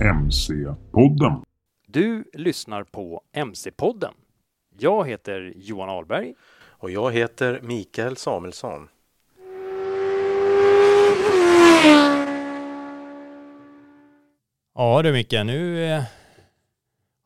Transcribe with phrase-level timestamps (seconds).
[0.00, 1.44] MC-podden.
[1.86, 4.12] Du lyssnar på MC-podden.
[4.78, 6.34] Jag heter Johan Ahlberg.
[6.64, 8.88] Och jag heter Mikael Samuelsson.
[14.74, 16.02] Ja du Micke, nu eh,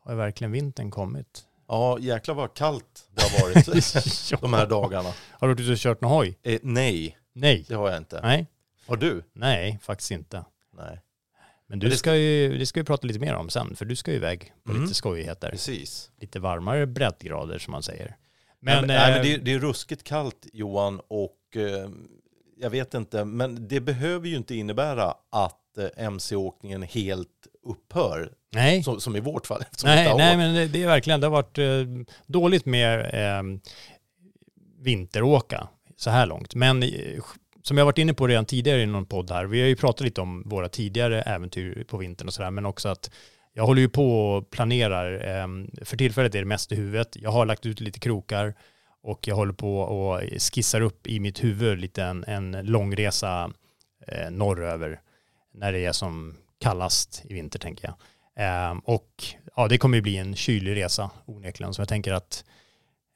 [0.04, 1.44] har verkligen vintern kommit.
[1.68, 5.08] Ja, jäklar vad kallt det har varit de här dagarna.
[5.30, 6.38] Har du varit ute och kört någon hoj?
[6.42, 7.64] Eh, nej, Nej.
[7.68, 8.20] det har jag inte.
[8.22, 8.46] Nej.
[8.86, 9.22] Har du?
[9.32, 10.44] Nej, faktiskt inte.
[10.76, 11.00] Nej.
[11.70, 14.10] Men du ska ju, det ska vi prata lite mer om sen, för du ska
[14.10, 14.82] ju iväg på Mm.
[14.82, 15.50] lite skojigheter.
[15.50, 16.10] Precis.
[16.20, 18.16] Lite varmare breddgrader som man säger.
[18.60, 21.90] Men, nej, men, nej, men eh, det, är- det är ruskigt kallt Johan och eh,
[22.60, 27.28] jag vet inte, men det behöver ju inte innebära att eh, MC-åkningen helt
[27.62, 28.82] upphör, nej.
[28.82, 29.62] som, som i vårt fall.
[29.84, 33.42] Nej, nej men det, det är verkligen, det har varit eh, dåligt med eh,
[34.78, 36.54] vinteråka så här långt.
[36.54, 36.88] Men eh,
[37.62, 40.00] som jag varit inne på redan tidigare i någon podd här, vi har ju pratat
[40.00, 43.10] lite om våra tidigare äventyr på vintern och sådär, men också att
[43.52, 47.30] jag håller ju på och planerar, ehm, för tillfället är det mest i huvudet, jag
[47.30, 48.54] har lagt ut lite krokar
[49.02, 53.50] och jag håller på och skissar upp i mitt huvud lite en, en långresa
[54.06, 55.00] eh, norröver
[55.54, 57.94] när det är som kallast i vinter tänker jag.
[58.36, 59.24] Ehm, och
[59.56, 62.44] ja, det kommer ju bli en kylig resa onekligen så jag tänker att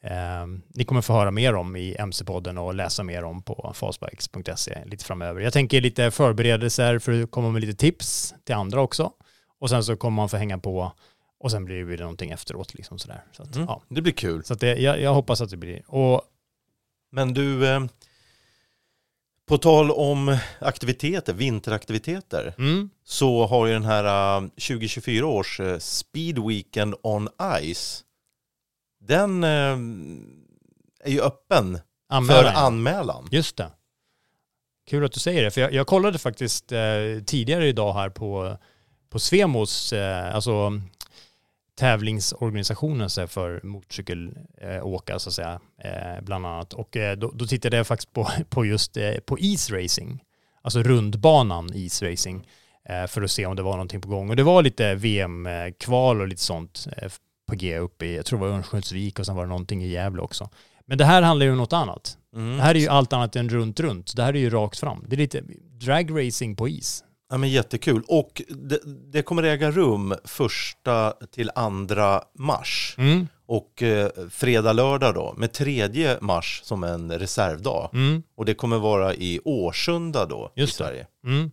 [0.04, 4.84] ehm, ni kommer få höra mer om i MC-podden och läsa mer om på fastbikes.se
[4.86, 5.40] lite framöver.
[5.40, 9.12] Jag tänker lite förberedelser för att komma med lite tips till andra också.
[9.60, 10.92] Och sen så kommer man få hänga på
[11.40, 13.24] och sen blir det någonting efteråt liksom sådär.
[13.32, 13.82] Så att, Mm, ja.
[13.88, 14.44] Det blir kul.
[14.44, 15.82] så det, jag, jag hoppas att det blir.
[15.86, 16.22] Och
[17.12, 17.84] Men du, eh,
[19.46, 25.78] på tal om aktiviteter, vinteraktiviteter, mm, så har ju den här eh, 2024 års eh,
[25.78, 27.28] Speed Weekend on
[27.74, 28.04] Ice,
[29.06, 29.78] den eh,
[31.04, 31.78] är ju öppen
[32.08, 32.56] för anmälan.
[32.56, 33.28] anmälan.
[33.30, 33.70] Just det.
[34.86, 36.78] Kul att du säger det, för jag, jag kollade faktiskt eh,
[37.26, 38.56] tidigare idag här på,
[39.10, 40.80] på Svemos, eh, alltså
[41.74, 46.72] tävlingsorganisationen så här, för motorcykelåkare så att säga, eh, bland annat.
[46.72, 50.18] Och eh, då, då tittade jag faktiskt på, på just eh, på Ease-racing,
[50.62, 52.44] alltså rundbanan Ease-racing,
[52.88, 54.30] eh, för att se om det var någonting på gång.
[54.30, 57.12] Och det var lite VM-kval och lite sånt eh,
[57.46, 59.88] på G uppe i, jag tror det var Örnsköldsvik och sen var det någonting i
[59.88, 60.50] Gävle också.
[60.86, 62.18] Men det här handlar ju om något annat.
[62.36, 62.56] Mm.
[62.56, 64.16] Det här är ju allt annat än runt, runt.
[64.16, 65.04] Det här är ju rakt fram.
[65.08, 65.42] Det är lite
[65.80, 67.04] dragracing på is.
[67.30, 68.02] Ja, men jättekul.
[68.08, 68.80] Och det,
[69.12, 72.94] det kommer äga rum första till andra mars.
[72.98, 73.28] Mm.
[73.46, 77.90] Och eh, fredag, lördag då, med tredje mars som en reservdag.
[77.92, 78.22] Mm.
[78.36, 80.86] Och det kommer vara i Årsunda då Just i det.
[80.86, 81.06] Sverige.
[81.26, 81.50] Mm.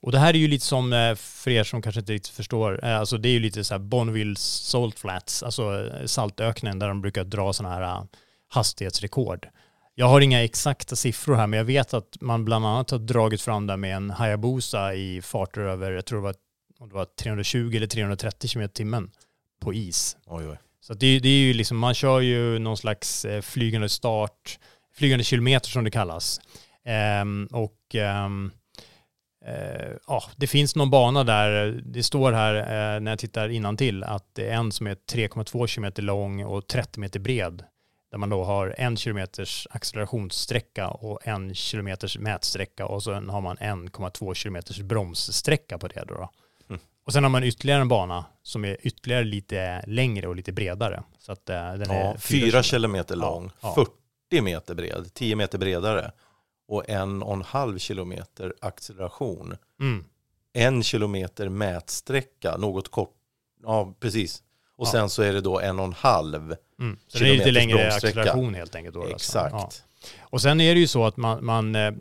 [0.00, 2.84] Och det här är ju lite som, eh, för er som kanske inte riktigt förstår,
[2.84, 6.88] eh, alltså det är ju lite så här Bonneville Salt Flats, alltså eh, saltöknen där
[6.88, 8.06] de brukar dra sådana här
[8.48, 9.48] hastighetsrekord.
[9.94, 13.42] Jag har inga exakta siffror här, men jag vet att man bland annat har dragit
[13.42, 16.34] fram där med en Hayabusa i farter över, jag tror det var,
[16.78, 19.10] om det var 320 eller 330 km i timmen
[19.60, 20.16] på is.
[20.26, 20.58] Oj, oj.
[20.80, 24.58] Så det, det är ju liksom, man kör ju någon slags flygande start,
[24.94, 26.40] flygande kilometer som det kallas.
[26.84, 28.28] Ehm, och eh,
[30.06, 34.04] ja, det finns någon bana där, det står här eh, när jag tittar innan till
[34.04, 37.64] att det är en som är 3,2 kilometer lång och 30 meter bred
[38.10, 43.56] där man då har en kilometers accelerationssträcka och en kilometers mätsträcka och sen har man
[43.56, 46.14] 1,2 kilometers bromssträcka på det då.
[46.14, 46.30] då.
[46.68, 46.80] Mm.
[47.04, 51.02] Och sen har man ytterligare en bana som är ytterligare lite längre och lite bredare.
[51.18, 53.74] Så att eh, den Ja, är fyra kilometer Ja, lång, ja.
[54.30, 56.12] 40 meter bred, 10 meter bredare
[56.68, 59.56] och en och en halv kilometer acceleration.
[59.80, 60.04] Mm.
[60.52, 63.14] En kilometer mätsträcka, något kort,
[63.62, 64.42] ja precis.
[64.76, 64.90] Och Ja.
[64.92, 66.56] sen så är det då en och en halv.
[66.80, 66.98] Mm.
[67.08, 68.94] Så det är lite längre acceleration helt enkelt.
[68.94, 69.14] Då, alltså.
[69.14, 69.52] Exakt.
[69.52, 69.70] Ja.
[70.20, 71.92] Och sen är det ju så att man, man eh,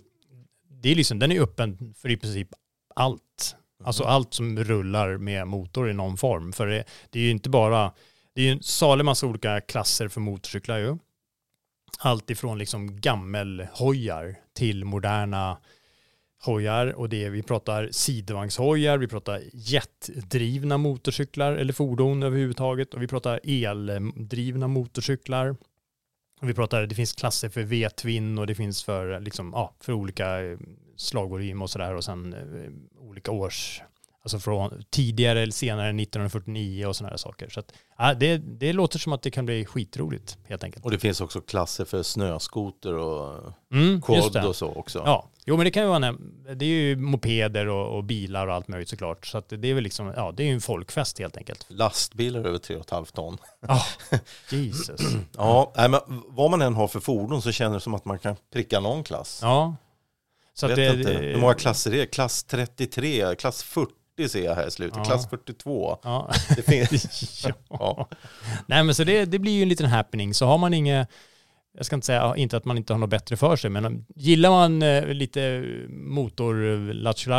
[0.82, 2.48] det är liksom, den är öppen för i princip
[2.96, 3.56] allt.
[3.84, 4.14] Alltså Mm.
[4.16, 6.54] allt som rullar med motor i någon form.
[6.54, 7.94] För det, det är ju inte bara,
[8.36, 10.98] det är ju en salig massa olika klasser för motorcyklar ju.
[12.00, 15.58] Allt ifrån liksom gammelhojar till moderna
[16.46, 23.02] hojar och det är, vi pratar sidvagnshojar, vi pratar jetdrivna motorcyklar eller fordon överhuvudtaget och
[23.02, 25.56] vi pratar eldrivna motorcyklar.
[26.42, 29.94] Och vi pratar, det finns klasser för V-twin och det finns för, liksom, ja, för
[29.94, 30.58] olika
[30.96, 33.82] slagvolym och sådär och sen eh, olika års,
[34.36, 37.50] alltså från tidigare eller senare 1949 och sådana här saker.
[37.50, 40.86] Så att, ja, det, det låter som att det kan bli skitroligt helt enkelt.
[40.86, 44.48] Och det finns också klasser för snöskoter och Mm, quad det.
[44.48, 45.02] och så också.
[45.06, 46.16] Ja, jo men det kan ju vara,
[46.56, 49.26] det är ju mopeder och, och bilar och allt möjligt såklart.
[49.28, 51.66] Så att det är väl liksom, ja det är ju en folkfest helt enkelt.
[51.70, 53.38] Lastbilar över 3,5 ton.
[53.68, 53.82] Ja,
[54.50, 55.02] Jesus.
[55.38, 58.20] Ja, nej, men vad man än har för fordon så känner det som att man
[58.20, 59.40] kan pricka någon klass.
[59.42, 59.76] Ja.
[60.54, 62.06] Så Jag vet det, inte hur många klasser det är.
[62.06, 63.92] Klass 33, klass 40
[64.30, 65.04] ser jag här i slutet, Ja.
[65.04, 65.98] klass 42.
[66.04, 66.32] Ja.
[66.56, 67.46] Det finns...
[67.70, 68.10] ja.
[68.66, 70.34] Nej men så det, det blir ju en liten happening.
[70.34, 71.10] Så har man inget,
[71.74, 74.50] jag ska inte säga inte att man inte har något bättre för sig, men gillar
[74.50, 77.32] man eh, lite motor Lattjo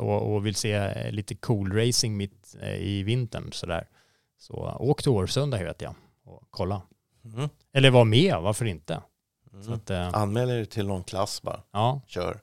[0.00, 3.86] och, och vill se eh, lite cool racing mitt eh, i vintern sådär.
[4.38, 5.94] Så åk till Årsunda vet jag
[6.24, 6.82] och kolla.
[7.24, 7.48] Mm.
[7.72, 9.00] Eller var med, varför inte?
[9.52, 9.72] Mm.
[9.72, 11.62] att, eh, Anmäl er till någon klass bara.
[11.72, 12.40] ja, Kör.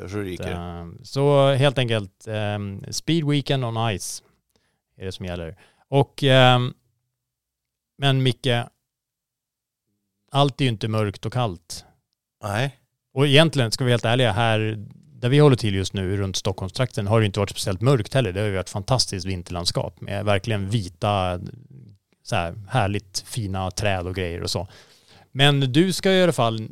[0.00, 1.04] Kör så ryker.
[1.04, 4.22] Så helt enkelt, um, Speed Weekend on Ice
[4.96, 5.56] är det som gäller.
[5.88, 6.74] Och, ehm,
[7.98, 8.64] men Micke,
[10.30, 11.84] allt är ju inte mörkt och kallt.
[12.42, 12.76] Nej.
[13.14, 14.86] Och egentligen, ska vi vara helt ärliga, här
[15.20, 18.32] där vi håller till just nu runt Stockholmstrakten har det inte varit speciellt mörkt heller.
[18.32, 21.40] Det har ju varit fantastiskt vinterlandskap med verkligen vita,
[22.22, 24.68] så här härligt fina träd och grejer och så.
[25.32, 26.68] Men du ska i alla fall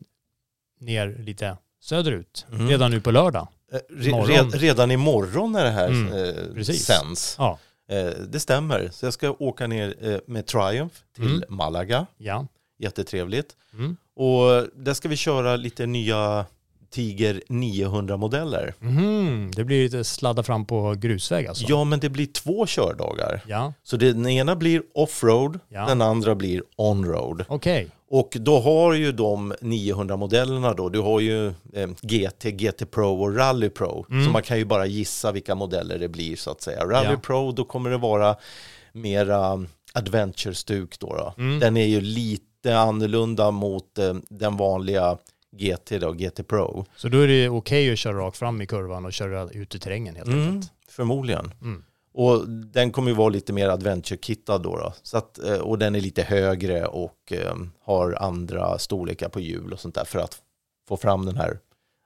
[0.81, 1.57] ner lite
[1.89, 2.69] söderut, Mm.
[2.69, 3.49] redan nu på lördag.
[3.73, 4.27] Eh, Morgon.
[4.29, 6.13] red, redan imorgon när det här Mm,
[6.57, 7.35] eh, sänds.
[7.39, 7.59] Ja,
[7.91, 8.89] Eh, det stämmer.
[8.93, 11.43] Så jag ska åka ner med Triumph till Mm.
[11.49, 12.07] Malaga.
[12.19, 12.47] ja.
[12.79, 13.57] Jättetrevligt.
[13.73, 13.97] Mm.
[14.17, 16.47] Och där ska vi köra lite nya
[16.91, 18.75] Tiger 900-modeller.
[18.79, 21.65] Mhm, det blir lite sladda fram på grusväg alltså?
[21.69, 23.41] Ja, men det blir två kördagar.
[23.47, 25.87] Ja, Så den ena blir offroad, Ja.
[25.87, 27.45] den andra blir onroad.
[27.49, 27.89] okej.
[28.11, 33.37] Och då har ju de 900-modellerna då, du har ju eh, GT, GT Pro och
[33.37, 34.07] Rally Pro.
[34.09, 36.85] Så man kan ju bara gissa vilka modeller det blir så att säga.
[36.85, 37.17] Rally Ja.
[37.23, 38.37] Pro, då kommer det vara
[38.93, 41.07] mera adventure-stuk då.
[41.17, 41.35] då.
[41.43, 41.61] Mm.
[41.61, 45.19] Den är ju lite annorlunda mot eh, den vanliga
[45.57, 46.85] GT då, GT Pro.
[46.97, 49.79] Så då är det okej att köra rakt fram i kurvan och köra ut i
[49.79, 50.73] terrängen helt Mm, enkelt?
[50.89, 51.53] förmodligen.
[51.63, 51.85] Mm.
[52.13, 54.77] Och den kommer ju vara lite mer adventure-kittad då.
[54.77, 54.93] då.
[55.03, 59.73] Så att, eh, och den är lite högre och eh, har andra storlekar på hjul
[59.73, 60.39] och sånt där för att
[60.89, 61.59] få fram den här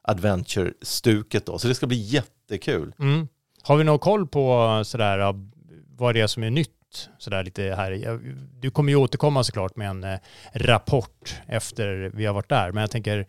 [0.09, 1.59] adventure-stuket då.
[1.59, 2.95] Så det ska bli jättekul.
[2.99, 3.29] Mm.
[3.63, 5.35] Har vi någon koll på sådär, ja,
[5.97, 6.71] vad det är som är nytt?
[7.19, 8.21] Sådär lite här.
[8.61, 10.19] Du kommer ju återkomma såklart med en eh,
[10.53, 12.73] rapport efter vi har varit där.
[12.73, 13.27] Men jag tänker,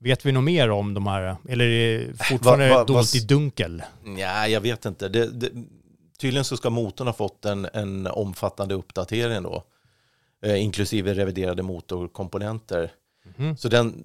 [0.00, 1.36] vet vi något mer om de här?
[1.48, 3.82] Eller är det fortfarande va- va- dolt i vad- dunkel?
[4.04, 5.08] Nej, jag vet inte.
[5.08, 5.50] Det, det,
[6.18, 9.62] tydligen så ska motorn ha fått en, en omfattande uppdatering då.
[10.44, 12.92] Eh, inklusive reviderade motorkomponenter.
[13.36, 13.56] Mhm.
[13.56, 14.04] Så den,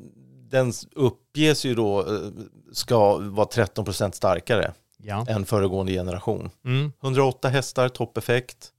[0.50, 2.30] den uppges ju då eh,
[2.74, 4.74] ska vara 13% starkare
[5.04, 5.26] Ja.
[5.30, 6.50] än föregående generation.
[6.66, 6.92] Mm.
[7.04, 8.70] 108 hästar, toppeffekt.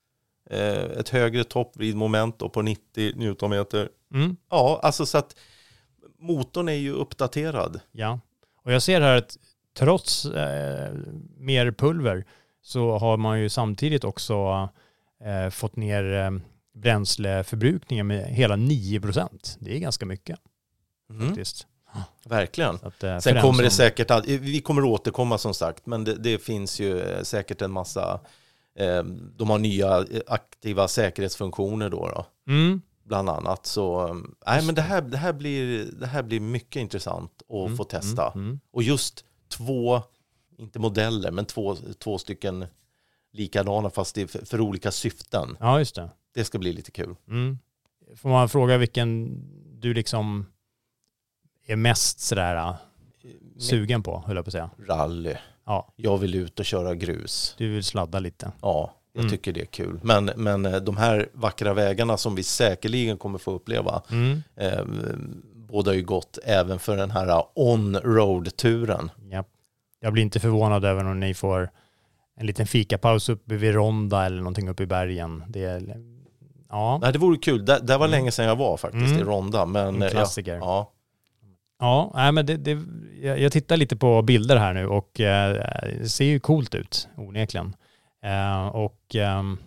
[0.50, 3.88] Eh, ett högre toppvridmoment då på 90 newtonmeter.
[4.14, 4.36] Mm.
[4.50, 5.36] Ja, alltså så att
[6.18, 7.80] motorn är ju uppdaterad.
[7.92, 8.20] Ja,
[8.64, 9.36] och jag ser här att
[9.78, 10.92] trots eh,
[11.38, 12.24] mer pulver
[12.62, 14.68] så har man ju samtidigt också
[15.24, 16.30] eh, fått ner eh,
[16.74, 19.56] bränsleförbrukningen med hela 9 procent.
[19.60, 20.38] Det är ganska mycket
[21.10, 21.66] Mm, faktiskt.
[22.24, 22.74] verkligen.
[22.82, 26.14] Att, eh, Sen kommer det som- säkert, att, vi kommer återkomma som sagt, men det,
[26.14, 28.20] det finns ju eh, säkert en massa,
[29.36, 32.80] de har nya eh, aktiva säkerhetsfunktioner då, då Mm.
[33.04, 33.66] bland annat.
[33.66, 34.14] Så eh,
[34.46, 37.84] nej, men det här, det, här blir, det här blir mycket intressant att Mm, få
[37.84, 38.32] testa.
[38.34, 38.44] Mm.
[38.46, 38.60] Mm.
[38.72, 40.02] Och just två,
[40.58, 42.66] inte modeller, men två, två stycken
[43.32, 45.56] likadana fast för, för olika syften.
[45.60, 46.10] Ja, just det.
[46.34, 47.14] Det ska bli lite kul.
[47.28, 47.58] Mm.
[48.16, 49.40] Får man fråga vilken
[49.80, 50.46] du liksom
[51.66, 52.74] är mest sådär äh,
[53.58, 54.70] sugen på, höll jag på att säga.
[54.88, 55.34] Rally.
[55.70, 57.54] Ja, Jag vill ut och köra grus.
[57.58, 58.52] du vill sladda lite.
[58.62, 59.30] Ja, jag Mm.
[59.30, 60.00] tycker det är kul.
[60.02, 64.42] Men, men eh, de här vackra vägarna som vi säkerligen kommer få uppleva Mm.
[64.56, 64.80] eh,
[65.54, 69.10] båda ju gott även för den här on-road-turen.
[69.30, 69.44] Ja.
[70.00, 71.70] Jag blir inte förvånad över om ni får
[72.36, 75.44] en liten fikapaus uppe vid Ronda eller någonting uppe i bergen.
[75.48, 75.96] Det är,
[76.68, 77.64] ja, Nej, det vore kul.
[77.64, 79.18] Det, det var länge sedan jag var faktiskt Mm.
[79.18, 79.66] i Ronda.
[79.66, 80.54] Men, En eh, klassiker.
[80.54, 80.92] Ja, ja
[82.14, 82.78] nej, men det, det,
[83.22, 85.52] jag, tittar lite på bilder här nu och eh,
[86.00, 87.76] det ser ju coolt ut, onekligen.
[88.24, 89.58] Eh, och ehm,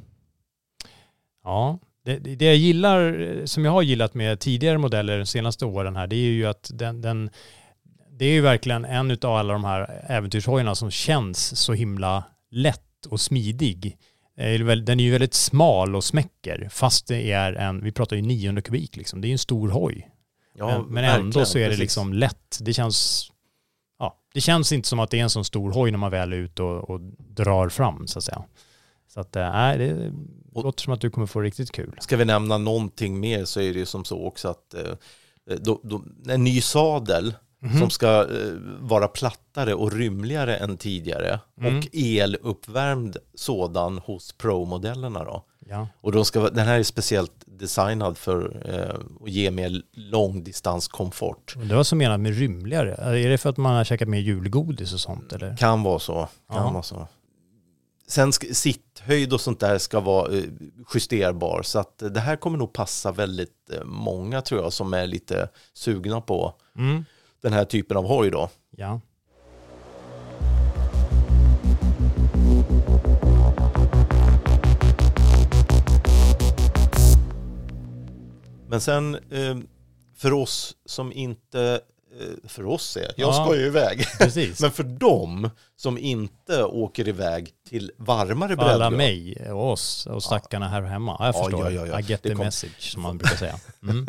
[1.44, 5.66] ja, det, det jag gillar, eh, som jag har gillat med tidigare modeller de senaste
[5.66, 7.30] åren här, det är ju att den, den
[8.20, 13.06] det är ju verkligen en av alla de här äventyrshojarna som känns så himla lätt
[13.10, 13.98] och smidig.
[14.36, 18.62] Den är ju väldigt smal och smäcker, fast det är en, vi pratar ju 900
[18.62, 20.10] kubik liksom, det är ju en stor hoj
[20.54, 21.80] ja men, men ändå så är det precis.
[21.80, 22.58] liksom lätt.
[22.62, 23.32] Det känns,
[24.00, 26.34] ja, det känns inte som att det är en sån stor hoj när man väl
[26.34, 28.44] är ute och, och drar fram så att säga.
[29.08, 30.12] Så att, äh, nej, det
[30.54, 31.96] Och- låter som att du kommer få riktigt kul.
[32.00, 35.80] Ska vi nämna någonting mer så är det ju som så också att eh, då,
[35.84, 37.80] då, en ny sadel Mhm.
[37.80, 41.78] som ska eh, vara plattare och rymligare än tidigare Mm.
[41.78, 45.46] och eluppvärmd sådan hos Pro-modellerna då.
[45.74, 45.88] Ja.
[46.02, 51.56] Och de ska, den här är speciellt designad för eh, att ge mer långdistanskomfort.
[51.70, 52.94] Det var så menat med rymligare.
[52.96, 55.58] Är det för att man har käkat mer julgodis och sånt eller?
[55.58, 56.28] Kan vara så.
[56.52, 56.72] Kan Ja.
[56.72, 57.08] vara så.
[58.08, 60.44] Sen ska, sitthöjd och sånt där ska vara eh,
[60.94, 64.94] justerbar så att eh, det här kommer nog passa väldigt eh, många tror jag som
[64.94, 67.06] är lite sugna på Mm.
[67.42, 68.50] den här typen av hoj då.
[68.78, 69.02] Ja.
[78.74, 79.58] Men sen eh,
[80.18, 81.82] för oss som inte,
[82.20, 83.34] eh, för oss är, jag Ja.
[83.46, 84.60] ska ju iväg, Precis.
[84.62, 90.24] men för dem som inte åker iväg till varmare För alla mig och oss och
[90.24, 91.16] stackarna här hemma.
[91.20, 91.72] Jag Ja, förstår.
[91.72, 92.00] ja, ja, ja.
[92.00, 93.56] I get Det the kom- message som man brukar säga.
[93.84, 94.08] Mm.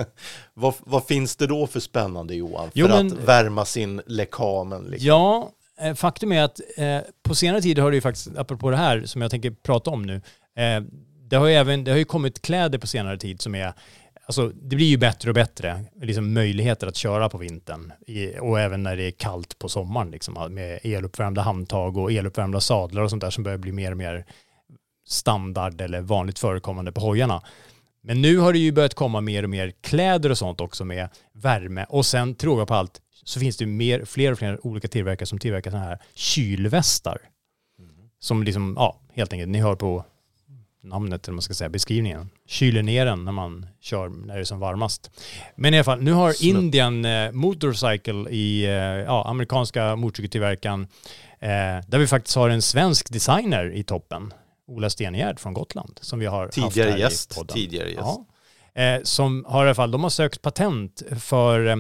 [0.55, 2.71] Vad, vad finns det då för spännande Johan?
[2.75, 4.85] Jo, för men- att värma sin lekamen?
[4.85, 5.07] Liksom?
[5.09, 8.77] Ja, eh, faktum är att eh, på senare tid har det ju faktiskt, apropå det
[8.77, 10.15] här som jag tänker prata om nu,
[10.57, 10.83] eh,
[11.31, 13.73] det har ju även, det har ju kommit kläder på senare tid som är,
[14.27, 18.61] alltså det blir ju bättre och bättre, liksom möjligheter att köra på vintern i, och
[18.61, 23.11] även när det är kallt på sommaren liksom, med eluppvärmda handtag och eluppvärmda sadlar och
[23.11, 24.25] sånt där som börjar bli mer och mer
[25.07, 27.43] standard eller vanligt förekommande på hojarna.
[28.03, 31.09] Men nu har det ju börjat komma mer och mer kläder och sånt också med
[31.33, 31.87] värme.
[31.89, 35.27] Och sen till råga på allt så finns det mer, fler och fler olika tillverkare
[35.27, 37.19] som tillverkar sådana här kylvästar.
[38.19, 40.05] Som liksom, ja, helt enkelt, ni hör på
[40.85, 42.31] namnet, eller man ska säga, beskrivningen.
[42.47, 45.11] Kyler ner den när man kör när det är som varmast.
[45.57, 46.55] Men i alla fall, nu har Snupp.
[46.55, 50.83] Indian eh, Motorcycle i eh, ja, amerikanska motorcykeltillverkaren,
[51.41, 51.49] eh,
[51.87, 54.33] där vi faktiskt har en svensk designer i toppen,
[54.67, 57.55] Ola Stengärd från Gotland, som vi har haft Tidigare här gäst, i podden.
[57.55, 58.01] tidigare gäst.
[58.01, 58.27] Ja.
[58.83, 61.77] Eh, som har i alla fall, de har sökt patent för eh,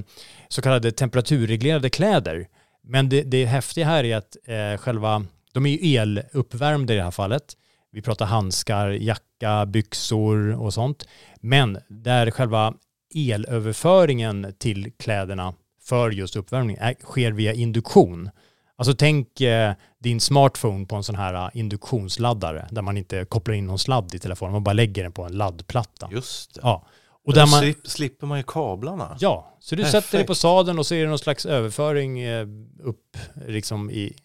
[0.48, 2.46] så kallade temperaturreglerade kläder.
[2.82, 7.02] Men det, det häftiga här är att eh, själva, de är ju eluppvärmda i det
[7.02, 7.56] här fallet.
[7.94, 11.08] Vi pratar handskar, jacka, byxor och sånt.
[11.40, 12.74] Men där själva
[13.14, 18.30] elöverföringen till kläderna för just uppvärmning är, sker via induktion.
[18.76, 23.54] Alltså tänk eh, din smartphone på en sån här eh, induktionsladdare där man inte kopplar
[23.54, 26.08] in någon sladd i telefonen, man bara lägger den på en laddplatta.
[26.12, 26.60] Just det.
[26.62, 26.86] Ja.
[27.24, 29.16] Och där där man, slip, slipper man ju kablarna.
[29.20, 30.04] ja, så du Perfekt.
[30.04, 32.46] sätter dig på sadeln och så är det någon slags överföring eh,
[32.82, 34.16] upp liksom i.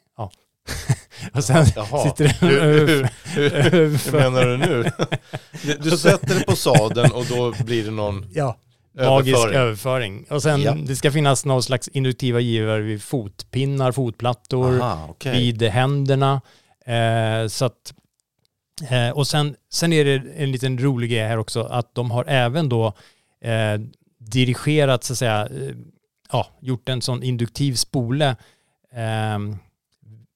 [1.33, 2.03] och sen Jaha.
[2.09, 4.91] sitter det Hur, hur, hur, hur menar du nu?
[5.79, 8.57] Du sätter dig på sadeln och då blir det någon Ja,
[8.95, 9.55] magisk överföring.
[9.57, 10.25] överföring.
[10.29, 10.73] Och sen Ja.
[10.73, 15.33] det ska finnas någon slags induktiva givare vid fotpinnar, fotplattor, Aha, okej.
[15.33, 16.41] vid händerna.
[16.85, 17.93] Eh, så att,
[18.89, 22.25] eh, och sen, sen är det en liten rolig grej här också att de har
[22.27, 22.88] även då
[23.43, 23.79] eh,
[24.19, 25.75] dirigerat, så att säga, eh,
[26.31, 28.35] ja, gjort en sån induktiv spole
[28.93, 29.39] eh,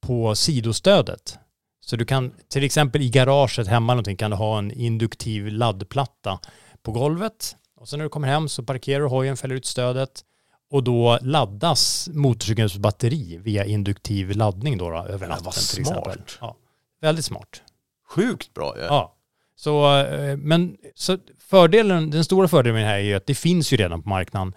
[0.06, 1.38] på sidostödet.
[1.80, 6.38] Så du kan till exempel i garaget hemma någonting kan du ha en induktiv laddplatta
[6.82, 10.24] på golvet och sen när du kommer hem så parkerar du hojen, fäller ut stödet
[10.70, 16.06] och då laddas motorcykelns batteri via induktiv laddning då, då över natten vad till smart.
[16.06, 16.22] exempel.
[16.40, 16.56] Ja,
[17.00, 17.62] väldigt smart.
[18.08, 18.82] Sjukt bra ju.
[18.82, 19.16] Ja.
[19.56, 23.34] Så, eh, men så fördelen, den stora fördelen med det här är ju att det
[23.34, 24.52] finns ju redan på marknaden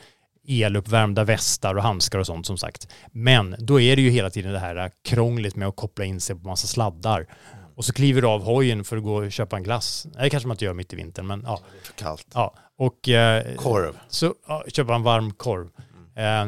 [0.48, 2.88] eluppvärmda västar och handskar och sånt som sagt.
[3.12, 6.36] Men då är det ju hela tiden det här krångligt med att koppla in sig
[6.36, 7.27] på massa sladdar.
[7.75, 10.08] Och så kliver du av hojen för att gå och köpa en glass.
[10.20, 11.60] Det kanske man inte gör mitt i vintern, men ja.
[11.84, 12.27] För kallt.
[12.34, 12.54] ja.
[12.77, 13.98] Och eh, Korv.
[14.10, 15.70] så ja, köpa en varm korv.
[16.16, 16.48] Eh,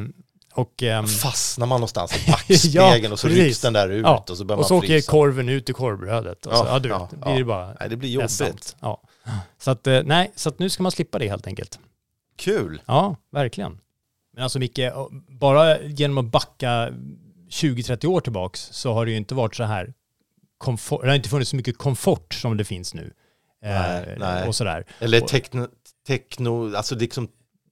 [0.54, 3.44] och, ehm, Fastnar man någonstans i backspegeln Ja, och så precis.
[3.44, 4.26] rycks den där ut ja.
[4.30, 6.46] och så börjar och man så åker korven ut i korvbrödet.
[6.46, 8.40] Och så, Ja, ja, du vet, det blir det bara Nej, det blir jobbigt.
[8.40, 8.76] ledsamt.
[8.80, 9.02] Ja.
[9.60, 11.80] Så att, eh, nej, så att nu ska man slippa det helt enkelt.
[12.38, 12.82] Kul.
[12.86, 13.80] Ja, verkligen.
[14.40, 14.80] Men alltså Micke,
[15.28, 16.90] bara genom att backa
[17.50, 19.94] 20-30 år tillbaks så har det ju inte varit så här
[20.58, 23.14] komfort, det har inte funnits så mycket komfort som det finns nu.
[23.64, 24.48] Nej, Eh, nej.
[24.48, 24.86] Och sådär.
[25.00, 25.68] Eller tekno,
[26.08, 27.28] tekno alltså liksom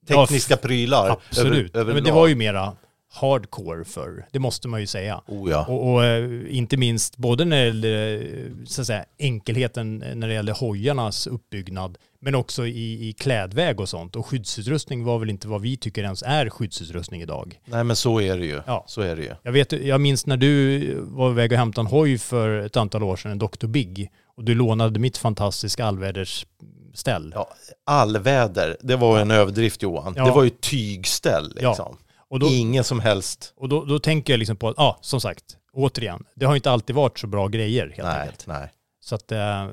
[0.08, 1.10] Ja, tekniska prylar.
[1.10, 1.76] Absolut.
[1.76, 2.74] Över, men det var ju mera
[3.10, 5.22] hardcore för det måste man ju säga.
[5.28, 5.66] Oh ja.
[5.66, 10.28] Och, och eh, inte minst både när det gällde eh, så att säga, enkelheten när
[10.28, 14.16] det gällde hojarnas uppbyggnad, men också i, i klädväg och sånt.
[14.16, 17.60] Och skyddsutrustning var väl inte vad vi tycker ens är skyddsutrustning idag.
[17.66, 18.62] Nej men så är det ju.
[18.68, 18.84] Ja.
[18.88, 19.32] Så är det ju.
[19.44, 23.04] Jag, vet, jag minns när du var iväg och hämtade en hoj för ett antal
[23.04, 23.68] år sedan, en Dr.
[23.68, 27.32] Big, och du lånade mitt fantastiska allvädersställ.
[27.36, 27.50] Ja,
[27.86, 30.14] allväder, det var en överdrift Johan.
[30.18, 30.26] Ja.
[30.26, 31.98] Det var ju tygställ Ja.
[32.30, 33.54] Och, då, Ingen som helst.
[33.56, 36.96] och då, då tänker jag liksom på ja, som sagt, återigen, det har inte alltid
[36.96, 38.48] varit så bra grejer helt Nej, enkelt.
[38.48, 38.72] nej.
[39.00, 39.68] Så att, eh,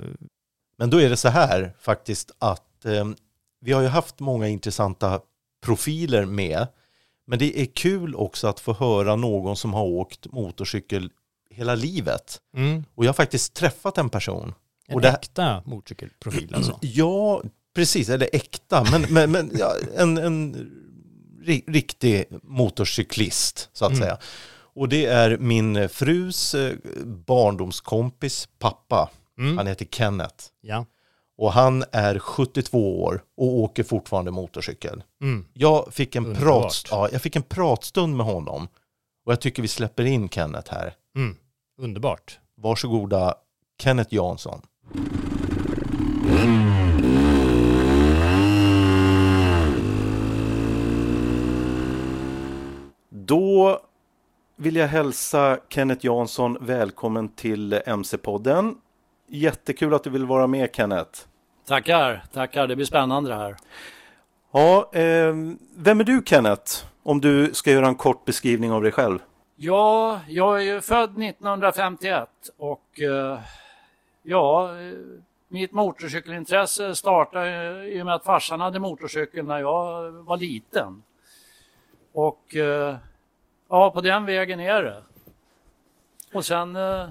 [0.78, 3.04] Men då är det så här faktiskt att eh,
[3.60, 5.20] vi har ju haft många intressanta
[5.64, 6.66] profiler med.
[7.26, 11.10] Men det är kul också att få höra någon som har åkt motorcykel
[11.50, 12.40] hela livet.
[12.56, 14.54] mm, Och jag har faktiskt träffat en person.
[14.88, 16.78] en Och det- äkta motorcykelprofil alltså.
[16.82, 17.42] Ja,
[17.74, 20.70] precis, eller äkta, men, men, men ja, en, en
[21.66, 24.02] riktig motorcyklist så att Mm.
[24.02, 24.18] säga.
[24.76, 26.72] Och det är min frus eh,
[27.04, 29.10] barndomskompis pappa.
[29.38, 29.58] Mm.
[29.58, 30.44] Han heter Kenneth.
[30.60, 30.86] Ja.
[31.38, 35.02] Och han är 72 år och åker fortfarande motorcykel.
[35.22, 35.44] Mm.
[35.52, 36.42] Jag fick en, Underbart.
[36.62, 38.68] prat, ja, jag fick en pratstund med honom.
[39.26, 40.94] Och jag tycker vi släpper in Kenneth här.
[41.16, 41.36] Mm.
[41.80, 42.38] Underbart.
[42.56, 43.34] Varsågoda,
[43.82, 44.60] Kenneth Jansson.
[53.26, 53.80] Då
[54.56, 58.74] vill jag hälsa Kenneth Jansson välkommen till MC-podden.
[59.26, 61.20] Jättekul att du vill vara med Kenneth.
[61.66, 62.66] Tackar, tackar.
[62.66, 63.56] Det blir spännande det här.
[64.52, 65.34] Ja, eh,
[65.76, 66.72] vem är du Kenneth?
[67.02, 69.18] Om du ska göra en kort beskrivning av dig själv.
[69.56, 73.38] Ja, jag är ju född 1951 och eh,
[74.22, 74.92] ja, eh,
[75.48, 81.02] mitt motorcykelintresse startade i och med att farsan hade motorcykel när jag var liten.
[82.12, 82.96] Och eh,
[83.74, 85.02] ja, på den vägen är det.
[86.32, 87.08] Och sen eh,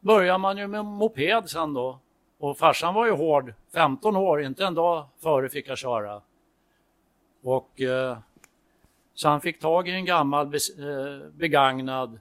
[0.00, 1.98] börjar man ju med moped sen då.
[2.38, 6.22] Och farsan var ju hård, 15 år, inte en dag före fick jag köra.
[7.42, 8.18] Och eh,
[9.14, 12.20] så han fick tag i en gammal be, eh, begagnad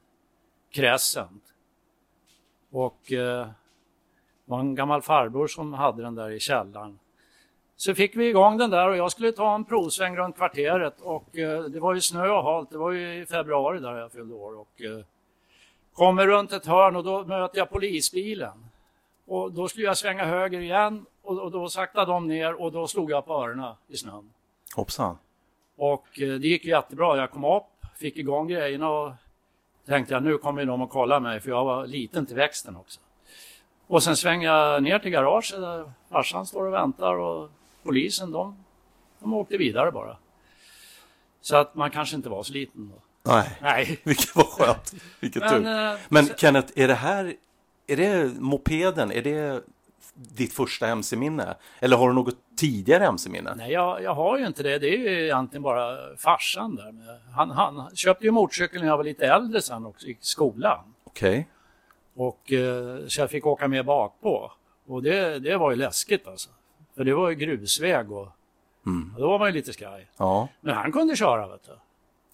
[0.72, 1.44] Crescent.
[2.72, 3.54] Och eh, det
[4.46, 7.00] var en gammal farbror som hade den där i källaren.
[7.78, 11.38] Så fick vi igång den där och jag skulle ta en provsväng runt kvarteret och
[11.38, 12.70] eh, det var ju snö och halt.
[12.70, 15.06] Det var ju i februari där jag fyllde år och eh,
[15.94, 18.66] kommer runt ett hörn och då möter jag polisbilen.
[19.26, 22.88] Och då skulle jag svänga höger igen och, och då saktade de ner och då
[22.88, 24.34] slog jag på öronen i snön.
[24.76, 25.18] Hoppsan.
[25.76, 27.18] Och eh, det gick jättebra.
[27.18, 29.12] Jag kom upp, fick igång grejerna och
[29.86, 33.00] tänkte jag nu kommer de att kolla mig för jag var liten till växten också.
[33.88, 37.50] Och sen svängde jag ner till garaget där farsan står och väntar och
[37.86, 38.58] polisen de,
[39.20, 40.18] de åkte vidare bara.
[41.42, 43.02] Så att man kanske inte var så liten då.
[43.32, 44.00] Nej, Nej.
[44.04, 44.94] vilket var skönt.
[45.20, 45.68] Vilket Men, tur.
[45.92, 47.34] eh, Men sen- Kenneth, är det här,
[47.88, 49.64] är det mopeden, är det
[50.14, 51.56] ditt första MC-minne?
[51.80, 53.54] Eller har du något tidigare MC-minne?
[53.58, 54.80] Nej, jag, jag har ju inte det.
[54.80, 56.94] Det är ju egentligen bara farsan där.
[57.36, 60.80] Han, han köpte ju motorcykel när jag var lite äldre sen också i skolan.
[61.04, 61.48] Okej.
[62.16, 64.52] Och, eh, så jag fick åka med bakpå.
[64.88, 66.50] Och det, det var ju läskigt alltså.
[66.96, 68.22] För det var ju grusväg och,
[69.16, 70.08] och då var man ju lite skraj.
[70.18, 70.48] Ja.
[70.62, 71.72] Men han kunde köra vet du.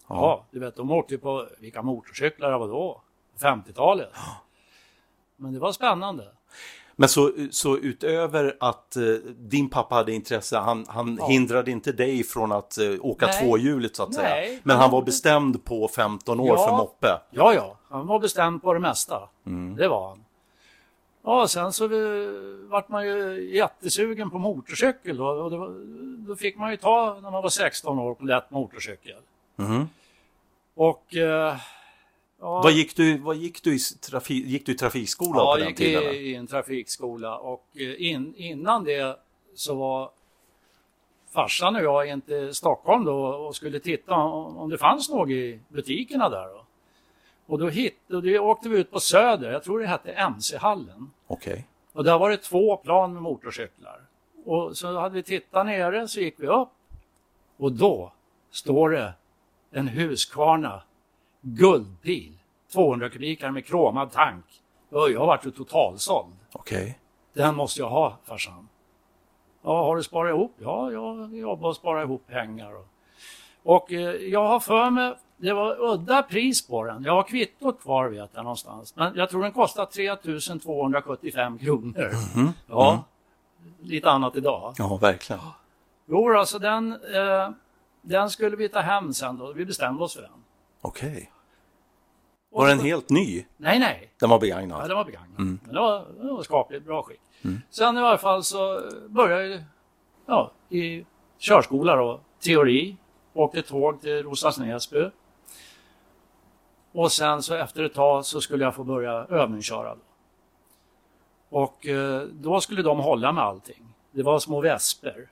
[0.07, 3.01] Ja, du vet de åkte ju på, vilka motorcyklar det var då?
[3.39, 4.09] 50-talet.
[5.37, 6.27] Men det var spännande.
[6.95, 9.03] Men så, så utöver att eh,
[9.37, 11.27] din pappa hade intresse, han, han Ja.
[11.27, 13.43] hindrade inte dig från att eh, åka Nej.
[13.43, 14.29] tvåhjuligt så att säga.
[14.29, 14.59] Nej.
[14.63, 16.67] Men han var bestämd på 15 år Ja.
[16.67, 17.07] för moppe.
[17.31, 19.29] Ja, ja, han var bestämd på det mesta.
[19.77, 20.23] Det var han.
[21.23, 21.87] Ja, sen så
[22.69, 25.27] vart man ju jättesugen på motorcykel då.
[25.27, 25.69] Och var,
[26.27, 29.19] då fick man ju ta när man var 16 år på lätt motorcykel.
[29.55, 29.89] Mhm.
[30.73, 31.15] Och...
[31.15, 31.57] Eh,
[32.39, 35.57] ja, Vad gick du, vad gick du i trafik, gick du i trafikskola ja, på
[35.57, 36.03] den gick tiden?
[36.03, 39.19] i, i en trafikskola och eh, in, innan det
[39.55, 40.11] så var
[41.33, 45.29] farsan och jag inte i Stockholm då och skulle titta om, om det fanns något
[45.29, 46.47] i butikerna där.
[46.47, 46.60] Då.
[47.51, 51.11] Och då, hit, och då åkte vi ut på Söder, jag tror det hette MC-hallen.
[51.27, 51.67] Okej.
[51.93, 54.01] Och där var det två plan med motorcyklar.
[54.45, 56.69] Och så hade vi tittat nere, så gick vi upp.
[57.57, 58.13] Och då
[58.51, 59.13] står det
[59.71, 60.83] en Husqvarna
[61.41, 62.37] guldpil,
[62.73, 64.45] 200 kubikare med kromad tank.
[64.89, 66.35] Och jag vart ju totalsåld.
[66.51, 66.99] Okej.
[67.33, 68.67] Den måste jag ha, farsan.
[69.61, 70.55] Ja, har du sparat ihop?
[70.57, 72.73] Ja, jag jobbar och sparar ihop pengar.
[72.75, 72.87] Och,
[73.63, 77.03] och eh, jag har för mig, det var udda pris på den.
[77.03, 78.95] Jag har kvittot kvar vet jag någonstans.
[78.95, 82.11] Men jag tror den kostar 3275 kronor.
[82.69, 83.03] Ja,
[83.81, 84.73] lite annat idag.
[84.77, 85.41] Ja, verkligen.
[86.07, 87.49] Jo, alltså den, eh,
[88.01, 89.53] den skulle vi ta hem sen då.
[89.53, 90.31] Vi bestämde oss för den.
[90.81, 91.31] Okej.
[92.51, 93.45] Var den helt ny?
[93.57, 94.11] Nej, nej.
[94.19, 94.89] Den var Ja, begagnad?
[94.89, 95.37] den var begagnad.
[95.37, 97.19] Men det var, det var skapligt bra skick.
[97.69, 99.61] Sen i alla fall så började jag
[100.25, 101.05] ja, i
[101.39, 102.95] körskola då, teori.
[103.33, 105.09] Åkte tåg till Roslags Näsby.
[106.91, 109.95] Och sen så efter ett tag så skulle jag få börja övningsköra.
[109.95, 110.01] Då.
[111.57, 113.87] Och eh, då skulle de hålla med allting.
[114.11, 115.29] Det var små vesper.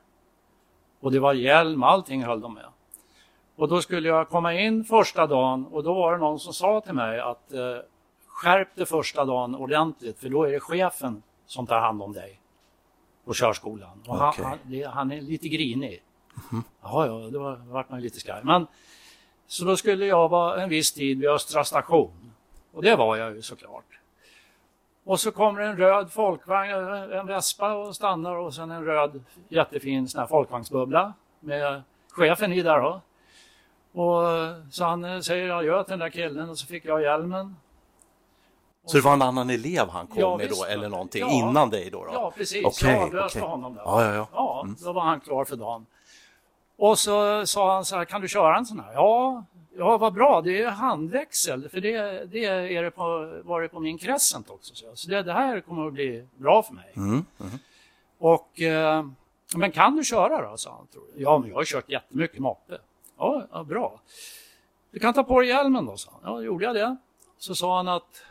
[1.00, 2.66] Och det var hjälm, allting höll de med.
[3.56, 6.82] Och då skulle jag komma in första dagen och då var det någon som sa
[6.82, 7.78] till mig att eh,
[8.28, 12.42] skärp det första dagen ordentligt för då är det chefen som tar hand om dig
[13.26, 14.04] på körskolan.
[14.08, 14.46] Och han, Okej.
[14.46, 16.04] han, det, han är lite grinig.
[16.82, 18.42] Ja, ja, det var, vart man lite skraj.
[18.44, 18.68] Men
[19.50, 22.32] så då skulle jag vara en viss tid vid Östra station.
[22.74, 24.00] Och det var jag ju såklart.
[25.04, 26.72] Och så kommer en röd folkvagn,
[27.12, 31.82] en vespa och stannar och sen en röd jättefin sån här folkvagnsbubbla med
[32.12, 33.02] chefen i där då.
[34.02, 34.24] Och
[34.72, 37.56] så han eh, säger adjö till den där killen och så fick jag hjälmen.
[38.86, 41.32] Så det var en annan elev han kom Ja, med då, eller någonting, Ja.
[41.32, 42.06] innan dig då?
[42.06, 42.12] då?
[42.14, 42.66] Ja, precis.
[42.66, 43.50] Okej, jag avlöste okej.
[43.50, 43.82] honom där.
[43.86, 44.28] Ja, ja, ja.
[44.34, 45.86] Ja, då var han klar för dagen.
[46.82, 48.94] Och så sa han så här, kan du köra en sån här?
[48.94, 49.44] Ja,
[49.78, 53.80] ja vad bra, det är handväxel, för det, det är det på, var det på
[53.80, 54.76] min Crescent också.
[54.76, 56.94] Så, så det, det här kommer att bli bra för mig.
[56.96, 57.26] Mm,
[58.18, 59.06] Och, eh,
[59.56, 60.58] men kan du köra då?
[60.58, 60.88] sa han.
[60.88, 61.22] tror jag.
[61.22, 62.78] Ja, men jag har kört jättemycket moppe.
[63.18, 64.00] Ja, ja, bra.
[64.92, 66.34] Du kan ta på dig hjälmen då, sa han.
[66.34, 66.98] Ja, gjorde jag det.
[67.38, 68.24] Så sa han att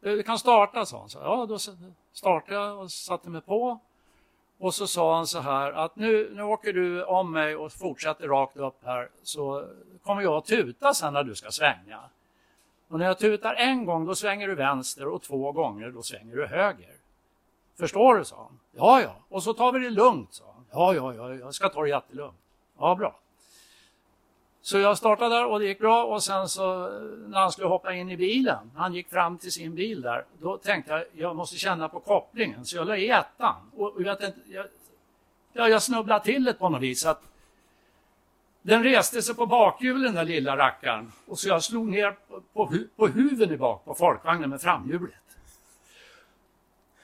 [0.00, 1.08] du kan starta, sa han.
[1.08, 1.58] Så, ja, då
[2.12, 3.78] startade jag och satte mig på.
[4.58, 8.28] Och så sa han så här att nu, nu åker du om mig och fortsätter
[8.28, 9.68] rakt upp här så
[10.02, 12.00] kommer jag att tuta sen när du ska svänga.
[12.88, 16.36] Och när jag tutar en gång då svänger du vänster och två gånger då svänger
[16.36, 16.94] du höger.
[17.78, 18.58] Förstår du, sa han.
[18.72, 19.14] Ja, ja.
[19.28, 20.64] Och så tar vi det lugnt, sa han.
[20.72, 22.36] Ja, ja, ja, jag ska ta det jättelugnt.
[22.78, 23.14] Ja, bra.
[24.66, 26.88] Så jag startade där och det gick bra och sen så
[27.26, 30.56] när han skulle hoppa in i bilen, han gick fram till sin bil där, då
[30.56, 33.54] tänkte jag jag måste känna på kopplingen så jag la i ettan.
[33.76, 34.66] Och jag, tänkte, jag,
[35.52, 37.06] ja, jag snubblade till det på något vis.
[37.06, 37.22] Att
[38.62, 42.40] den reste sig på bakhjulen den där lilla rackaren och så jag slog ner på,
[42.52, 45.14] på, på huven i bak på folkvagnen med framhjulet.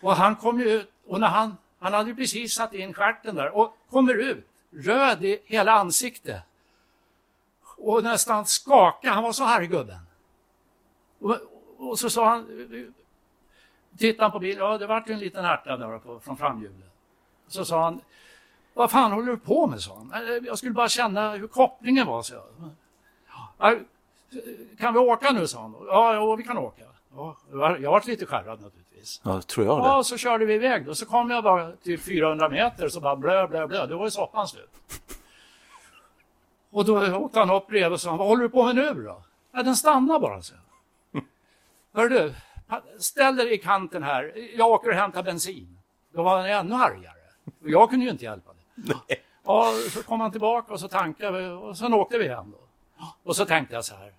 [0.01, 3.57] Och han kom ju ut och när han, han hade precis satt in stjärten där
[3.57, 6.43] och kommer ut röd i hela ansiktet
[7.83, 9.15] och nästan skakade.
[9.15, 9.99] Han var så arg gubben.
[11.21, 11.37] Och,
[11.79, 12.47] och så sa han,
[13.99, 16.91] tittade han på bilen, ja det vart en liten ärta där på, från framhjulet.
[17.49, 18.01] Så sa han,
[18.75, 19.81] vad fan håller du på med?
[19.81, 20.09] sa han.
[20.15, 22.23] "Nej, Jag skulle bara känna hur kopplingen var.
[22.23, 22.45] Så jag.
[23.59, 23.75] "Ja,
[24.79, 25.47] Kan vi åka nu?
[25.47, 25.75] sa han.
[25.87, 26.83] Ja, ja vi kan åka.
[27.17, 27.37] Ja,
[27.79, 29.21] jag varit lite skärrad naturligtvis.
[29.25, 29.85] Ja, tror jag det.
[29.87, 30.89] Ja, så körde vi iväg.
[30.89, 33.87] Och så kom jag bara till 400 meter så bara blö, blö, blö.
[33.87, 34.71] Då var ju soppan slut.
[36.73, 39.23] Och då åkte han upp bredvid och sa, vad håller du på med nu då?
[39.53, 40.55] Ja, den stannar bara, så.
[41.93, 42.35] Hör du,
[42.99, 44.33] ställ dig i kanten här.
[44.57, 45.79] Jag åker och hämtar bensin.
[46.13, 47.17] Då var han ännu argare.
[47.63, 49.17] Och jag kunde ju inte hjälpa det.
[49.45, 52.59] Ja, så kom han tillbaka och så tankade vi och sen åkte vi hem då.
[53.23, 54.13] Och så tänkte jag så här.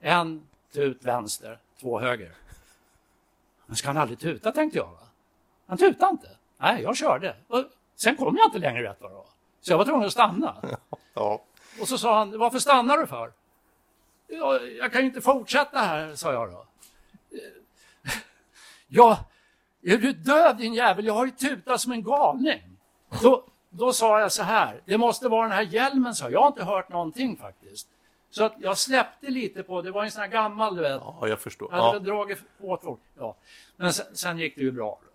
[0.00, 2.32] En tut vänster, två höger.
[3.66, 4.86] Men ska han aldrig tuta tänkte jag.
[4.86, 4.98] Va?
[5.66, 6.28] Han tutade inte.
[6.58, 7.36] Nej, jag körde.
[7.48, 7.64] Och
[7.96, 9.26] sen kom jag inte längre rätt vad det var.
[9.60, 10.56] Så jag var tvungen att stanna.
[11.14, 11.42] Ja.
[11.80, 13.32] Och så sa han, varför stannar du för?
[14.26, 16.64] Ja, jag kan ju inte fortsätta här, sa jag då.
[18.88, 19.24] Ja,
[19.82, 21.04] är du död din jävel?
[21.06, 22.62] Jag har ju tutat som en galning.
[23.22, 26.32] Då, då sa jag så här, det måste vara den här hjälmen, sa jag.
[26.32, 27.88] Jag har inte hört någonting faktiskt.
[28.30, 31.02] Så att jag släppte lite på, det var en sån här gammal, du vet.
[31.20, 31.68] ja, jag förstår.
[31.72, 31.98] Jag hade Ja.
[32.14, 33.00] dragit åt folk.
[33.18, 33.36] Ja.
[33.76, 34.98] Men sen, sen gick det ju bra.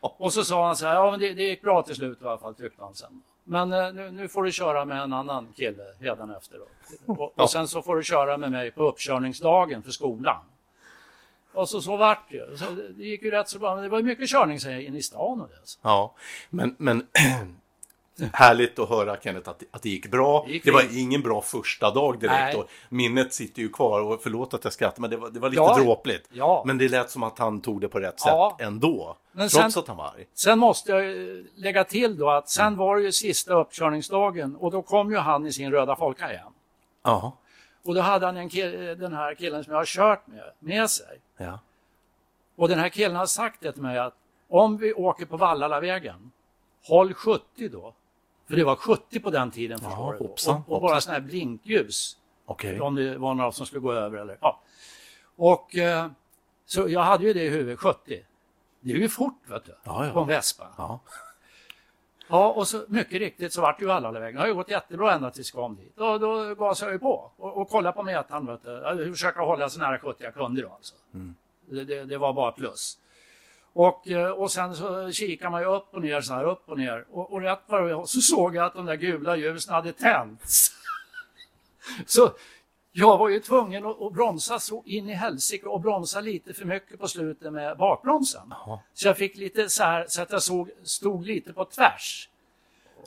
[0.00, 0.14] Ja.
[0.18, 2.24] Och så sa han så här, ja men det, det gick bra till slut i
[2.24, 3.22] alla fall tyckte han sen.
[3.48, 5.82] Men eh, nu, nu får du köra med en annan kille
[6.36, 6.66] efter då.
[7.12, 10.44] Och, och sen så får du köra med mig på uppkörningsdagen för skolan.
[11.52, 12.58] Och så, så vart det.
[12.58, 13.74] Så det gick ju rätt så bra.
[13.74, 15.60] Men det var mycket körning in i stan och det.
[15.64, 15.78] Så.
[15.82, 16.14] Ja,
[16.50, 17.06] men, men
[18.32, 20.44] Härligt att höra Kenneth att, att det gick bra.
[20.46, 20.92] Det gick Det var fint.
[20.92, 22.56] ingen bra första dag direkt Nej.
[22.56, 25.48] och minnet sitter ju kvar och förlåt att jag skrattar men det var, det var
[25.48, 25.76] lite Ja.
[25.78, 26.28] dråpligt.
[26.32, 26.62] Ja.
[26.66, 28.56] Men det lät som att han tog det på rätt Ja.
[28.58, 29.16] sätt ändå.
[29.32, 30.26] Men trots sen- att han var arg.
[30.34, 34.70] Sen måste jag ju lägga till då att sen var det ju sista uppkörningsdagen och
[34.70, 36.52] då kom ju han i sin röda Folka igen.
[37.02, 37.32] Ja.
[37.84, 40.90] Och då hade han en kill, den här killen som jag har kört med, med
[40.90, 41.20] sig.
[41.36, 41.58] ja.
[42.56, 44.14] Och den här killen har sagt det till mig att
[44.48, 46.30] om vi åker på Vallalavägen,
[46.84, 47.94] håll 70 då.
[48.48, 50.18] För det var 70 på den tiden förstår du.
[50.18, 52.16] hoppsan, och, och bara sådana här blinkljus.
[52.46, 52.80] Okej.
[52.80, 54.60] Om det var några som skulle gå över eller ja.
[55.36, 56.06] Och eh,
[56.66, 58.24] så jag hade ju det i huvudet, 70.
[58.80, 60.12] Det är ju fort vet du, Ja, ja.
[60.12, 60.66] på en Vespa.
[60.78, 61.00] Ja.
[62.28, 64.34] Ja, och så mycket riktigt så vart det ju Vallalavägen.
[64.34, 65.92] Det har ju gått jättebra ända tills vi kom dit.
[65.96, 68.46] Då, då gasade jag ju på och, och kollade på metern.
[68.46, 68.70] Vet du.
[68.70, 70.94] Jag försöker hålla så nära 70 jag kunde då alltså.
[71.70, 72.98] Det, det, det var bara plus.
[73.78, 76.78] Och, eh, och sen så kikar man ju upp och ner så här, upp och
[76.78, 77.06] ner.
[77.10, 79.92] Och, och rätt vad det var så såg jag att de där gula ljusen hade
[79.92, 80.70] tänts.
[82.06, 82.32] så
[82.92, 86.64] jag var ju tvungen att, att bromsa så in i helsike och bromsa lite för
[86.64, 88.54] mycket på slutet med bakbromsen.
[88.94, 92.28] Så jag fick lite så här så att jag såg, stod lite på tvärs.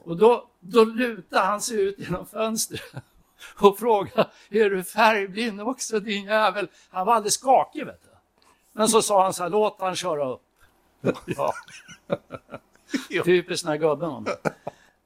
[0.04, 3.04] Och då, då lutade han sig ut genom fönstret
[3.60, 6.68] och frågade, är du färgblind också din jävel?
[6.90, 8.10] Han var alldeles skakig vet du.
[8.72, 10.42] Men så sa han så här, låt han köra upp.
[11.26, 11.54] Ja.
[13.26, 14.26] Typiskt den här gubben.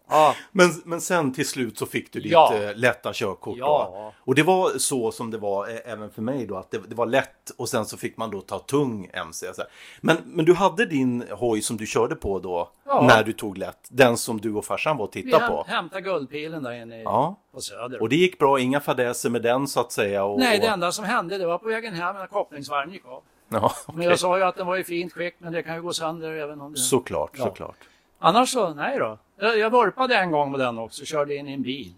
[0.09, 2.53] Ja, Men, men sen till slut så fick du ditt Ja.
[2.55, 3.57] eh, lätta körkort.
[3.57, 3.91] Ja.
[3.93, 4.13] Då.
[4.31, 6.95] Och det var så som det var eh, även för mig då, att det, det
[6.95, 9.53] var lätt och sen så fick man då ta tung MC.
[9.53, 9.69] Så här.
[10.01, 13.01] Men, men du hade din hoj som du körde på då, Ja.
[13.07, 15.63] när du tog lätt, den som du och farsan var och vi tittade häm, på.
[15.67, 17.35] hämtade guldpilen där inne i, Ja.
[17.53, 18.01] på Söder.
[18.01, 20.23] Och det gick bra, inga fadäser med den så att säga.
[20.23, 23.23] Och, Nej, det enda som hände det var på vägen hem när kopplingsvärden gick av.
[23.53, 24.05] Ja, Men okej.
[24.09, 26.31] jag sa ju att den var i fint skick, men det kan ju gå sönder
[26.31, 26.79] även om det...
[26.79, 27.43] Såklart, Ja.
[27.43, 27.75] såklart.
[28.19, 29.17] Annars så, nej då.
[29.37, 31.93] Jag, jag vurpade en gång med den också, körde in i en bil.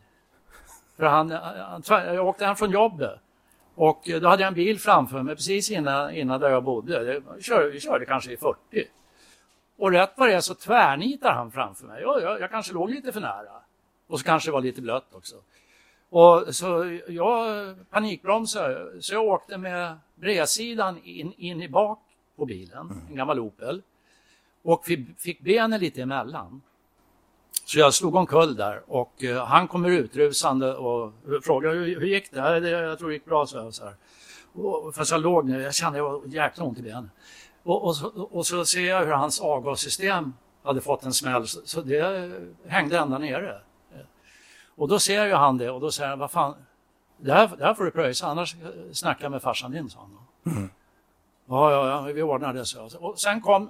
[0.98, 1.84] För han, han,
[2.16, 3.20] jag åkte hem från jobbet
[3.76, 7.22] och då hade jag en bil framför mig precis innan, innan där jag bodde.
[7.36, 8.58] Vi körde, vi körde kanske i 40.
[9.78, 12.02] Och rätt vad det är så tvärnitar han framför mig.
[12.02, 13.52] Jag, jag, jag kanske låg lite för nära.
[14.08, 15.36] Och så kanske det var lite blött också.
[16.10, 22.00] Och så jag panikbromsade, så jag åkte med bredsidan in, in i bak
[22.36, 23.82] på bilen, en gammal Opel.
[24.64, 26.62] Och fick, fick benen lite emellan.
[27.66, 32.32] Så jag slog omkull där och eh, han kommer utrusande och frågar hur, hur gick
[32.32, 32.38] det?
[32.38, 32.70] "Ja, det?
[32.70, 33.74] Jag tror det gick bra, så jag.
[33.74, 33.96] Så här.
[34.54, 37.10] Och, fast jag låg ner, jag kände jag var jäkla ont i benen.
[37.64, 41.60] Och, och, så, och så ser jag hur hans avgassystem hade fått en smäll så,
[41.66, 42.32] så det
[42.68, 43.62] hängde ända nere.
[44.76, 46.56] Och då ser ju han det och då säger han, vad fan,
[47.18, 50.00] det här, det här får du pröjsa annars eh, snackar jag med farsan din, sa
[50.00, 50.12] han.
[50.14, 50.52] då.
[51.48, 52.90] Ja, ja, ja, vi ordnar det, så.
[53.00, 53.70] Och sen kom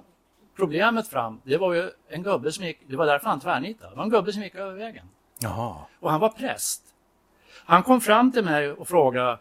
[0.56, 1.40] problemet fram.
[1.44, 3.90] Det var ju en gubbe som gick, det var därför han tvärnitade.
[3.90, 5.06] Det var en gubbe som gick över vägen.
[5.38, 5.76] Jaha.
[6.00, 6.82] Och han var präst.
[7.64, 9.38] Han kom fram till mig och frågade,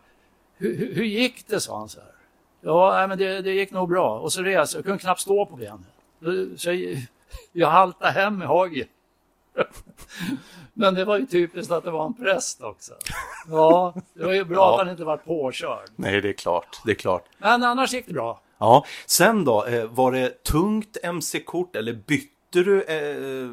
[0.57, 2.09] hur, hur, gick det, sa han så här.
[2.61, 4.19] Ja, men det, det gick nog bra.
[4.19, 5.85] Och så reste jag, kunde knappt stå på benen.
[6.57, 6.97] Så jag,
[7.51, 8.87] jag haltade hem med hagel.
[10.73, 12.93] Men det var ju typiskt att det var en präst också.
[13.49, 14.71] Ja, det var ju bra Ja.
[14.73, 15.89] att han inte var påkörd.
[15.95, 16.81] Nej, det är klart.
[16.85, 17.25] Det är klart.
[17.37, 18.41] Men annars gick det bra.
[18.57, 22.29] Ja, sen då, eh, var det tungt MC-kort eller bytte
[22.63, 23.49] du eh,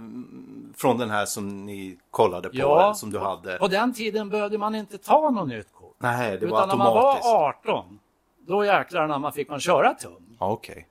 [0.76, 2.94] från den här som ni kollade på, Ja.
[2.94, 3.56] som du hade?
[3.58, 5.96] På den tiden behövde man inte ta något nytt kort.
[5.98, 7.24] Nej, det var Utan när man automatiskt.
[7.24, 7.98] var 18,
[8.46, 10.36] då jäklar när man fick man köra tung.
[10.40, 10.88] Ja, Okej.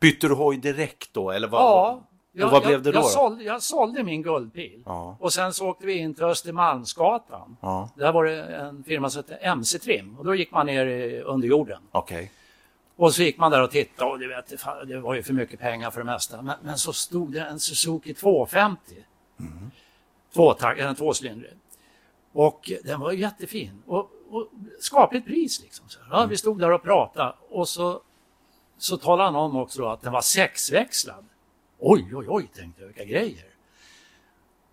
[0.00, 1.60] Bytte du hoj direkt då, eller vad?
[1.62, 2.00] Ja,
[2.44, 2.96] och vad blev det då?
[2.96, 3.08] Jag, då?
[3.08, 4.82] sålde, jag sålde min guldbil.
[4.86, 5.16] Ja.
[5.20, 7.56] Och sen så åkte vi in till Östermalmsgatan.
[7.60, 10.18] Ja, Där var det en firma som hette MC Trim.
[10.18, 10.86] Och då gick man ner
[11.22, 11.82] under jorden.
[11.92, 12.32] okej.
[12.96, 14.52] Och så gick man där och tittade och du vet,
[14.86, 16.42] det var ju för mycket pengar för det mesta.
[16.42, 18.80] Men, men så stod det en Suzuki 250.
[19.40, 19.70] Mm.
[20.34, 21.52] Tvåtakt, en tvåcylindrig.
[22.32, 23.82] Och den var jättefin.
[23.86, 24.48] Och, och
[24.80, 25.88] skapligt pris liksom.
[25.88, 25.98] Så.
[26.10, 28.00] Ja, vi stod där och pratade och så,
[28.78, 31.24] så talade han om också att den var sexväxlad.
[31.78, 33.46] Oj, oj, oj, tänkte jag, vilka grejer.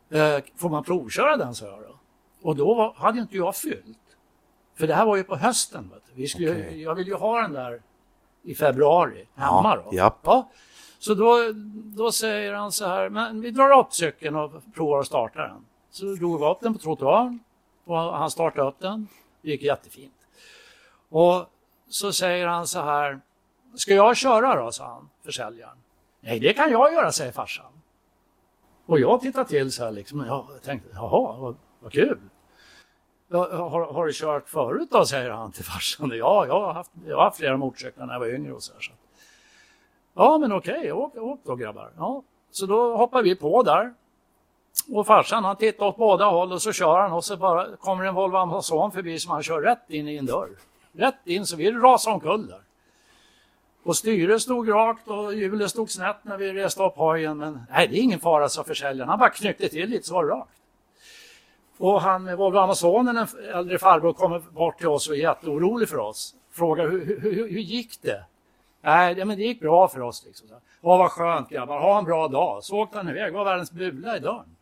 [0.09, 1.99] Eh, får man provköra den, sa jag då.
[2.41, 3.99] Och då var, hade inte jag fyllt.
[4.75, 5.91] För det här var ju på hösten.
[6.13, 6.81] Vi skulle, Okej.
[6.81, 7.81] Jag ville ju ha den där
[8.43, 9.95] i februari hemma Ja, då.
[9.97, 10.19] japp.
[10.23, 10.49] Ja.
[10.99, 11.35] Så då,
[11.97, 15.65] då säger han så här, men vi drar upp cykeln och provar att starta den.
[15.89, 17.39] Så drog vi upp den på trottoaren
[17.85, 19.07] och han startade upp den.
[19.41, 20.13] Det gick jättefint.
[21.09, 21.45] Och
[21.87, 23.21] så säger han så här,
[23.75, 25.77] ska jag köra då, sa han, försäljaren.
[26.25, 27.65] Nej, det kan jag göra, säger farsan.
[28.85, 32.19] Och jag tittar till så här liksom, jag tänkte, jaha, vad, vad kul.
[33.31, 36.11] Har, har du kört förut då, säger han till farsan.
[36.13, 38.73] Ja, jag har haft, jag har haft flera motorcyklar när jag var yngre och så
[38.73, 38.81] här.
[38.81, 38.91] Så.
[40.13, 41.91] Ja, men okej, åk, åk då grabbar.
[41.97, 43.93] Ja, så då hoppar vi på där.
[44.89, 48.05] Och farsan han tittar åt båda håll och så kör han och så bara kommer
[48.05, 50.49] en Volvo Amazon förbi som han kör rätt in i en dörr.
[50.91, 52.62] Rätt in så vi rasar omkull där.
[53.83, 57.37] Och styret stod rakt och hjulet stod snett när vi reste upp hojen.
[57.37, 59.09] Men nej, det är ingen fara, sa försäljaren.
[59.09, 60.51] Han bara knyckte till lite så var det rakt.
[61.77, 65.89] Och han med Volvo Amazonen, en äldre farbror, kommer bort till oss och är jätteorolig
[65.89, 66.35] för oss.
[66.51, 68.25] Frågar hur, hur, hur, hur gick det?
[68.81, 70.23] Nej, det, men det gick bra för oss.
[70.25, 70.47] Liksom.
[70.49, 72.63] Ja, vad skönt grabbar, ha en bra dag.
[72.63, 74.55] Så åkte han iväg, var världens bula i dörren.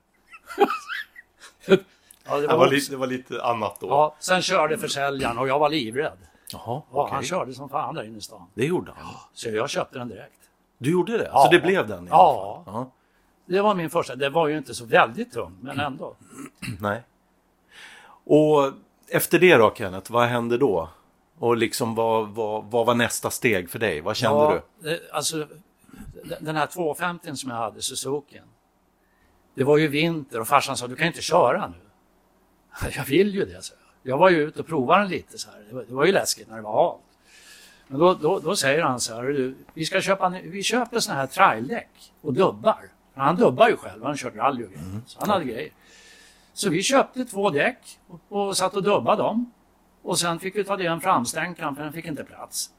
[2.26, 3.88] ja, det, var, var lite, det var lite annat då.
[3.88, 6.18] Ja, sen körde försäljaren och jag var livrädd.
[6.54, 7.16] Jaha, ja, okay.
[7.16, 8.48] Han körde som fan där inne i stan.
[8.54, 9.14] Det gjorde han?
[9.34, 10.40] Så jag köpte den direkt.
[10.78, 11.30] Du gjorde det?
[11.34, 11.44] Ja.
[11.44, 12.06] Så det blev den?
[12.06, 12.64] I ja.
[12.66, 12.92] ja.
[13.46, 14.16] Det var min första.
[14.16, 16.16] Det var ju inte så väldigt tung, men ändå.
[16.80, 17.04] Nej.
[18.24, 18.72] Och
[19.08, 20.90] efter det då Kenneth, vad hände då?
[21.40, 24.02] Och liksom vad, vad, vad var nästa steg för dig?
[24.02, 25.10] Vad kände ja, du?
[25.12, 25.48] Alltså,
[26.40, 28.42] den här 250 som jag hade, Suzuki.
[29.56, 31.78] Det var ju vinter och farsan sa du kan inte köra nu.
[32.96, 34.18] Jag vill ju det, så jag.
[34.18, 35.60] var ju ute och provade den lite så här.
[35.70, 37.02] Det var, det var ju läskigt när det var halt.
[37.88, 41.22] Men då, då, då, säger han så här, du, vi, ska köpa, vi köper sådana
[41.22, 42.90] här traildäck och dubbar.
[43.14, 44.86] Han dubbar ju själv, han kört rally och grejer.
[44.86, 45.02] Mm.
[45.06, 45.72] Så han hade grejer.
[46.54, 49.52] Så vi köpte två däck och, och satt och dubbade dem.
[50.02, 52.72] Och sen fick vi ta det en framstänkan för den fick inte plats.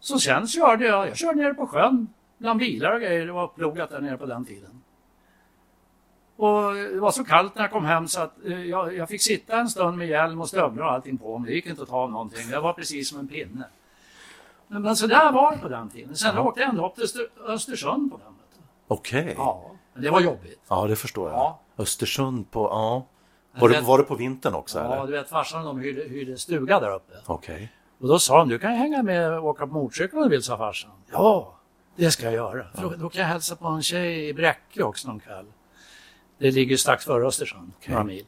[0.00, 3.26] Så sen körde jag, jag körde nere på sjön bland bilar och grejer.
[3.26, 4.77] Det var plogat där nere på den tiden.
[6.38, 8.32] Och det var så kallt när jag kom hem så att
[8.68, 11.50] jag, jag fick sitta en stund med hjälm och stövlar och allting på mig.
[11.50, 12.50] Det gick inte att ta av någonting.
[12.50, 13.64] Det var precis som en pinne.
[14.68, 16.16] Men, men så där var det på den tiden.
[16.16, 16.42] Sen ja.
[16.42, 17.04] åkte jag ända upp till
[17.46, 18.34] Östersund på den.
[18.88, 19.22] Okej.
[19.22, 19.34] Okay.
[19.36, 20.60] Ja, men det var jobbigt.
[20.68, 21.38] Ja, det förstår jag.
[21.38, 21.60] Ja.
[21.76, 23.06] Östersund på, ja.
[23.60, 24.78] Var det, var det på vintern också?
[24.78, 25.06] Ja, eller?
[25.06, 27.14] du vet farsan de hyrde, hyrde stuga där uppe.
[27.26, 27.54] Okej.
[27.54, 27.68] Okay.
[28.00, 30.42] Och då sa de, du kan hänga med och åka på motorcykel om du vill,
[30.42, 30.90] sa farsan.
[31.12, 31.54] Ja,
[31.96, 32.66] det ska jag göra.
[32.74, 32.82] Ja.
[32.82, 35.46] Då, då, kan jag hälsa på en tjej i Bräcke också någon kväll.
[36.38, 37.92] Det ligger strax före Östersund, okay.
[37.92, 38.26] några mil.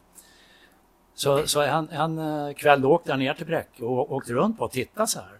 [1.15, 4.65] Så, så en, en eh, kväll åkte jag ner till Bräcke och åkte runt på
[4.65, 5.39] och tittade så här.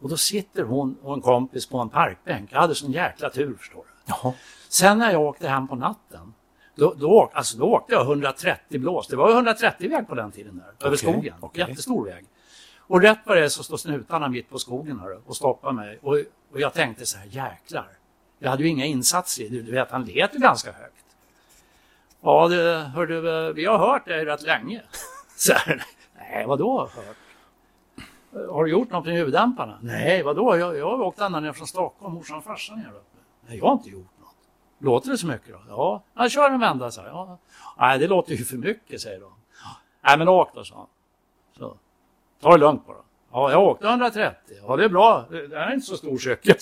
[0.00, 2.52] Och då sitter hon och en kompis på en parkbänk.
[2.52, 4.12] Jag hade sån jäkla tur förstår du.
[4.12, 4.34] Jaha.
[4.68, 6.34] Sen när jag åkte hem på natten,
[6.74, 9.08] då, då, alltså då åkte jag 130 blås.
[9.08, 10.86] Det var 130 väg på den tiden där, okay.
[10.86, 11.34] över skogen.
[11.40, 11.68] Okay.
[11.68, 12.24] Jättestor väg.
[12.78, 15.98] Och rätt vad det är så står snutarna mitt på skogen här och stoppar mig.
[16.02, 16.12] Och,
[16.52, 17.88] och jag tänkte så här, jäklar.
[18.38, 19.62] Jag hade ju inga insatser det.
[19.62, 21.03] Du vet, han lät ju ganska högt.
[22.24, 24.82] Ja, det, hörde, vi har hört dig rätt länge.
[25.36, 25.84] Så här,
[26.18, 27.16] nej, vadå hört?
[28.50, 29.78] Har du gjort något med ljuddämparna?
[29.82, 30.56] Nej, vadå?
[30.56, 33.18] Jag, jag har åkt ända ner från Stockholm, morsan och farsan ner uppe.
[33.48, 34.36] Nej, jag har inte gjort något.
[34.78, 35.60] Låter det så mycket då?
[35.68, 37.38] Ja, jag kör en vända, så ja.
[37.78, 39.32] Nej, det låter ju för mycket, säger de.
[40.06, 40.86] Nej, men åk då, sa han.
[41.58, 41.76] Så.
[42.40, 42.96] Ta det lugnt bara.
[43.32, 44.56] Ja, jag åkte 130.
[44.66, 45.24] Ja, det är bra.
[45.30, 46.56] Det här är inte så stor cykel.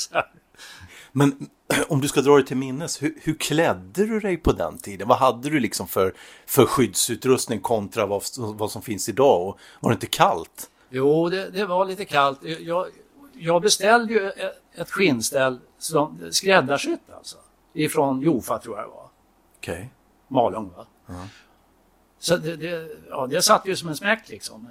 [1.12, 1.48] Men
[1.88, 5.08] om du ska dra dig till minnes, hur, hur, klädde du dig på den tiden?
[5.08, 6.14] Vad hade du liksom för,
[6.46, 9.48] för skyddsutrustning kontra vad, vad som finns idag?
[9.48, 10.70] Och var det inte kallt?
[10.90, 12.38] Jo, det, det var lite kallt.
[12.42, 12.86] Jag,
[13.32, 14.32] jag beställde ju
[14.74, 17.36] ett skinnställ som skräddarsytt alltså.
[17.72, 19.08] Ifrån Jofa tror jag det var.
[19.56, 19.74] Okej.
[19.74, 19.86] Okay.
[20.28, 20.86] Malung va.
[21.06, 21.26] -huh.
[22.18, 24.68] Så det, det, ja, det satt ju som en smäck liksom.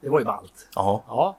[0.00, 0.68] Det var ju ballt.
[0.74, 1.36] Ja.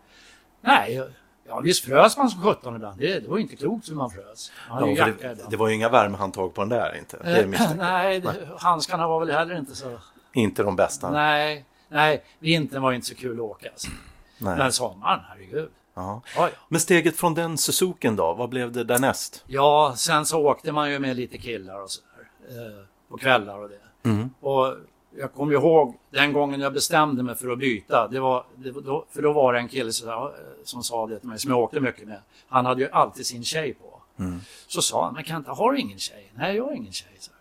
[0.61, 1.03] Nej,
[1.47, 2.99] ja, visst frös man som sjutton ibland.
[2.99, 4.51] Det, det var inte klokt hur man frös.
[4.69, 7.17] Man ja, det, det, var ju inga värmehandtag på den där inte.
[7.17, 9.97] Eh, nej, det, handskarna var väl heller inte så...
[10.33, 11.11] Inte de bästa?
[11.11, 13.69] Nej, nej vintern var inte så kul att åka.
[13.69, 13.91] Alltså.
[14.37, 14.57] Nej.
[14.57, 15.69] Men sommaren, herregud.
[15.93, 16.49] Ja, ja.
[16.67, 19.43] Men steget från den Suzuken då, vad blev det därnäst?
[19.47, 22.07] Ja, sen så åkte man ju med lite killar och sådär.
[22.49, 24.09] Eh, på kvällar och det.
[24.09, 24.29] Mm.
[24.39, 24.73] Och
[25.19, 28.07] jag kommer ihåg den gången jag bestämde mig för att byta.
[28.07, 30.31] Det var, det då, för då var det en kille som,
[30.63, 32.19] som sa det till mig, som jag åkte mycket med.
[32.47, 34.01] Han hade ju alltid sin tjej på.
[34.23, 34.39] Mm.
[34.67, 36.31] Så sa han, men Kenta, har du ingen tjej?
[36.35, 37.15] Nej, jag har ingen tjej.
[37.19, 37.31] Så.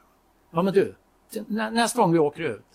[0.50, 0.94] Ja, men du,
[1.48, 2.66] nästa gång vi åker ut,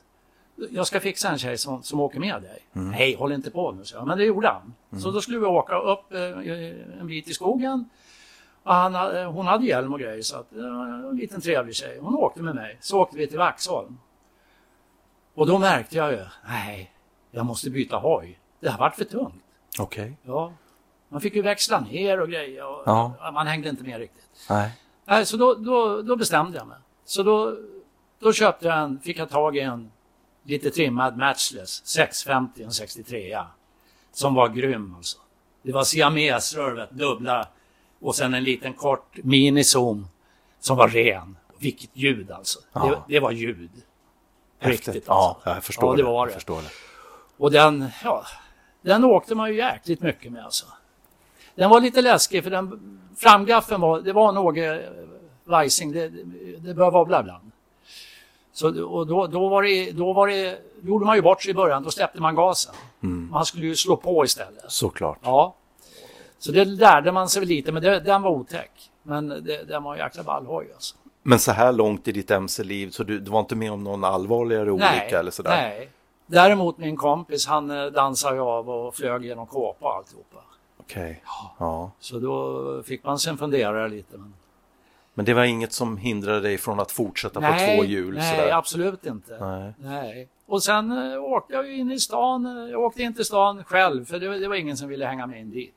[0.70, 2.60] jag ska fixa en tjej som, som åker med dig.
[2.74, 2.92] Mm.
[2.92, 4.08] Nej, håll inte på nu, så jag.
[4.08, 4.74] Men det gjorde han.
[4.92, 5.02] Mm.
[5.02, 7.90] Så då skulle vi åka upp eh, en bit i skogen.
[8.64, 12.00] Han, eh, hon hade hjälm och grejer, så att, eh, en liten trevlig tjej.
[12.02, 12.78] Hon åkte med mig.
[12.82, 13.98] Så åkte vi till Vaxholm.
[15.42, 16.92] Och då märkte jag ju, nej,
[17.32, 18.40] jag måste byta hoj.
[18.60, 19.44] Det har varit för tungt.
[19.80, 20.04] Okej.
[20.04, 20.14] Okay.
[20.24, 20.54] Ja.
[21.10, 22.66] Man fick ju växla ner och grejer.
[22.66, 23.32] Och ja.
[23.34, 24.30] Man hängde inte med riktigt.
[24.50, 24.72] Nej.
[25.06, 26.78] nej så då, då, då bestämde jag mig.
[27.06, 27.58] Så då,
[28.20, 29.92] då köpte jag en, fick jag tag i en
[30.44, 33.40] lite trimmad Matchless 650 en 63
[34.12, 35.18] Som var grym alltså.
[35.62, 37.48] Det var siamesrör, dubbla
[38.00, 40.08] och sen en liten kort minizoom
[40.60, 41.38] som var ren.
[41.60, 42.60] Vilket ljud alltså.
[42.74, 42.86] Ja.
[43.08, 43.72] Det, det var ljud.
[44.62, 45.10] Riktigt.
[45.10, 45.42] Alltså.
[45.46, 46.12] Ja, jag förstår ja, det.
[46.12, 46.34] Var det.
[46.34, 46.70] Förstår det.
[47.38, 48.26] Och den, ja,
[48.82, 50.66] den åkte man ju jäkligt mycket med alltså.
[51.56, 54.56] Den var lite läskig för den framgaffeln var, det var något
[55.46, 56.08] Weissing, det,
[56.58, 57.52] det bör vara ibland.
[58.54, 61.54] Så, och då, då, var det, då var det, gjorde man ju bort sig i
[61.54, 62.76] början, då släppte man gasen.
[63.04, 63.30] Mm.
[63.32, 64.64] Man skulle ju slå på istället.
[64.68, 65.20] Såklart.
[65.24, 65.56] Ja.
[66.40, 68.72] Så det lärde man sig lite, men det, den var otäck.
[69.04, 70.96] Men det, den var en jäkla ballhoj alltså.
[71.24, 74.04] Men så här långt i ditt MC-liv så du, du var inte med om någon
[74.04, 75.50] allvarligare olycka eller sådär?
[75.50, 75.90] Nej.
[76.28, 80.38] Däremot min kompis, han eh, dansade av och flög genom kåpa och alltihopa.
[80.78, 81.24] Okej.
[81.60, 81.92] Ja.
[82.00, 84.18] Så då fick man sen fundera lite.
[84.18, 84.34] Men...
[85.14, 88.14] Men det var inget som hindrade dig från att fortsätta nej, på två hjul?
[88.16, 88.52] Nej, sådär.
[88.54, 89.38] absolut inte.
[89.46, 89.74] Nej.
[89.78, 90.28] Nej.
[90.46, 92.46] Och sen äh, åkte jag ju in i stan.
[92.46, 95.28] eh, Jag åkte in till stan själv för det, det var ingen som ville hänga
[95.28, 95.76] med in dit.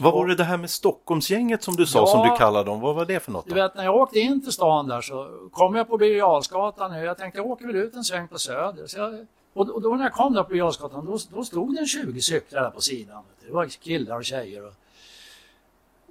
[0.00, 2.06] Vad var det det här med Stockholmsgänget som du sa Ja.
[2.06, 2.80] som du kallade dem?
[2.80, 3.46] Vad var det för något?
[3.48, 7.02] Du vet när jag åkte in till stan där så kom jag på Birger Jarlsgatan.
[7.02, 8.86] Jag tänkte jag åker väl ut en sväng på Söder.
[8.86, 11.86] Så jag, och, då när jag kom där på Birger då, då stod det en
[11.86, 13.22] 20 cyklar där på sidan.
[13.46, 14.66] Det var killar och tjejer.
[14.66, 14.72] Och,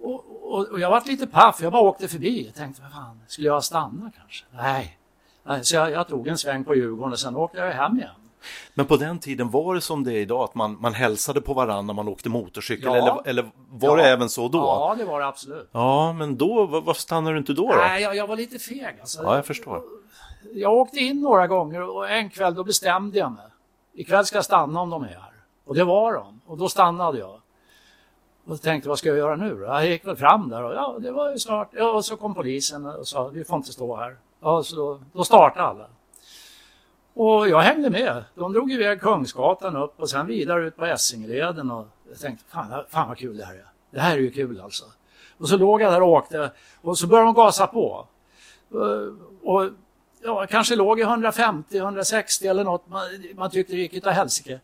[0.01, 1.61] och, och, och jag var lite paff.
[1.61, 2.45] Jag bara åkte förbi.
[2.45, 4.45] Jag tänkte, vad fan, skulle jag stanna kanske?
[4.51, 4.97] Nej.
[5.43, 8.09] Nej så jag, jag tog en sväng på Djurgården och sen åkte jag hem igen.
[8.73, 11.53] Men på den tiden var det som det är idag att man, man hälsade på
[11.53, 12.95] varandra när man åkte motorcykel Ja.
[12.95, 14.03] eller, eller var Ja.
[14.03, 14.57] det även så då?
[14.57, 15.69] Ja, det var det absolut.
[15.71, 17.67] Ja, men då, var- varför stannade du inte då?
[17.67, 17.75] då?
[17.77, 18.95] Nej, jag, jag var lite feg.
[18.99, 19.23] Alltså.
[19.23, 19.81] Ja, jag förstår.
[20.53, 23.45] Jag åkte in några gånger och en kväll då bestämde jag mig.
[23.93, 25.31] Ikväll ska jag stanna om de är här.
[25.65, 26.41] Och det var de.
[26.45, 27.41] Och då stannade jag.
[28.47, 29.61] Och tänkte vad ska jag göra nu?
[29.67, 31.69] Jag gick väl fram där och ja, det var ju snart.
[31.71, 34.15] Ja, och så kom polisen och sa vi får inte stå här.
[34.41, 35.87] Ja, så då, då startade alla.
[37.13, 38.23] Och jag hängde med.
[38.35, 42.83] De drog iväg Kungsgatan upp och sen vidare ut på Essingeleden och jag tänkte fan,
[42.89, 43.65] fan vad kul det här är.
[43.91, 44.85] Det här är ju kul alltså.
[45.37, 46.51] Och så låg jag där och åkte
[46.81, 48.07] och så började de gasa på.
[48.71, 49.69] Eh, och,
[50.23, 52.89] ja, kanske låg i 150, 160 eller något.
[52.89, 53.01] Man,
[53.35, 54.59] man tyckte det gick utav helsike.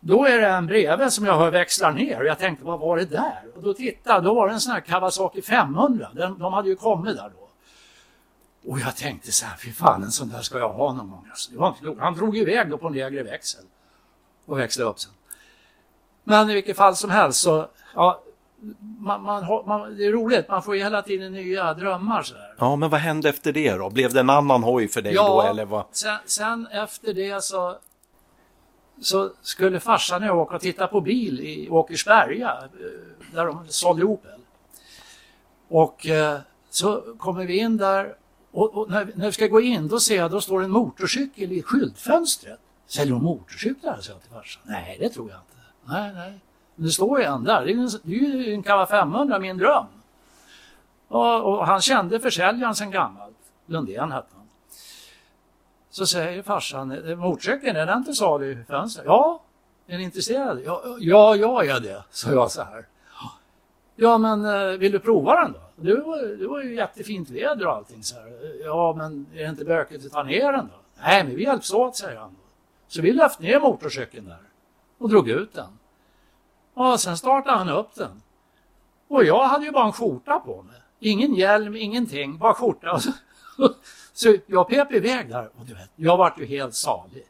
[0.00, 2.96] Då är det en bredvid som jag hör växlar ner och jag tänkte vad var
[2.96, 3.42] det där?
[3.56, 6.08] Och då tittade då var det en sån här Kawasaki 500.
[6.12, 7.45] Den, de hade ju kommit där då.
[8.66, 11.26] Och jag tänkte så här, fy fan en sån där ska jag ha någon gång.
[11.30, 12.00] Alltså, det var inte klokt.
[12.00, 13.64] Han drog iväg då på en lägre växel
[14.46, 15.12] och växlade upp sen.
[16.24, 18.22] Men i vilket fall som helst så, ja,
[18.98, 22.54] man, man, man, det är roligt, man får ju hela tiden nya drömmar så där.
[22.58, 23.90] Ja, men vad hände efter det då?
[23.90, 25.84] Blev det en annan hoj för dig då eller vad?
[25.90, 27.78] Sen, sen efter det så,
[29.00, 33.66] så skulle farsan och jag åka och titta på bil i Åkersberga eh, där de
[33.68, 34.40] sålde Opel.
[35.68, 36.38] Och eh,
[36.70, 38.16] så kommer vi in där
[38.56, 41.52] och, och när, när vi ska gå in då ser jag då står en motorcykel
[41.52, 42.60] i skyltfönstret.
[42.86, 43.98] Säljer de motorcyklar?
[44.00, 44.62] sa jag till farsan.
[44.66, 45.66] Nej, det tror jag inte.
[45.84, 46.40] Nej, nej.
[46.74, 47.64] Men det står ju en där.
[47.64, 49.86] Det är ju en, det är ju en Kava 500, min dröm.
[51.08, 53.36] Och, och han kände försäljaren sedan gammalt.
[53.66, 54.46] Lundén hette han.
[55.90, 59.06] Så säger farsan, eh, motorcykeln, är den till salu i fönstret?
[59.06, 59.42] Ja,
[59.86, 60.62] är ni intresserade?
[60.62, 62.86] Ja, ja, jag är det, sa jag så här.
[63.96, 65.65] Ja, men eh, vill du prova den då?
[65.76, 68.32] Det var, det var ju jättefint väder och allting så här.
[68.64, 70.80] Ja, men är det inte bökigt att ta ner den då?
[71.02, 72.36] Nej, men vi hjälps åt, säger han.
[72.88, 74.38] Så vi lyfte ner motorcykeln där
[74.98, 75.78] och drog ut den.
[76.74, 78.22] Och sen startade han upp den.
[79.08, 80.80] Och jag hade ju bara en skjorta på mig.
[81.00, 83.00] Ingen hjälm, ingenting, bara skjorta.
[83.56, 83.68] Så,
[84.12, 87.26] så jag pep iväg där och du vet, jag vart ju helt salig.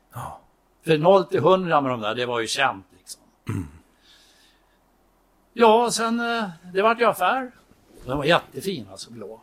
[0.85, 3.23] För 0 till 100 med de där, det var ju känt liksom.
[5.53, 6.45] Ja, sen eh,
[6.75, 7.53] det vart ju affär.
[8.07, 9.41] Den var jättefin alltså, blå.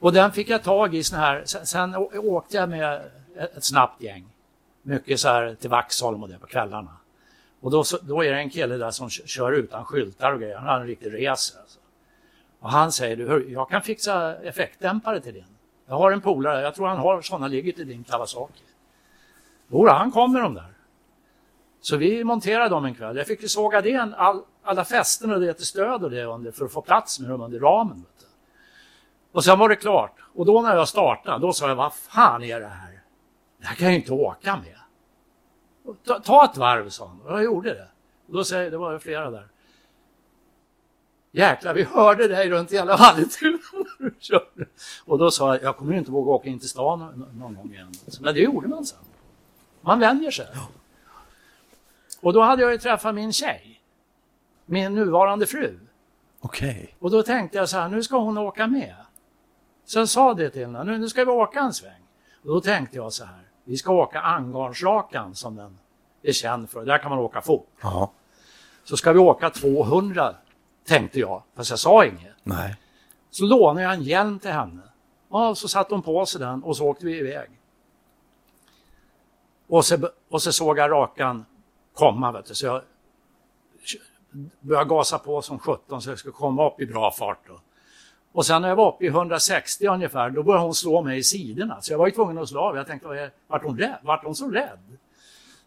[0.00, 4.02] Och den fick jag tag i sån här, sen, sen åkte jag med ett, snabbt
[4.02, 4.26] gäng.
[4.82, 6.96] Mycket så här till Vaxholm och det på kvällarna.
[7.60, 10.56] Och då, då är det en kille där som kör utan skyltar och grejer.
[10.56, 11.60] Han har en riktig racer.
[11.60, 11.78] Alltså.
[12.60, 15.44] Och han säger, du, hör, jag kan fixa effektdämpare till din.
[15.86, 18.62] Jag har en polare, jag tror han har sådana ligger till din Kawasaki.
[19.68, 20.72] Jodå, han kommer med de där.
[21.80, 23.16] Så vi monterade dem en kväll.
[23.16, 26.52] Jag fick ju såga det, all, alla fästen och det till stöd och det under
[26.52, 28.04] för att få plats med dem under ramen.
[29.32, 30.16] Och sen var det klart.
[30.34, 33.02] Och då när jag startade, då sa jag, vad fan är det här?
[33.58, 34.76] Det här kan jag ju inte åka med.
[36.06, 37.20] Ta, ta ett varv, sa han.
[37.20, 37.88] Och jag gjorde det.
[38.28, 39.48] Och då säger, det var flera där.
[41.32, 43.58] Jäklar, vi hörde dig runt hela Vallentuna
[43.98, 44.66] när du körde.
[45.04, 47.72] Och då sa jag, jag kommer inte våga åka in till stan nå- någon gång
[47.72, 47.92] igen.
[48.20, 48.98] Men det gjorde man sen.
[49.80, 50.46] Man vänjer sig.
[52.20, 53.79] Och då hade jag ju träffat min tjej.
[54.70, 55.78] Min nuvarande fru.
[56.40, 56.96] Okej.
[56.98, 58.96] Och då tänkte jag så här, nu ska hon åka med.
[59.84, 62.02] Så jag sa det till henne, nu, nu ska vi åka en sväng.
[62.42, 65.78] Och då tänkte jag så här, vi ska åka Angarnsrakan som den
[66.22, 66.84] är känd för.
[66.84, 67.68] Där kan man åka fort.
[67.82, 68.12] Ja.
[68.84, 70.34] Så ska vi åka 200,
[70.86, 71.42] tänkte jag.
[71.54, 72.36] Fast jag sa inget.
[72.42, 72.76] Nej.
[73.30, 74.82] Så lånade jag en hjälm till henne.
[75.28, 77.50] Och så satte hon på sig den och så åkte vi iväg.
[79.68, 81.44] Och så, och så såg jag rakan
[81.94, 82.32] komma.
[82.32, 82.54] Vet du.
[82.54, 82.82] Så jag
[84.60, 87.38] började gasa på som 17 så jag skulle komma upp i bra fart.
[87.48, 87.60] Då.
[88.32, 91.22] Och sen när jag var uppe i 160 ungefär, då började hon slå mig i
[91.22, 91.80] sidorna.
[91.80, 92.76] Så jag var ju tvungen att slå av.
[92.76, 93.98] Jag tänkte, vart hon rädd?
[94.02, 94.78] Vart hon så rädd?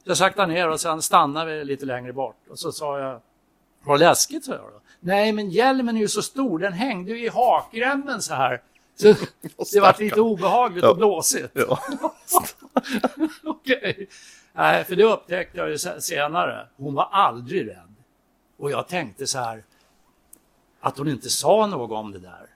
[0.04, 2.36] Så jag saktade ner och sen stannade vi lite längre bort.
[2.50, 3.20] Och så sa jag,
[3.84, 4.80] vad läskigt, sa jag då.
[5.00, 8.62] Nej, men hjälmen är ju så stor, den hängde ju i hakremmen så här.
[8.96, 9.08] Så
[9.74, 11.50] det var lite obehagligt och blåsigt.
[11.54, 11.80] Ja.
[13.44, 14.08] Okej.
[14.54, 16.68] Nej, för det upptäckte jag ju se- senare.
[16.78, 17.93] Hon var aldrig rädd.
[18.64, 19.64] Och jag tänkte så här,
[20.80, 22.50] att hon inte sa något om det där.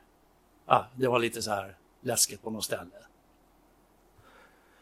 [0.65, 2.91] Ja, det var lite så här läskigt på något ställe.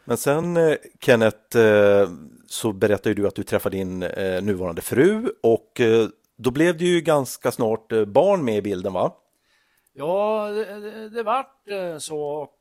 [0.04, 2.08] Men sen eh, Kenneth eh,
[2.46, 5.80] så berättade du att du träffade din eh, nuvarande fru och
[6.36, 9.14] då blev det ju ganska snart barn med i bilden va?
[9.92, 11.62] Ja, det, det, det vart
[11.98, 12.58] så och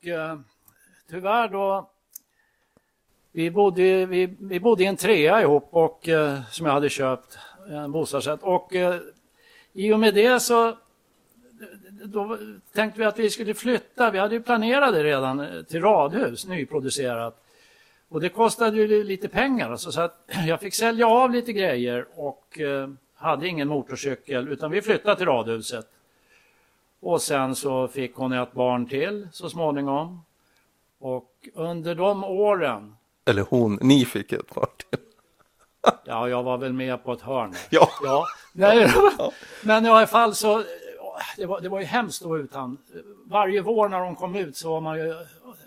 [1.10, 1.90] tyvärr då
[3.32, 6.10] vi bodde, vi, vi bodde i en trea ihop och,
[6.52, 7.38] som jag hade köpt,
[7.70, 8.44] Eh, en bostadsrätt.
[8.44, 9.00] Och eh,
[9.74, 10.78] i och med det så
[12.04, 12.38] då
[12.74, 14.12] tänkte vi att vi skulle flytta.
[14.12, 17.42] Vi hade ju planerat det redan eh, till radhus, nyproducerat.
[18.10, 19.72] Och det kostade ju lite pengar.
[19.72, 24.72] Alltså, så att jag fick sälja av lite grejer och eh, hade ingen motorcykel utan
[24.72, 25.88] vi flyttade till radhuset.
[27.00, 30.22] Och sen så fick hon ett barn till så småningom.
[31.00, 32.96] Och under de åren,
[33.26, 35.00] Eller hon, ni fick ett barn till
[36.04, 37.54] ja jag var väl med på ett hörn.
[37.70, 37.90] Ja.
[38.04, 38.94] Ja, nej,
[39.64, 40.64] men i alla fall så,
[41.38, 42.78] det var, det var ju hemskt att vara utan.
[43.26, 45.16] Varje vår när de kom ut så var man ju,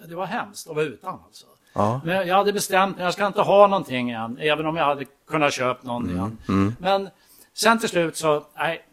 [0.08, 1.46] det var hemskt att vara utan alltså.
[1.72, 2.00] Ja.
[2.04, 5.04] Men jag hade bestämt mig, jag ska inte ha någonting än, även om jag hade
[5.30, 6.36] kunnat köpa någon igen.
[6.80, 7.08] Men
[7.54, 8.84] sen till slut så, nej,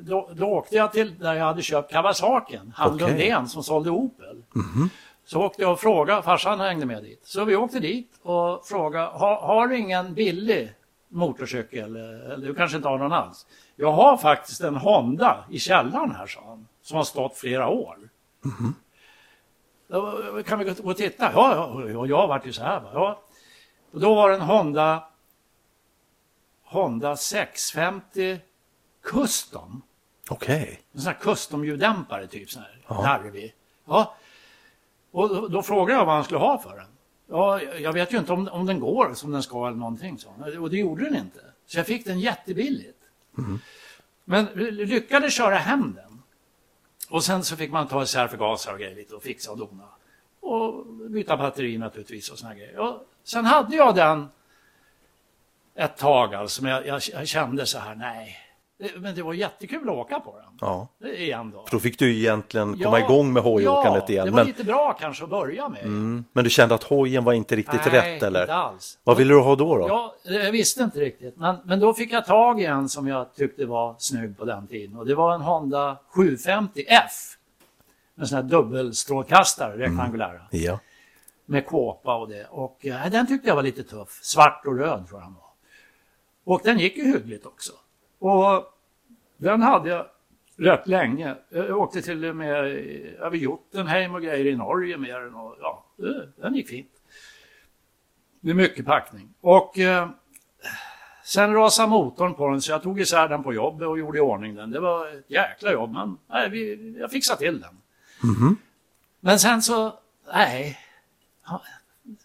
[0.00, 3.08] då, då åkte jag till där jag hade köpt Kawasakin, han Okej.
[3.08, 4.42] Lundén som sålde Opel.
[5.24, 7.20] Så åkte jag och frågade, farsan hängde med dit.
[7.24, 10.72] Så vi åkte dit och frågade, har, har du ingen billig
[11.08, 11.96] motorcykel?
[11.96, 13.46] Eller du kanske inte har någon alls?
[13.76, 17.98] Jag har faktiskt en Honda i källaren här, sa han, som har stått flera år.
[19.88, 21.32] Då kan vi gå och titta?
[21.32, 22.82] Ja, ja, jag vart ju så här.
[22.94, 23.20] Ja.
[23.92, 25.04] Och då var det en Honda,
[26.64, 28.38] Honda 650
[29.02, 29.82] Custom.
[30.28, 30.80] Okej.
[30.92, 33.54] En sån här custom-ljuddämpare typ sån här larvig.
[33.84, 34.14] Ja.
[35.14, 36.86] Och då, frågade jag vad han skulle ha för den.
[37.26, 40.18] Ja, jag vet ju inte om, om den går som den ska eller någonting.
[40.18, 40.28] Så.
[40.60, 41.40] Och det gjorde den inte.
[41.66, 42.98] Så jag fick den jättebilligt.
[44.24, 46.22] Men lyckades köra hem den.
[47.08, 49.88] Och sen så fick man ta isär förgasare och grejer lite och fixa och dona.
[50.40, 52.78] Och byta batteri naturligtvis och såna grejer.
[52.78, 54.28] Och sen hade jag den
[55.74, 58.38] ett tag alltså, men jag, jag, jag kände så här, nej.
[58.78, 60.58] Det, men det var jättekul att åka på den.
[60.60, 60.88] Ja.
[61.10, 61.64] Igen då.
[61.66, 64.24] För då fick du egentligen komma igång med hojåkandet ja, igen.
[64.24, 65.82] det var Men, lite bra kanske att börja med.
[65.82, 68.40] mm, men du kände att hojen var inte riktigt Nej, rätt eller?
[68.40, 68.98] inte alls.
[69.04, 69.76] Vad ville du ha då?
[69.78, 69.88] då?
[69.88, 71.36] Ja, jag visste inte riktigt.
[71.36, 74.66] Men, men då fick jag tag i en som jag tyckte var snygg på den
[74.66, 74.96] tiden.
[74.96, 77.36] Och det var en Honda 750F.
[78.18, 80.40] En sån här dubbelstrålkastare, rektangulära.
[80.50, 80.78] Ja.
[81.46, 82.46] Med kåpa och det.
[82.50, 84.18] Och eh, den tyckte jag var lite tuff.
[84.22, 86.54] Svart och röd tror jag den var.
[86.54, 87.72] Och den gick ju hyggligt också.
[88.18, 88.64] Och
[89.36, 90.06] den hade jag
[90.56, 91.34] rätt länge.
[91.48, 92.54] Jag åkte till och med
[93.18, 95.34] över Jotunheim och grejer i Norge med den.
[95.34, 95.84] Och, ja,
[96.36, 96.90] den gick fint.
[98.40, 99.34] Det är mycket packning.
[99.40, 100.08] Och eh,
[101.24, 104.20] sen rasade motorn på den så jag tog isär den på jobbet och gjorde i
[104.20, 104.70] ordning den.
[104.70, 107.76] Det var ett jäkla jobb men nej, vi, jag fixade till den.
[109.20, 109.98] Men sen så,
[110.32, 110.78] nej.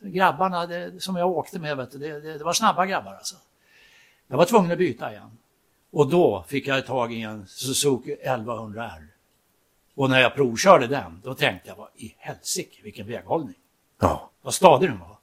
[0.01, 3.35] Grabbarna det, som jag åkte med, vet du, det, det, det var snabba grabbar alltså.
[4.27, 5.37] Jag var tvungen att byta igen.
[5.91, 9.07] Och då fick jag tag i en Suzuki 1100R.
[9.95, 13.55] Och när jag provkörde den, då tänkte jag, vad i helsike vilken väghållning.
[14.01, 14.29] ja.
[14.41, 15.17] Vad stadig den var.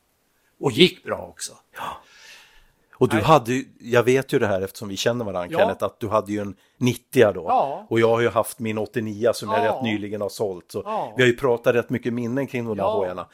[0.60, 1.52] Och gick bra också.
[2.98, 3.24] Och du Nej.
[3.24, 5.58] hade jag vet ju det här eftersom vi känner varandra Ja.
[5.58, 7.44] Kenneth, att du hade ju en 90 då.
[7.48, 7.86] Ja.
[7.88, 9.72] Och jag har ju haft min 89 som jag Ja.
[9.72, 10.72] rätt nyligen har sålt.
[10.72, 11.12] Så Ja.
[11.16, 12.92] vi har ju pratat rätt mycket minnen kring de där Ja.
[12.98, 13.26] hojarna.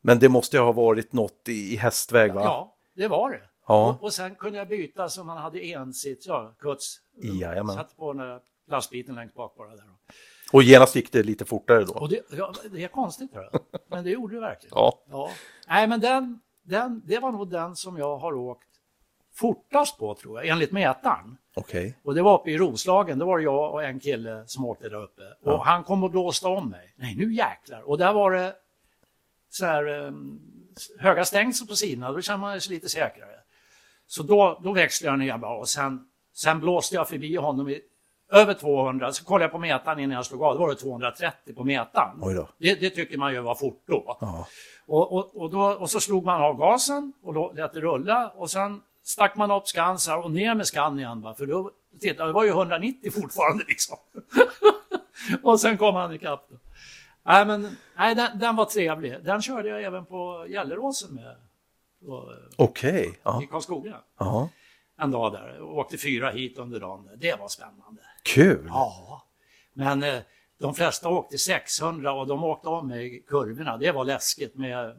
[0.00, 2.42] Men det måste ju ha varit något i, i hästväg va?
[2.44, 3.40] Ja, det var det.
[3.66, 3.88] Ja.
[3.88, 7.00] Och, och sen kunde jag byta så man hade ensits, ja, kuts.
[7.22, 7.76] Jajamän.
[7.76, 9.84] Satt på den där plastbiten längst bak bara där.
[10.52, 11.92] Och genast gick det lite fortare då.
[11.92, 13.60] Och det, ja, det är konstigt tror jag.
[13.88, 14.72] Men det gjorde det verkligen.
[14.74, 14.98] Ja.
[15.10, 15.30] Ja.
[15.68, 18.68] Nej, men den, den, det var nog den som jag har åkt
[19.34, 21.36] fortast på tror jag, enligt mätaren.
[21.54, 21.98] Okej.
[22.02, 24.88] Och det var uppe i Roslagen, det var det jag och en kille som åkte
[24.88, 25.22] där uppe.
[25.42, 26.94] Och han kom och blåste om mig.
[26.96, 27.82] Nej, nu jäklar.
[27.82, 28.54] Och där var det
[29.50, 30.40] så här um,
[30.98, 33.40] höga stängsel på sidorna, då känner man sig lite säkrare.
[34.14, 37.80] Så då, då växlade jag ner bara och sen, sen blåste jag förbi honom i
[38.32, 39.12] över 200.
[39.12, 41.64] Så kollade jag på mätaren innan jag slog av, då var det 230 på
[42.34, 42.48] då.
[42.58, 44.16] Det, det tycker man ju var fort då.
[44.20, 44.46] Ja.
[44.86, 48.50] Och, och, och, då, och så slog man av gasen och lät det rulla och
[48.50, 51.20] sen stack man upp skansar och ner med skan igen.
[51.20, 51.34] Va?
[51.34, 53.96] För då, titta, det var ju 190 fortfarande liksom.
[55.42, 56.50] och sen kom han ikapp.
[57.26, 59.24] Nej, men nej, den, den, var trevlig.
[59.24, 61.36] Den körde jag även på Gelleråsen med.
[62.56, 63.18] Okej.
[63.24, 63.44] Okay.
[63.44, 63.96] I Karlskoga.
[64.18, 64.48] Ja.
[65.00, 65.60] En dag där.
[65.60, 67.08] Och åkte fyra hit under dagen.
[67.16, 68.00] Det var spännande.
[68.22, 68.64] Kul!
[68.68, 69.22] Ja.
[69.72, 70.20] Men eh,
[70.60, 73.76] de flesta åkte 600 och de åkte mig i kurvorna.
[73.76, 74.96] Det var läskigt med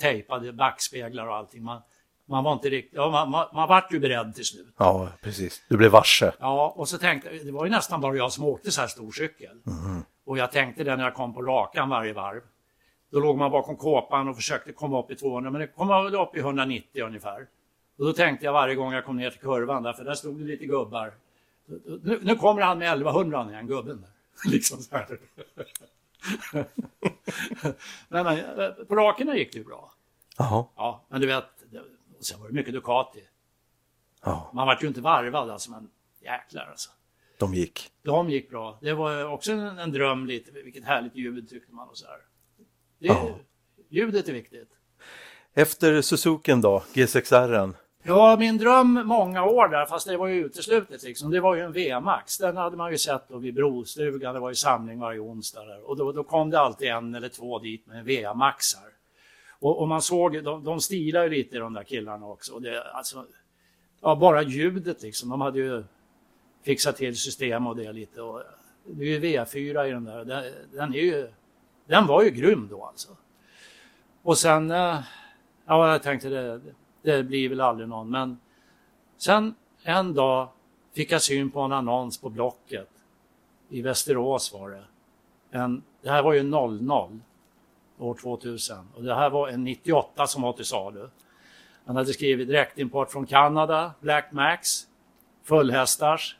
[0.00, 1.62] tejpade backspeglar och allting.
[1.62, 1.82] Man,
[2.28, 4.74] man var inte riktigt, ja, man, man, man vart ju beredd till slut.
[4.78, 5.62] Ja, precis.
[5.68, 6.32] Du blev varse.
[6.40, 8.88] Ja, och så tänkte jag, det var ju nästan bara jag som åkte så här
[8.88, 9.62] stor cykel.
[9.66, 10.02] Mm.
[10.26, 12.40] Och jag tänkte det när jag kom på rakan varje varv.
[13.14, 16.14] Då låg man bakom kåpan och försökte komma upp i 200, men det kom väl
[16.14, 17.46] upp i 190 ungefär.
[17.96, 20.44] Och då tänkte jag varje gång jag kom ner till kurvan, därför där stod det
[20.44, 21.14] lite gubbar.
[22.02, 24.00] Nu, nu kommer han med 1100 igen, gubben.
[24.00, 24.10] Där.
[24.50, 25.18] liksom så här.
[28.08, 29.92] men, men, på rakerna gick det ju bra.
[30.38, 30.64] Jaha.
[30.76, 31.44] Ja, men du vet,
[32.18, 33.24] och sen var det mycket Ducati.
[34.24, 34.50] Ja.
[34.54, 35.90] Man var ju inte varvad alltså, men
[36.20, 36.90] jäklar alltså.
[37.38, 37.90] De gick.
[38.02, 38.78] De gick bra.
[38.80, 42.18] Det var också en, en dröm lite, vilket härligt ljud tyckte man och så här.
[43.04, 43.30] Det, Ja.
[43.88, 44.68] Ljudet är viktigt.
[45.54, 47.74] Efter Suzuken då, G6R?
[48.02, 51.60] Ja, min dröm många år där, fast det var ju uteslutet liksom, det var ju
[51.62, 52.38] en V-max.
[52.38, 55.90] Den hade man ju sett då vid Brostugan, det var ju samling varje onsdag där.
[55.90, 58.88] Och då, då kom det alltid en eller två dit med V-maxar.
[59.50, 62.58] Och, och man såg, de, de stilar ju lite de där killarna också.
[62.58, 63.24] Det, alltså,
[64.00, 65.84] ja, bara ljudet liksom, de hade ju
[66.62, 68.22] fixat till system och det lite.
[68.22, 68.42] Och
[68.86, 71.28] det är ju V4 i den där, den, den är ju,
[71.86, 73.16] den var ju grym då alltså.
[74.22, 75.00] Och sen, eh,
[75.66, 76.60] ja jag tänkte det,
[77.02, 78.38] det blir väl aldrig någon, men
[79.16, 80.48] sen en dag
[80.94, 82.88] fick jag syn på en annons på Blocket.
[83.68, 84.84] I Västerås var det.
[85.58, 87.20] En, det här var ju 00,
[87.98, 88.76] år 2000.
[88.94, 91.08] Och det här var en 98 som var till salu.
[91.84, 94.86] Han hade skrivit direktimport från Kanada, Black Max,
[95.42, 96.36] fullhästars,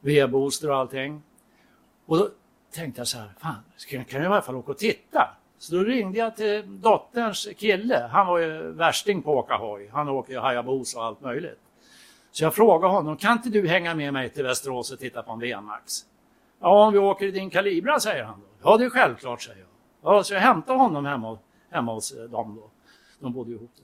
[0.00, 1.22] V-booster och allting.
[2.06, 2.28] Och
[2.74, 3.54] tänkte jag så här, fan,
[3.88, 5.36] jag kan jag i alla fall åka och titta?
[5.58, 8.08] Så då ringde jag till dotterns kille.
[8.12, 9.90] Han var ju värsting på att åka hoj.
[9.92, 11.60] Han åker ju Hayabusa och allt möjligt.
[12.30, 15.32] Så jag frågade honom, kan inte du hänga med mig till Västerås och titta på
[15.32, 16.06] en VMAX?
[16.60, 18.46] Ja, om vi åker i din Calibra, säger han då.
[18.70, 19.68] Ja, det är självklart, säger jag.
[20.02, 21.38] Ja, så jag hämtade honom hemma,
[21.70, 22.70] hemma hos eh, dem då.
[23.18, 23.82] De bodde ihop då.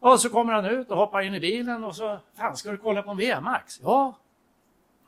[0.00, 2.76] Ja, så kommer han ut och hoppar in i bilen och så, fan ska du
[2.76, 3.80] kolla på en VMAX?
[3.82, 4.18] Ja.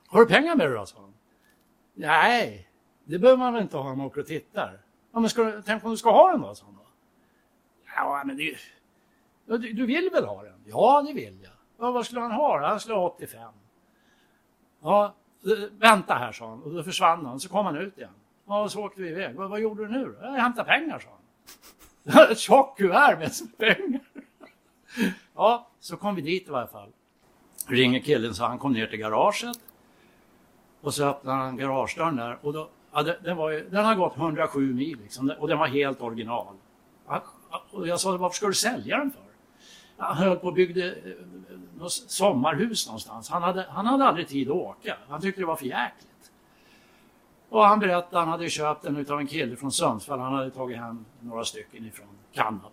[0.09, 1.15] Har du pengar med dig då, sa han.
[1.95, 2.68] Nej,
[3.09, 4.79] det behöver man väl inte ha när man åker och tittar.
[5.13, 6.87] Ja, men ska tänk om du ska ha den då, sa han då.
[7.97, 8.57] Ja, men det,
[9.47, 10.65] du, du vill väl ha den?
[10.67, 11.53] Ja, det vill jag.
[11.79, 12.69] Ja, vad skulle han ha?
[12.69, 13.53] Han skulle ha 85.
[14.83, 16.63] Ja, eh, vänta här, sa han.
[16.63, 17.41] Och då försvann han.
[17.41, 18.11] Så kom han ut igen.
[18.47, 19.37] Ja, och så åkte vi iväg.
[19.37, 20.27] Vad, vad gjorde du nu då?
[20.27, 22.31] Jag hämtade pengar, sa han.
[22.31, 24.01] Ett tjockt kuvert med pengar.
[25.35, 26.93] Ja, så kom vi dit i varje fall.
[27.67, 29.61] Ringer killen så han kom ner till garaget.
[30.81, 32.39] Och så öppnade han garagedörren där.
[32.43, 35.59] Och då, ja, den, den, var ju, den har gått 107 mil liksom, och den
[35.59, 36.55] var helt original.
[37.09, 37.23] Ja,
[37.71, 39.23] Och jag sa, varför ska du sälja den för?
[39.97, 41.13] Han höll på och byggde eh,
[41.79, 43.29] något sommarhus någonstans.
[43.29, 44.97] Han hade, han hade aldrig tid att åka.
[45.09, 46.31] Han tyckte det var för jäkligt.
[47.49, 50.21] Och han berättade att han hade köpt den av en kille från Sundsvall.
[50.21, 52.69] Han hade tagit hem några stycken ifrån Kanada.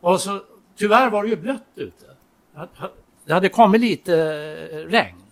[0.00, 0.40] Och så,
[0.76, 2.06] tyvärr var det ju blött ute.
[3.24, 4.14] Det hade kommit lite
[4.72, 5.25] eh, regn.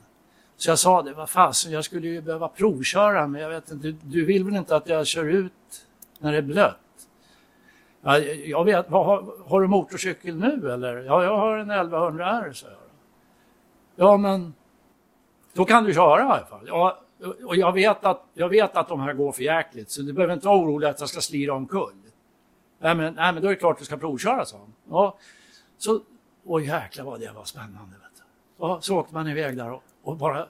[0.56, 3.86] Så jag sa det, vad fasen, jag skulle ju behöva provköra men jag vet inte,
[3.86, 5.86] du, du vill väl inte att jag kör ut
[6.18, 6.78] när det är blött?
[8.02, 10.96] Ja, jag vet, vad, har, har du motorcykel nu eller?
[10.96, 12.76] Ja, jag har en 1100 R, sa jag.
[13.96, 14.54] Ja, men
[15.52, 16.64] då kan du köra i alla fall.
[16.66, 17.00] Ja,
[17.44, 20.34] och jag vet, att, jag vet att de här går för jäkligt så du behöver
[20.34, 21.94] inte vara orolig att jag ska slira omkull.
[22.78, 24.72] Nej men, nej, men då är det klart du ska provköra, sa han.
[24.90, 25.18] Ja,
[25.78, 26.00] så,
[26.44, 27.96] och jäklar vad det var spännande.
[28.02, 28.22] Vet du.
[28.58, 30.48] Ja, så åkte man iväg där och, och bara,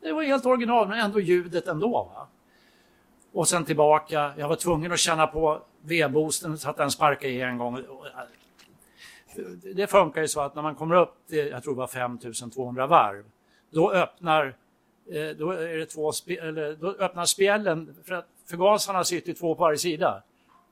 [0.00, 2.10] det var helt original men ändå ljudet ändå.
[2.14, 2.28] Va?
[3.32, 7.40] Och sen tillbaka, jag var tvungen att känna på V-boosten så att den sparkade i
[7.40, 7.82] en gång.
[9.74, 12.86] Det funkar ju så att när man kommer upp till, jag tror det var 5200
[12.86, 13.24] varv,
[13.70, 14.46] då öppnar,
[15.12, 19.60] eh, då är det två eller, då öppnar spjällen, för att förgasarna sitter två på
[19.60, 20.22] varje sida.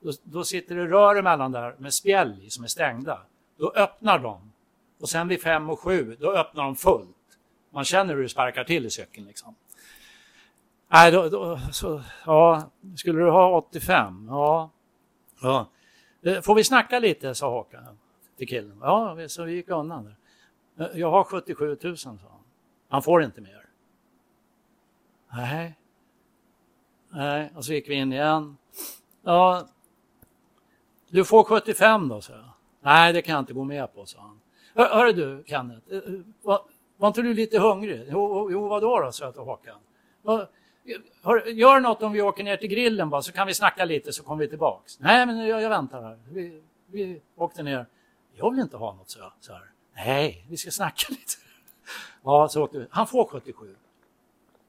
[0.01, 3.19] Då, då sitter det rör emellan där med spjäll i som är stängda.
[3.57, 4.51] Då öppnar de.
[4.99, 7.15] Och sen vid fem och sju, då öppnar de fullt.
[7.75, 9.55] Man känner hur det sparkar till i cykeln liksom.
[10.87, 14.27] Nej, då, då, så, ja, skulle du ha 85?
[14.29, 14.71] Ja.
[15.41, 15.69] ja.
[16.21, 17.97] Eh, får vi snacka lite, sa Håkan
[18.37, 18.77] till killen.
[18.81, 20.15] Ja, så vi gick undan.
[20.75, 20.85] Där.
[20.85, 22.19] Eh, jag har 77 000, sa han.
[22.89, 23.65] Han får inte mer.
[25.33, 25.75] Nej.
[27.09, 28.57] Nej, och så gick vi in igen.
[29.23, 29.67] Ja,
[31.09, 32.49] du får 75 då, sa jag.
[32.81, 34.39] Nej, det kan jag inte gå med på, sa han.
[34.75, 36.59] Hör, hör du, Kenneth, eh,
[36.97, 38.07] var, inte du lite hungrig?
[38.11, 39.79] Jo, jo vadå då, sa jag till Håkan.
[41.23, 44.13] Hör, gör något om vi åker ner till grillen bara så kan vi snacka lite
[44.13, 44.99] så kommer vi tillbaks.
[44.99, 46.19] Nej, men jag, jag väntar här.
[46.29, 47.85] Vi, vi åkte ner.
[48.33, 49.71] Jag vill inte ha något, så, så här.
[49.95, 51.33] Nej, vi ska snacka lite.
[52.23, 52.85] Ja, så åkte vi.
[52.89, 53.75] Han får 77.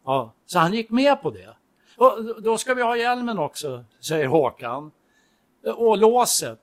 [0.04, 1.56] Ja, så han gick med på det.
[1.96, 4.90] Och då ska vi ha hjälmen också, säger Håkan.
[5.76, 6.60] Och låset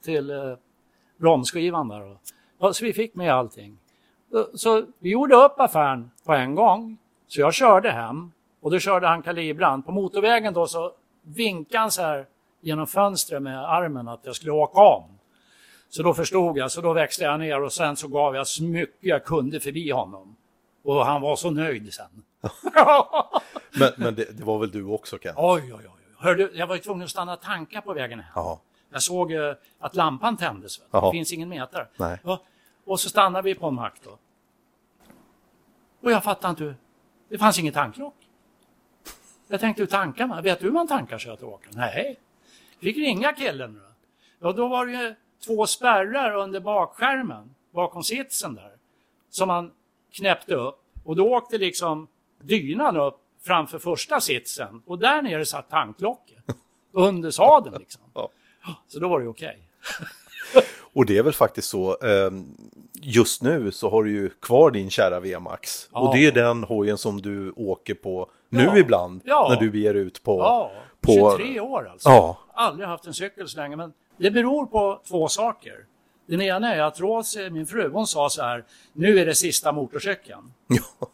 [0.00, 0.54] till eh,
[1.16, 2.00] bromsskivan där.
[2.00, 2.18] då.
[2.58, 3.78] Ja, så vi fick med allting.
[4.54, 6.98] Så vi gjorde upp affären på en gång.
[7.26, 9.82] Så jag körde hem och då körde han kalibran.
[9.82, 12.26] På motorvägen då så vinkade han så här
[12.60, 15.04] genom fönstret med armen att jag skulle åka om.
[15.88, 18.62] Så då förstod jag, så då växte jag ner och sen så gav jag så
[18.62, 20.36] mycket jag kunde förbi honom.
[20.82, 22.24] Och han var så nöjd sen.
[23.78, 25.34] Men, men det, det var väl du också Ken?
[25.36, 26.00] Oj, oj, oj.
[26.18, 28.32] Hörde, jag var ju tvungen att stanna tanka på vägen hem.
[28.34, 28.60] Ja.
[28.92, 30.80] Jag såg eh, att lampan tändes.
[30.90, 31.86] Det finns ingen mätare.
[31.96, 32.18] Nej.
[32.24, 32.40] Ja,
[32.84, 34.18] och så stannade vi på en mack då.
[36.00, 36.74] Och jag fattade inte.
[37.28, 38.14] Det fanns ingen tanklock.
[39.48, 40.42] Jag tänkte hur tankar man?
[40.42, 41.68] Vet du hur man tankar sig att åka?
[41.72, 42.18] Nej.
[42.80, 43.74] Fick ringa killen.
[43.74, 43.80] Då.
[44.38, 45.14] Ja, då var det ju
[45.46, 48.72] två spärrar under bakskärmen, bakom sitsen där,
[49.30, 49.72] som man
[50.12, 50.80] knäppte upp.
[51.04, 52.08] Och då åkte liksom
[52.40, 56.44] dynan upp framför första sitsen och där nere satt tanklocket.
[56.92, 58.02] Under sadeln liksom.
[58.88, 59.58] Så då var det okej.
[60.92, 62.30] Och det är väl faktiskt så, eh,
[63.02, 65.88] just nu så har du ju kvar din kära VMAX.
[65.92, 66.00] Ja.
[66.00, 68.76] Och det är den hojen som du åker på nu Ja.
[68.78, 69.46] ibland, Ja.
[69.50, 70.38] när du ger ut på...
[70.38, 72.08] Ja, på 23 år alltså.
[72.08, 72.38] Ja.
[72.54, 75.74] Aldrig haft en cykel så länge, men det beror på två saker.
[76.26, 79.72] Den ena är att Rosie, min fru, hon sa så här, nu är det sista
[79.72, 80.52] motorcykeln.
[80.68, 81.08] Ja.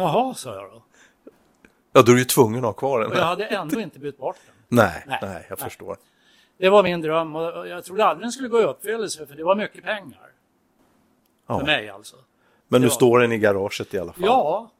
[0.00, 0.82] Jaha, sa jag då.
[1.92, 3.10] ja, då är du ju tvungen att ha kvar den.
[3.10, 4.54] Och jag hade ändå inte bytt bort den.
[4.68, 5.46] Nej, nej, Nej.
[5.48, 5.68] jag Nej.
[5.68, 5.96] förstår.
[6.58, 9.44] Det var min dröm och jag trodde aldrig den skulle gå i uppfyllelse för det
[9.44, 10.30] var mycket pengar.
[11.46, 11.58] Ja.
[11.58, 12.16] För mig alltså.
[12.68, 12.90] Men nu Ja.
[12.90, 14.22] står den i garaget i alla fall.
[14.26, 14.70] Ja,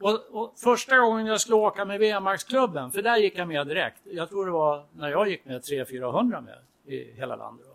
[0.00, 4.00] och, och första gången jag skulle åka med VMAX-klubben, för där gick jag med direkt.
[4.04, 6.58] Jag tror det var när jag gick med 300-400 med
[6.94, 7.66] i hela landet.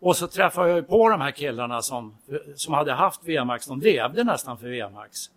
[0.00, 2.16] Och så träffade jag ju på de här killarna som,
[2.54, 5.30] som hade haft VMAX, de levde nästan för VMAX.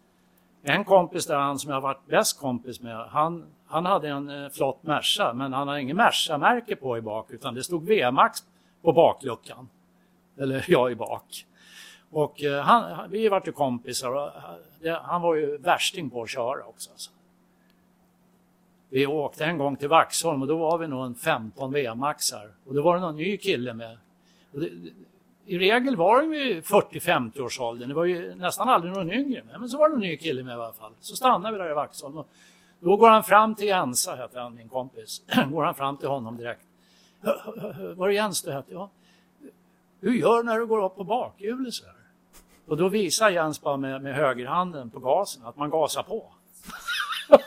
[0.64, 4.30] En kompis där, han som jag har varit bäst kompis med, han, han hade en
[4.30, 8.40] eh, flott Merca, men han har ingen Merca-märke på i bak, utan det stod VMAX
[8.82, 9.70] på bakluckan.
[10.38, 11.46] Eller jag i bak.
[12.10, 14.30] Och eh, han, vi vart ju kompisar och
[14.88, 16.92] eh, han var ju värsting på att köra också.
[16.92, 17.12] Alltså.
[18.90, 22.74] Vi åkte en gång till Vaxholm och då var vi nog en 15 VMAXar och
[22.74, 23.98] då var det någon ny kille med.
[24.54, 24.70] Och det,
[25.46, 29.44] I regel var de ju 40-50 års åldern, det var ju nästan aldrig någon yngre
[29.44, 29.60] med.
[29.60, 30.92] Men så var det någon ny kille med i alla fall.
[31.00, 32.28] Så stannade vi där i Vaxholm och
[32.84, 35.22] då går han fram till Jensa, heter han, min kompis.
[35.52, 36.66] går han fram till honom direkt.
[37.96, 38.74] Var det Jens du hette?
[38.74, 38.90] Ja.
[40.02, 41.96] Hur gör när du går upp på bakhjulet så här?
[42.68, 46.32] Och då visar Jens bara med, med högerhanden på gasen att man gasar på.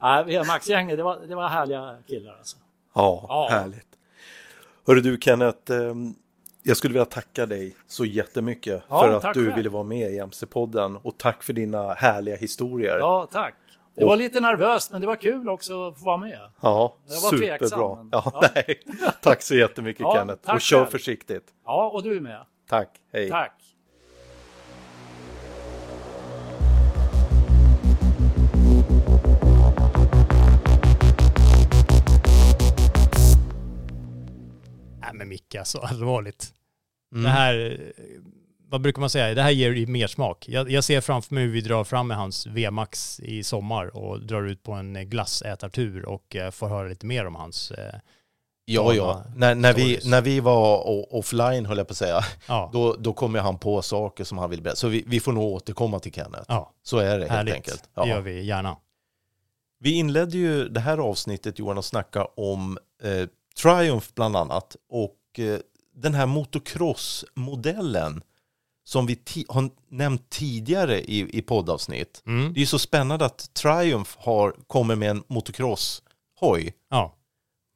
[0.00, 2.56] Nej, VMAX-gänget, det var, det var härliga killar alltså.
[2.94, 3.48] Ja, Ja.
[3.50, 3.86] härligt.
[4.86, 6.14] Hörru du Kenneth, ehm,
[6.62, 9.56] jag skulle vilja tacka dig så jättemycket Ja, för att du själv.
[9.56, 12.98] ville vara med i MC-podden och tack för dina härliga historier.
[12.98, 13.54] Ja, tack.
[13.96, 16.50] Det var lite nervöst, men det var kul också att få vara med.
[16.60, 17.58] Ja, Jag var superbra.
[17.58, 18.50] tveksam, men- Ja, ja.
[18.54, 18.80] Nej.
[19.22, 20.90] Tack så jättemycket Ja, Kenneth tack och kör själv.
[20.90, 21.44] försiktigt.
[21.64, 22.44] Ja, och du med.
[22.68, 23.30] Tack, hej.
[23.30, 23.52] Tack.
[35.00, 36.52] Nej men Micke alltså, allvarligt.
[37.12, 37.24] Mm.
[37.24, 37.92] Det här,
[38.68, 40.48] vad brukar man säga, det här ger ju mer smak.
[40.48, 44.20] Jag, jag ser framför mig hur vi drar fram med hans VMAX i sommar och
[44.20, 47.94] drar ut på en glassätartur och eh, får höra lite mer om hans, eh,
[48.68, 49.24] Ja, ja.
[49.36, 50.82] När, när, vi, när vi var
[51.14, 54.50] offline, höll jag på att säga, ja, då, då kommer han på saker som han
[54.50, 54.76] vill berätta.
[54.76, 56.44] Så vi, vi får nog återkomma till Kenneth.
[56.48, 57.54] ja, Så är det helt härligt.
[57.54, 57.90] enkelt.
[57.94, 58.20] Det gör Ja.
[58.20, 58.76] vi gärna.
[59.80, 63.28] Vi inledde ju det här avsnittet, Johan, att snacka om eh,
[63.62, 64.76] Triumph bland annat.
[64.90, 65.58] Och eh,
[65.94, 68.22] den här motocross-modellen
[68.88, 69.18] som vi
[69.48, 72.22] har nämnt tidigare i, i poddavsnitt.
[72.26, 72.52] Mm.
[72.52, 76.72] Det är ju så spännande att Triumph har, kommer med en motocross-hoj.
[76.90, 77.14] Ja.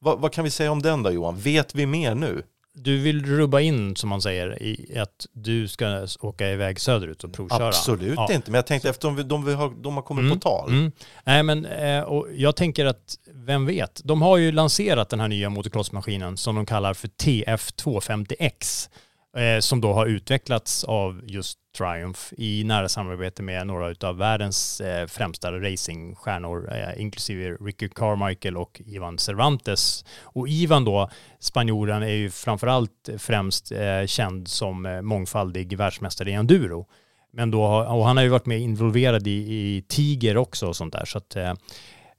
[0.00, 1.38] Vad, vad kan vi säga om den då Johan?
[1.38, 2.42] Vet vi mer nu?
[2.74, 7.32] Du vill rubba in, som man säger, i att du ska åka iväg söderut och
[7.32, 7.68] provköra.
[7.68, 8.32] Absolut Ja.
[8.32, 10.68] inte, men jag tänkte eftersom vi, de, vi har, de har kommit Mm, på tal.
[10.68, 10.92] Mm.
[11.24, 14.00] Nej, men eh, och jag tänker att, vem vet?
[14.04, 18.88] De har ju lanserat den här nya motocrossmaskinen som de kallar för TF250X.
[19.36, 24.80] Eh, som då har utvecklats av just Triumph i nära samarbete med några av världens
[24.80, 30.04] eh, främsta racingstjärnor, eh, inklusive Ricky Carmichael och Ivan Cervantes.
[30.22, 36.32] Och Ivan då, spanjoren, är ju framförallt främst eh, känd som eh, mångfaldig världsmästare i
[36.32, 36.86] enduro.
[37.32, 40.92] Men då, och han har ju varit med involverad i, i Tiger också och sånt
[40.92, 41.04] där.
[41.04, 41.50] Så att, eh,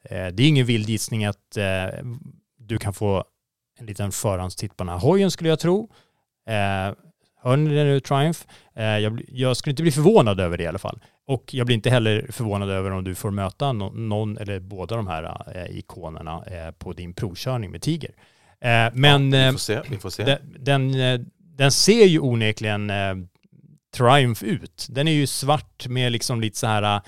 [0.03, 2.05] eh, det är ingen vild gissning att eh,
[2.57, 3.23] du kan få
[3.79, 5.89] en liten förhandstitt på den här hojen skulle jag tro.
[6.51, 6.93] Eh,
[7.43, 8.39] hör ni det nu, Triumph?
[8.75, 8.97] Eh,
[9.27, 10.99] jag, skulle inte bli förvånad över det i alla fall.
[11.27, 14.95] Och jag blir inte heller förvånad över om du får möta no, någon eller båda
[14.95, 16.43] de här eh, ikonerna
[16.79, 18.11] på din provkörning med Tiger.
[18.93, 19.81] Men ja, vi får se.
[19.89, 20.37] Vi får se.
[20.59, 20.91] den,
[21.57, 22.91] den, ser ju onekligen
[23.93, 24.87] Triumph ut.
[24.89, 27.01] Den är ju svart med liksom lite så här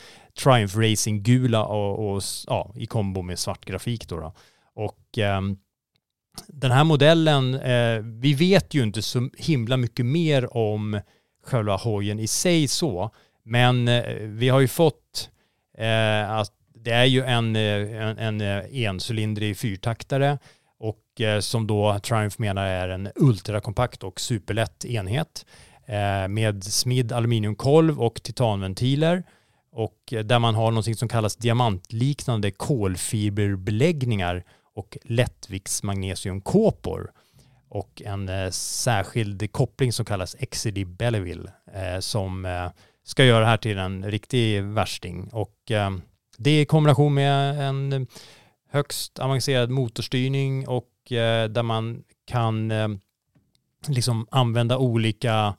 [0.44, 4.20] Triumph Racing-gula och, och s- ja, i kombo med svart grafik då.
[4.20, 4.34] då.
[4.76, 5.58] Och ehm,
[6.48, 11.00] den här modellen, eh, vi vet ju inte så himla mycket mer om
[11.46, 13.12] själva hojen i sig så,
[13.44, 15.30] men eh, vi har ju fått
[15.78, 20.38] eh, att det är ju en, eh, en, en eh, encylindrig fyrtaktare
[20.80, 25.46] och eh, som då Triumph menar är en ultrakompakt och superlätt enhet
[25.86, 29.24] eh, med smidd aluminiumkolv och titanventiler
[29.72, 34.44] och eh, där man har någonting som kallas diamantliknande kolfiberbeläggningar
[34.76, 37.12] och lättviktsmagnesiumkåpor
[37.70, 42.70] och en eh, särskild koppling som kallas Exidy Belleville eh, som eh,
[43.04, 45.92] ska göra det här till en riktig värsting och eh,
[46.38, 48.08] det i kombination med en
[48.70, 52.88] högst avancerad motorstyrning och eh, där man kan eh,
[53.88, 55.56] liksom använda olika,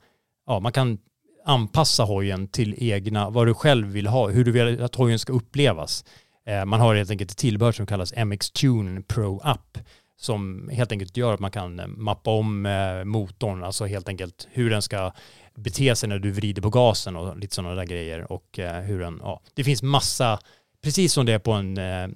[0.47, 0.97] ja man kan
[1.45, 5.33] anpassa hojen till egna, vad du själv vill ha, hur du vill att hojen ska
[5.33, 6.05] upplevas.
[6.45, 9.77] Eh, man har helt enkelt ett tillbehör som kallas MX Tune Pro App
[10.17, 14.47] som helt enkelt gör att man kan eh, mappa om eh, motorn, alltså helt enkelt
[14.51, 15.11] hur den ska
[15.55, 19.19] bete sig när du vrider på gasen och lite sådana där grejer och hur den,
[19.23, 20.39] ja, det finns massa
[20.85, 22.07] precis som det är på en eh,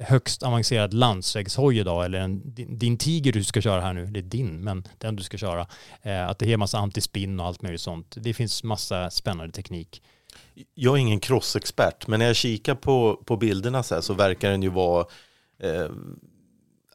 [0.00, 4.20] högst avancerad landsvägshoj idag eller en, din, din Tiger du ska köra här nu, det
[4.20, 5.66] är din, men den du ska köra,
[6.02, 8.16] eh, att det är massa antispinn och allt möjligt sånt.
[8.20, 10.02] Det finns massa spännande teknik.
[10.74, 14.50] Jag är ingen crossexpert, men när jag kikar på, på bilderna så, här, så verkar
[14.50, 15.06] den ju vara
[15.62, 15.80] eh,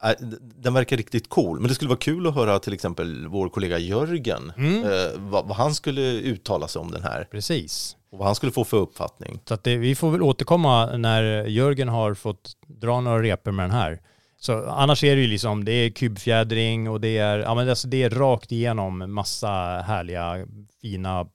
[0.04, 3.50] äh, den verkar riktigt cool, men det skulle vara kul att höra till exempel vår
[3.50, 4.84] kollega Jörgen, Mm.
[4.84, 4.90] eh,
[5.20, 7.96] vad, vad han skulle uttala sig om den här Precis.
[8.12, 9.40] och vad han skulle få för uppfattning.
[9.46, 13.72] Så det, vi får väl återkomma när Jörgen har fått dra några repor med den
[13.76, 14.02] här.
[14.40, 17.88] Så annars är det ju liksom, det är kubfjädring och det är, ja men alltså
[17.88, 19.48] det är rakt igenom massa
[19.88, 20.46] härliga
[20.82, 21.26] fina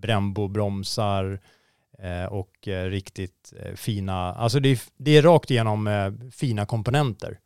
[0.00, 1.40] Brembo-bromsar
[1.98, 7.38] eh, och eh, riktigt eh, fina, alltså det är, det är rakt igenom fina komponenter.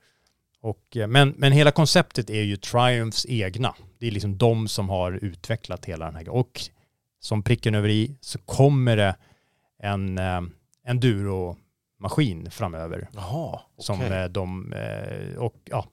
[0.62, 3.74] Och, men, men hela konceptet är ju Triumphs egna.
[3.98, 6.60] Det är liksom de som har utvecklat hela den här Och
[7.20, 9.16] som pricken över i så kommer det
[9.82, 10.18] en
[10.86, 13.08] enduro-maskin framöver.
[13.12, 14.22] Jaha, Som okej.
[14.22, 14.74] eh, de,
[15.38, 15.86] och ja,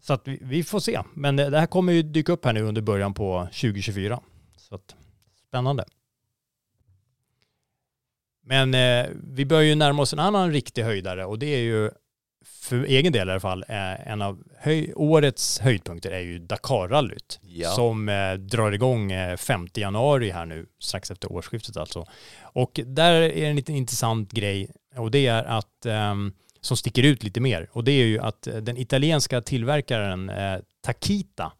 [0.00, 1.00] så att vi, vi får se.
[1.14, 4.20] Men det här kommer ju dyka upp här nu under början på 2024.
[4.56, 4.96] Så att,
[5.48, 5.84] spännande.
[8.42, 11.90] Men eh, vi börjar ju närma oss en annan riktig höjdare och det är ju
[12.44, 17.38] för egen del i alla fall eh, en av höj, årets höjdpunkter är ju Dakarrallyt
[17.42, 17.70] Ja.
[17.70, 22.06] som eh, drar igång eh, 5 januari här nu strax efter årsskiftet alltså.
[22.40, 27.22] Och där är en liten intressant grej och det är att ehm, som sticker ut
[27.22, 31.52] lite mer och det är ju att eh, den italienska tillverkaren eh, Takita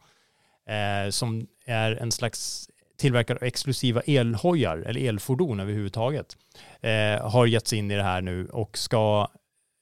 [0.68, 2.67] eh, som är en slags
[2.98, 6.36] tillverkare av exklusiva elhojar eller elfordon överhuvudtaget
[6.80, 9.28] eh, har gett sig in i det här nu och ska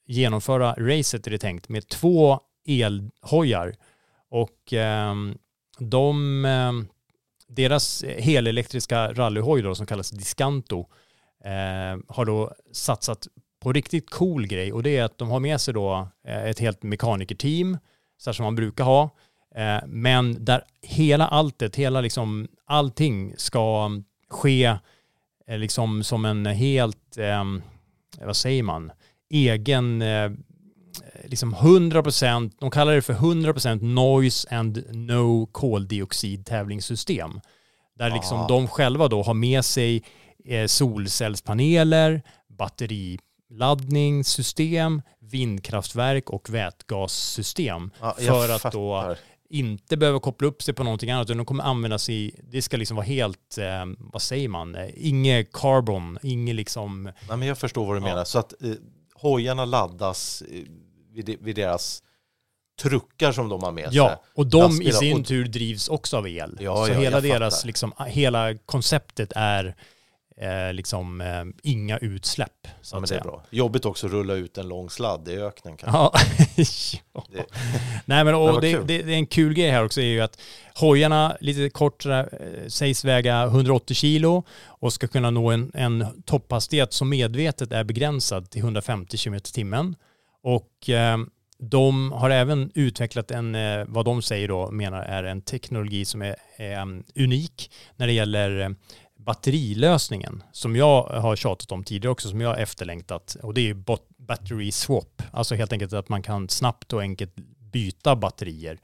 [0.05, 3.75] genomföra racet är det tänkt med två elhojar.
[4.29, 5.15] Och eh,
[5.79, 6.87] de ehm,
[7.47, 10.79] deras helelektriska rallyhoj då som kallas Discanto
[11.43, 13.27] eh, har då satsat
[13.59, 14.73] på riktigt cool grej.
[14.73, 17.77] Och det är att de har med sig då eh, ett helt mekanikerteam
[18.17, 19.03] så här som man brukar ha.
[19.03, 19.09] eh,
[19.87, 23.89] men där hela alltet, hela liksom allting ska
[24.29, 24.65] ske
[25.47, 27.43] eh, liksom som en helt, eh,
[28.21, 28.91] vad säger man,
[29.29, 30.31] egen eh,
[31.25, 37.41] liksom 100%, de kallar det för 100% noise and no koldioxid tävlingssystem.
[37.97, 38.47] Där liksom Ah.
[38.47, 40.03] de själva då har med sig
[40.45, 47.91] eh, solcellspaneler, batteriladdningssystem, vindkraftverk och vätgassystem.
[48.01, 49.17] Ja, jag för att då fattar.
[49.49, 52.77] Inte behöva koppla upp sig på någonting annat utan de kommer användas i, det ska
[52.77, 57.57] liksom vara helt, eh, vad säger man, eh, inget carbon, inget liksom, Nej, men jag
[57.57, 58.05] förstår vad du Ja.
[58.09, 58.25] menar.
[58.25, 58.71] Så att eh,
[59.15, 60.63] hojarna laddas eh,
[61.13, 62.03] vid, de- vid deras
[62.81, 63.95] truckar som de har med sig.
[63.97, 66.57] ja, och de i sin tur drivs också av el.
[66.59, 67.67] Ja, så ja, hela deras, fattar.
[67.67, 69.75] liksom, hela konceptet är
[70.41, 72.67] eh, liksom eh, inga utsläpp.
[72.81, 73.43] Så Ja, men det är bra.
[73.49, 75.97] Jobbigt också att rulla ut en lång sladd i öknen kanske.
[75.97, 76.13] Ja.
[77.13, 77.25] ja.
[77.31, 77.45] Det-
[78.05, 78.87] Nej men och vad det, kul.
[78.87, 80.39] det, det är en kul grej här också är ju att
[80.75, 82.23] hojarna, lite kort eh,
[82.67, 88.49] sägs väga 180 kilo och ska kunna nå en, en topphastighet som medvetet är begränsad
[88.49, 89.95] till 150 km timmen.
[90.43, 91.17] Och eh,
[91.59, 96.21] de har även utvecklat en, eh, vad de säger då, menar är en teknologi som
[96.21, 98.69] är, är um, unik när det gäller eh,
[99.27, 103.37] batterilösningen som jag har tjatat om tidigare också, som jag har efterlängtat.
[103.43, 103.73] Och det är
[104.17, 107.35] battery swap, alltså helt enkelt att man kan snabbt och enkelt
[107.71, 108.79] byta batterier.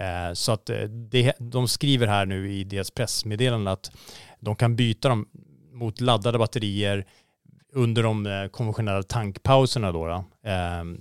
[0.00, 3.90] Eh, så att eh, det, de skriver här nu i deras pressmeddelande att
[4.40, 5.28] de kan byta dem
[5.72, 7.06] mot laddade batterier
[7.72, 10.24] under de eh, konventionella tankpauserna då, då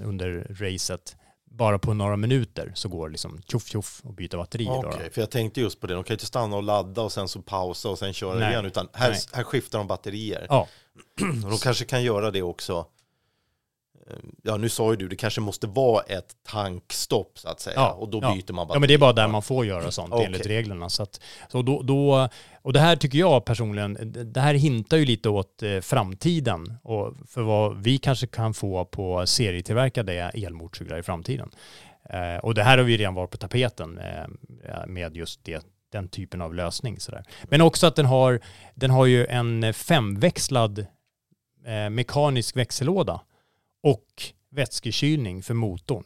[0.05, 1.15] under racet.
[1.53, 4.85] Bara på några minuter så går det liksom tjoff tjoff och byta batterier.
[4.85, 5.13] Okej, då.
[5.13, 5.93] för jag tänkte just på det.
[5.93, 8.51] De kan ju inte stanna och ladda och sen så pausa och sen köra Nej.
[8.51, 8.65] igen.
[8.65, 9.19] Utan här, Nej.
[9.33, 10.45] här skiftar de batterier.
[10.49, 10.67] Ja,
[11.43, 12.85] Och de kanske kan göra det också.
[14.09, 17.75] Eh, Ja, nu sa ju du, det kanske måste vara ett tankstopp så att säga.
[17.75, 18.33] Ja, och då ja.
[18.35, 19.31] byter man Ja men det är bara där batterier.
[19.31, 20.25] man får göra sånt Okej.
[20.25, 20.89] enligt reglerna.
[20.89, 21.21] Så att,
[21.51, 22.29] så då, då,
[22.61, 23.97] och det här tycker jag personligen,
[24.33, 28.85] det här hintar ju lite åt eh, framtiden och för vad vi kanske kan få
[28.85, 31.49] på serietillverkade elmotorcyklar i framtiden.
[32.09, 36.07] Eh, och det här har vi redan varit på tapeten eh, med just det, den
[36.07, 36.99] typen av lösning.
[36.99, 37.23] Sådär.
[37.43, 38.39] Men också att den har,
[38.75, 40.85] den har ju en femväxlad
[41.65, 43.21] eh, mekanisk växellåda
[43.83, 44.05] och
[44.51, 46.03] vätskekylning för motorn.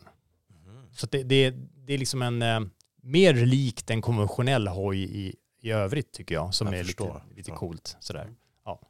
[0.91, 1.53] Så att det, det,
[1.87, 2.59] det är liksom en eh,
[3.03, 5.35] mer likt en konventionell hoj i,
[5.66, 7.24] i övrigt tycker jag, som Jag är lite, förstår.
[7.36, 7.97] lite coolt.
[7.99, 8.30] Sådär.
[8.66, 8.82] Ja.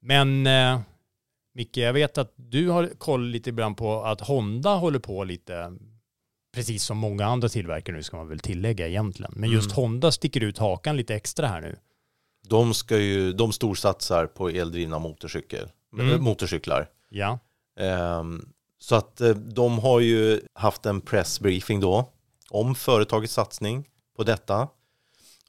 [0.00, 0.80] Men eh,
[1.54, 5.72] Micke, jag vet att du har koll lite ibland på att Honda håller på lite,
[6.54, 9.32] precis som många andra tillverkare nu ska man väl tillägga egentligen.
[9.36, 9.76] Men just Mm.
[9.76, 11.76] Honda sticker ut hakan lite extra här nu.
[12.48, 16.22] De, ska ju, de storsatsar på eldrivna motorcykel, Mm.
[16.24, 16.90] motorcyklar.
[17.08, 17.38] Ja.
[17.80, 22.10] Ehm, så att eh, de har ju haft en pressbriefing då
[22.50, 24.68] om företagets satsning på detta.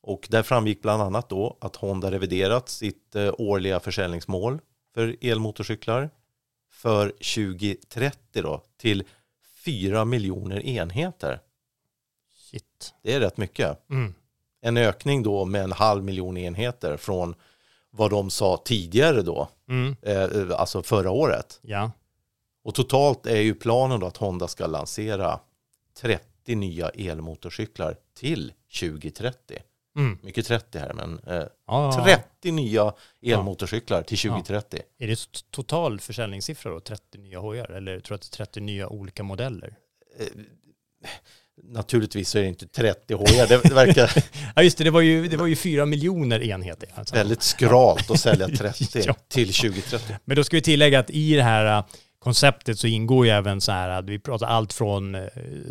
[0.07, 4.59] Och där framgick bland annat då att Honda reviderat sitt eh, årliga försäljningsmål
[4.93, 6.09] för elmotorcyklar
[6.71, 9.03] för 2030 då till
[9.65, 11.39] 4 miljoner enheter.
[12.51, 12.93] Shit.
[13.01, 13.89] Det är rätt mycket.
[13.89, 14.13] Mm.
[14.61, 17.35] En ökning då med en halv miljon enheter från
[17.91, 19.95] vad de sa tidigare då, Mm.
[20.01, 21.59] eh, alltså förra året.
[21.61, 21.91] Ja.
[22.63, 25.39] Och totalt är ju planen då att Honda ska lansera
[25.97, 29.59] 30 nya elmotorcyklar till 2030.
[29.95, 30.17] Mm.
[30.21, 32.03] Mycket 30 här, men eh, Ja, ja, ja.
[32.41, 32.93] 30 nya
[33.25, 34.79] elmotorcyklar till 2030.
[34.99, 35.19] Är det
[35.51, 36.79] total försäljningssiffra då?
[36.79, 37.71] 30 nya hojar?
[37.71, 39.73] Eller tror du att det är 30 nya olika modeller?
[40.19, 40.25] Eh,
[41.63, 44.11] naturligtvis så är det inte 30 hojar, det, verkar
[44.55, 46.89] Ja just det, det var ju, det var ju 4 miljoner enheter.
[46.95, 47.15] Alltså.
[47.15, 49.13] väldigt skralt att sälja 30 Ja.
[49.27, 50.15] till 2030.
[50.25, 51.85] Men då ska vi tillägga att i det här äh,
[52.19, 55.21] konceptet så ingår ju även så här att vi pratar allt från eh,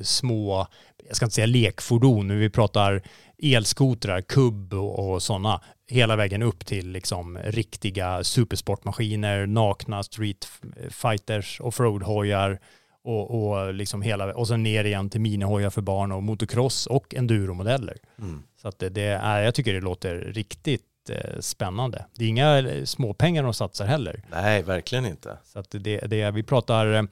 [0.03, 0.67] små,
[1.09, 3.03] jag ska inte säga lekfordon, men vi pratar
[3.45, 10.49] elskotrar, kubb och, och sådana, hela vägen upp till liksom riktiga supersportmaskiner, nakna street
[10.91, 12.59] fighters, offroad-hojar
[13.05, 17.15] och, och liksom hela, och sen ner igen till minihojar för barn och motocross och
[17.15, 17.97] enduromodeller.
[18.19, 18.43] Mm.
[18.63, 22.05] Så att det, det är, jag tycker det låter riktigt eh, spännande.
[22.15, 24.23] Det är inga eh, småpengar de satsar heller.
[24.31, 25.39] Nej, verkligen inte.
[25.45, 27.09] Så att det, det, vi pratar,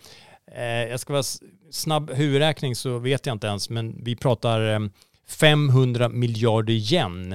[0.54, 1.24] eh, jag ska vara
[1.70, 4.80] snabb huvudräkning så vet jag inte ens, men vi pratar eh,
[5.26, 7.32] 500 miljarder yen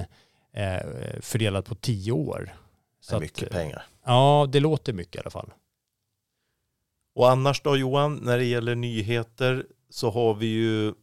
[0.53, 0.79] eh,
[1.21, 2.53] fördelat på tio år.
[3.07, 3.83] Det är att, mycket pengar.
[4.05, 5.53] Ja, det låter mycket i alla fall.
[7.15, 10.93] Och annars då Johan, när det gäller nyheter så har vi ju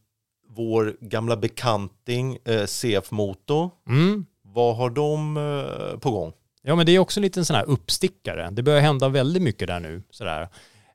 [0.49, 3.71] vår gamla bekanting eh, CF Moto.
[3.87, 4.25] Mm.
[4.41, 6.33] Vad har de eh, på gång?
[6.61, 8.49] Ja, men det är också en liten sån här uppstickare.
[8.51, 10.03] Det börjar hända väldigt mycket där nu.
[10.09, 10.49] Sådär.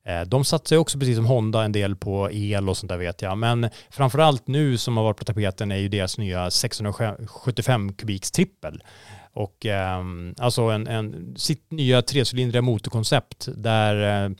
[0.06, 2.98] Eh, de satsar ju också precis som Honda en del på el och sånt där
[2.98, 3.38] vet jag.
[3.38, 8.82] Men framförallt nu som har varit på tapeten är ju deras nya 675 kubiks trippel.
[9.32, 10.04] Och eh,
[10.38, 14.32] alltså en, en, sitt nya trecylindriga motorkoncept där eh,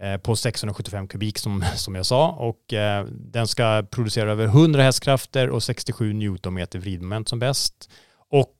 [0.00, 4.82] eh på 675 kubik som, som jag sa och eh, den ska producera över 100
[4.82, 7.90] hästkrafter och 67 newtonmeter vridmoment som bäst
[8.30, 8.54] och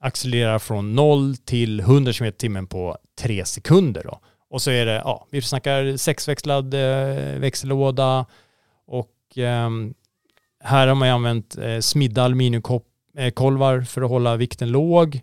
[0.00, 4.20] accelerera från 0 till 100 km timmen på 3 sekunder då.
[4.50, 8.26] Och så är det, ja, vi snackar sexväxlad eh, växellåda
[8.86, 9.94] och ehm,
[10.64, 15.20] här har man ju använt eh, smidda aluminiumkolvar för att hålla vikten låg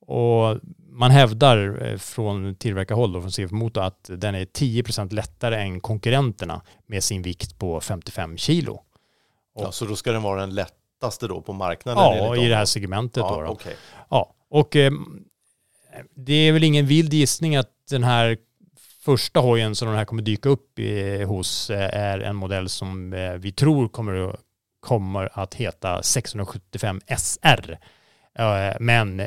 [0.00, 0.58] och
[0.88, 5.80] man hävdar eh, från tillverkarhåll då, från CF Motor att den är 10% lättare än
[5.80, 8.82] konkurrenterna med sin vikt på 55 kilo.
[9.58, 12.02] Ja, så då ska den vara den lättaste då på marknaden?
[12.02, 13.40] Ja, i det här segmentet ja, då.
[13.40, 13.48] då.
[13.48, 13.76] okej.
[14.10, 14.92] Ja, och eh,
[16.14, 18.36] det är väl ingen vild gissning att den här
[19.06, 23.12] första hojen som den här kommer dyka upp i, hos eh, är en modell som
[23.12, 24.40] eh, vi tror kommer att,
[24.80, 27.78] kommer att heta 675 SR.
[28.38, 29.22] Eh, men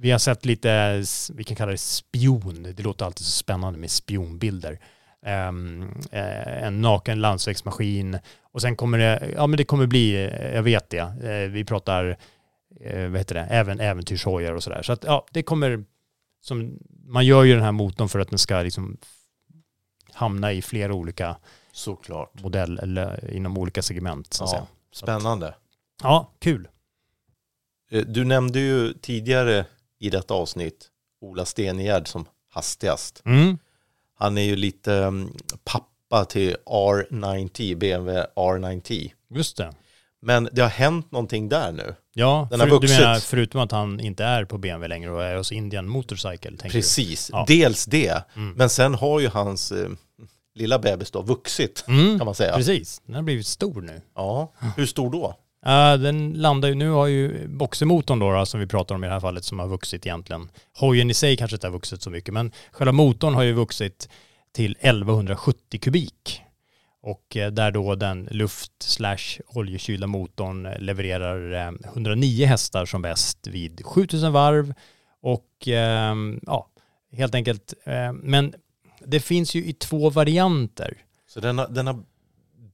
[0.00, 1.02] vi har sett lite,
[1.34, 4.78] vi kan kalla det spion, det låter alltid så spännande med spionbilder.
[5.26, 10.90] Ehm, en naken landsvägsmaskin och sen kommer det, ja men det kommer bli, jag vet
[10.90, 12.16] det, vi pratar,
[13.08, 14.82] vad heter det, även äventyrshojar och sådär.
[14.82, 15.84] Så att ja, det kommer,
[16.40, 16.78] som,
[17.10, 18.96] man gör ju den här motorn för att den ska liksom
[20.12, 21.36] hamna i flera olika
[21.72, 22.42] Såklart.
[22.42, 24.34] modell eller inom olika segment.
[24.34, 24.66] Så att Ja, säga.
[24.92, 25.54] spännande.
[26.02, 26.68] ja, kul.
[27.90, 29.66] Eh, Du nämnde ju tidigare
[29.98, 30.88] i detta avsnitt
[31.20, 33.22] Ola Stenegärd som hastigast.
[33.24, 33.58] Mm.
[34.14, 35.32] Han är ju lite mm,
[35.64, 39.12] pappa till R90, BMW R90.
[39.28, 39.74] Just det.
[40.22, 41.94] Men det har hänt någonting där nu.
[42.14, 43.00] Ja, Den har för, du vuxit.
[43.00, 46.50] menar förutom att han inte är på BMW längre och är hos Indian Motorcycle?
[46.50, 47.44] Tänker Precis, Ja.
[47.48, 48.24] dels det.
[48.36, 48.52] Mm.
[48.52, 49.88] Men sen har ju hans eh,
[50.54, 51.92] lilla bebis då vuxit, Du?
[51.92, 52.18] Mm.
[52.18, 52.56] kan man säga.
[52.56, 54.00] Precis, den har blivit stor nu.
[54.16, 55.34] Ja, hur stor då?
[55.64, 59.06] Ja, den landar ju, nu har ju boxermotorn då, då, som vi pratar om i
[59.06, 60.48] det här fallet, som har vuxit egentligen.
[60.78, 64.08] Hojen i sig kanske inte har vuxit så mycket, men själva motorn har ju vuxit
[64.54, 66.42] till 1170 kubik.
[67.02, 73.02] Och eh, där då den luft slash oljekylda motorn eh, levererar eh, 109 hästar som
[73.02, 74.74] bäst vid 7000 varv.
[75.22, 76.70] Och eh, ja,
[77.12, 78.54] helt enkelt, eh, men
[79.06, 80.96] det finns ju i två varianter.
[81.28, 82.02] Så den har, den har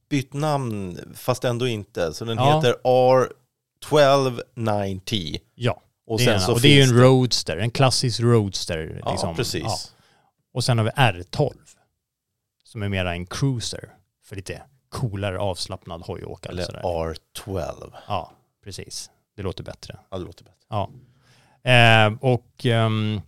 [0.09, 2.13] bytt namn, fast ändå inte.
[2.13, 2.55] Så den Ja.
[2.57, 5.39] heter R1290.
[5.55, 9.01] Ja, Och sen en, så och det är ju en roadster, en klassisk roadster.
[9.05, 9.35] Ja, liksom.
[9.35, 9.63] precis.
[9.63, 9.77] Ja.
[10.53, 11.53] Och sen har vi R12
[12.63, 13.89] som är mera en cruiser
[14.27, 16.51] för lite coolare avslappnad hojåkare.
[16.53, 16.81] Eller sådär.
[16.81, 17.93] R12.
[18.07, 18.31] Ja,
[18.63, 19.09] precis.
[19.35, 19.97] Det låter bättre.
[20.09, 20.57] Ja, det låter bättre.
[20.69, 20.89] Ja.
[21.71, 23.21] Eh, och ehm,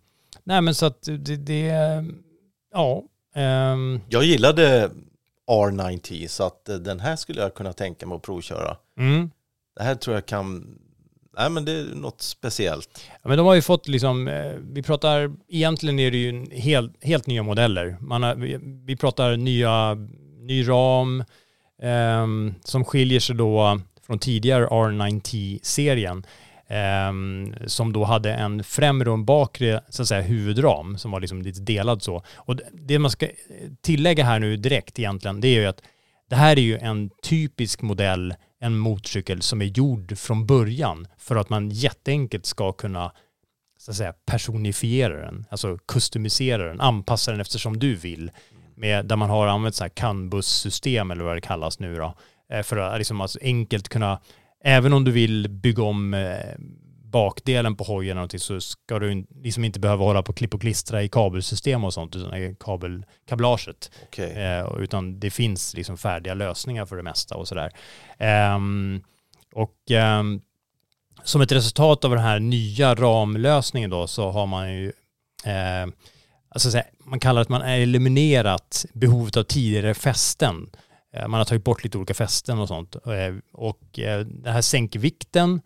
[0.43, 1.65] nej men så att det, det
[2.73, 3.03] ja.
[3.35, 4.89] ehm, Jag gillade
[5.51, 8.77] R90 så att eh, den här skulle jag kunna tänka mig att provköra.
[8.97, 9.31] mm.
[9.75, 10.77] Det här tror jag kan,
[11.37, 13.01] nej men det är något speciellt.
[13.21, 17.03] Ja, men de har ju fått liksom, eh, vi pratar, egentligen är det ju helt,
[17.03, 17.97] helt nya modeller.
[18.01, 19.97] Man har, vi, vi pratar nya,
[20.49, 21.23] ny ram
[22.23, 26.17] um, som skiljer sig då från tidigare R90-serien.
[26.17, 26.23] um,
[26.77, 31.19] ehm, som då hade en främre och en bakre så att säga, huvudram som var
[31.19, 32.23] liksom lite delad så.
[32.35, 33.31] Och det- det man ska eh,
[33.81, 35.81] tillägga här nu direkt egentligen, det är ju att
[36.29, 41.35] det här är ju en typisk modell, en motorcykel som är gjord från början för
[41.35, 43.11] att man jätteenkelt ska kunna
[43.79, 48.31] så att säga, personifiera den, alltså customisera den, anpassa den eftersom du vill.
[48.80, 52.13] Med, där man har använt så här CAN-buss-system eller vad det kallas nu då,
[52.51, 54.19] eh, för att liksom alltså enkelt kunna,
[54.63, 56.55] även om du vill bygga om eh,
[57.03, 60.57] bakdelen på hojen eller någonting så ska du liksom inte behöva hålla på och klippa
[60.57, 63.91] och klistra i kabelsystem och sånt, utan kabel, kablaget.
[64.03, 64.32] Okej.
[64.32, 67.71] Eh, utan det finns liksom färdiga lösningar för det mesta och sådär.
[68.17, 69.03] Ehm,
[69.53, 70.41] och ehm,
[71.23, 74.88] som ett resultat av den här nya ramlösningen då så har man ju,
[75.45, 75.88] eh,
[76.49, 80.69] alltså här, man kallar det att man har eliminerat behovet av tidigare fästen.
[81.13, 82.95] Eh, man har tagit bort lite olika fästen och sånt.
[82.95, 85.61] Eh, och eh, det här sänker vikten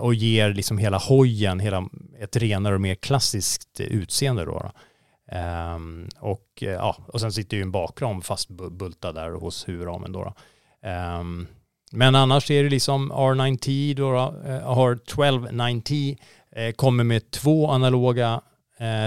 [0.00, 1.88] och ger liksom hela hojen hela
[2.20, 4.52] ett renare och mer klassiskt utseende då.
[4.52, 4.72] då.
[5.36, 10.24] Ehm, och, ja, och sen sitter ju en bakram fastbultad där hos huvudramen då.
[10.24, 10.34] då.
[10.88, 11.46] Ehm,
[11.92, 14.18] men annars är det liksom R9T, då, då,
[14.64, 16.18] har 1290,
[16.52, 18.40] eh, kommer med två analoga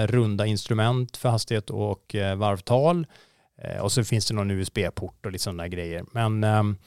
[0.08, 3.08] runda instrument för hastighet och eh, varvtal.
[3.58, 6.06] Eh, och så finns det någon USB-port och lite sådana grejer.
[6.12, 6.78] Men ehm,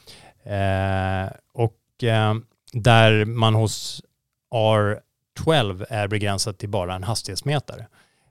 [0.43, 4.03] eh, och ehm, där man hos
[4.55, 7.87] R12 är begränsad till bara en hastighetsmätare.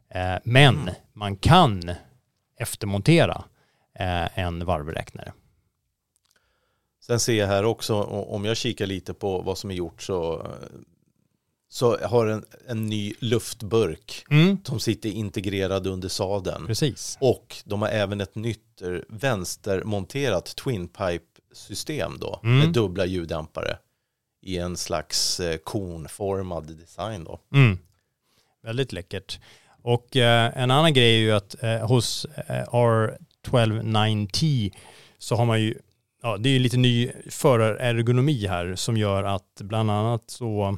[0.09, 1.91] Eh, men man kan
[2.57, 3.43] eftermontera
[3.99, 5.33] eh, en varvräknare.
[7.01, 10.41] Sen ser jag här också, om jag kikar lite på vad som är gjort så,
[10.41, 10.47] eh,
[11.73, 14.25] så har en, en ny luftburk
[14.63, 16.67] som sitter integrerad under sadeln.
[16.67, 17.17] Precis.
[17.21, 22.59] Och de har även ett nytt eh, vänstermonterat twin pipe system då Mm.
[22.59, 23.77] med dubbla ljuddämpare
[24.41, 27.39] i en slags eh, konformad design då.
[27.53, 27.77] Mm.
[28.63, 29.39] Väldigt läckert.
[29.81, 34.71] Och eh, en annan grej är ju att eh, hos eh, R129T
[35.17, 35.75] så har man ju,
[36.21, 40.77] ja det är ju lite ny förarergonomi här som gör att bland annat så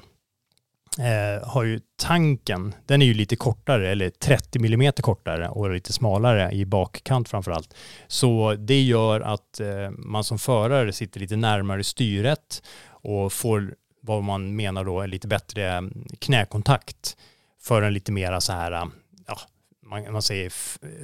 [0.99, 5.93] eh, har ju tanken, den är ju lite kortare eller 30 mm kortare och lite
[5.93, 7.73] smalare i bakkant framför allt.
[8.07, 14.23] Så det gör att eh, man som förare sitter lite närmare styret och får vad
[14.23, 17.17] man menar då är lite bättre mm, knäkontakt.
[17.61, 18.91] för en lite mera så här, mm,
[19.27, 19.37] ja,
[19.85, 20.51] man, man säger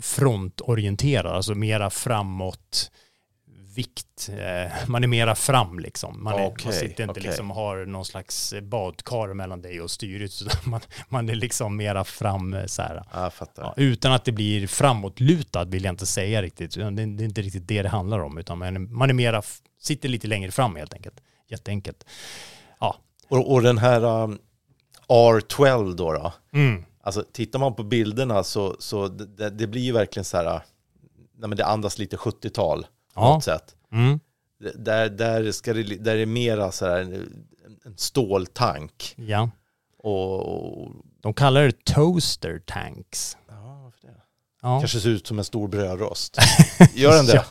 [0.01, 2.91] frontorienterad, alltså mera framåt
[3.75, 4.29] vikt.
[4.29, 6.23] Eh, man är mera fram liksom.
[6.23, 7.23] Man, är, man Okej, sitter inte okej.
[7.23, 10.31] liksom och har någon slags badkar mellan dig och styret.
[10.65, 13.03] Man, man är liksom mera fram eh, så här.
[13.55, 16.75] Ja, utan att det blir framåtlutad vill jag inte säga riktigt.
[16.75, 18.37] Det är, det är inte riktigt det det handlar om.
[18.37, 19.41] Utan man är, man är mera,
[19.81, 21.15] sitter lite längre fram helt enkelt.
[21.47, 22.05] Jätteenkelt.
[22.79, 22.95] Ja.
[23.27, 24.39] Och, och den här um,
[25.07, 26.85] R12 då, då Mm.
[27.03, 30.61] Alltså tittar man på bilderna så, så det, det blir ju verkligen så här,
[31.37, 33.33] nej men det andas lite 70-tal på Ja.
[33.33, 33.75] något sätt.
[33.91, 34.19] Mm.
[34.75, 37.45] Där, där, ska det, där är det mera så här en,
[37.95, 39.13] ståltank.
[39.17, 39.49] Ja.
[39.97, 43.37] Och, och De kallar det toaster tanks.
[43.47, 44.13] ja, varför det?
[44.61, 44.79] Ja.
[44.79, 46.37] kanske ser ut som en stor brödrost.
[46.93, 47.45] Gör den det?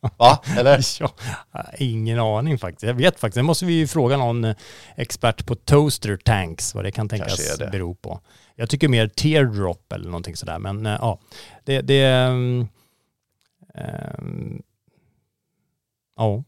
[0.16, 0.42] Va?
[0.58, 0.80] Eller?
[1.52, 2.82] Ja, ingen aning faktiskt.
[2.82, 3.36] Jag vet faktiskt.
[3.36, 4.56] Det måste vi ju fråga någon eh,
[4.96, 7.70] expert på toaster tanks vad det kan tänkas Kanske är det.
[7.70, 8.20] bero på.
[8.54, 10.58] Jag tycker mer teardrop eller någonting sådär.
[10.58, 11.20] Men eh, ja,
[11.64, 11.80] det...
[11.80, 12.68] det ehm,
[13.74, 14.62] ehm,
[16.18, 16.44] ja.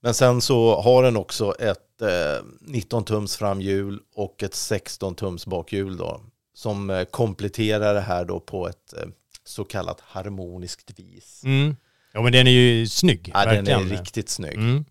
[0.00, 5.46] Men sen så har den också ett eh, 19 tums framhjul och ett 16 tums
[5.46, 6.20] bakhjul då.
[6.54, 9.08] Som eh, kompletterar det här då på ett eh,
[9.44, 11.42] så kallat harmoniskt vis.
[11.44, 11.76] Mm.
[12.12, 13.30] Ja men den är ju snygg.
[13.34, 13.88] Ja, den är verkligen.
[13.88, 14.54] riktigt snygg.
[14.58, 14.84] Mm.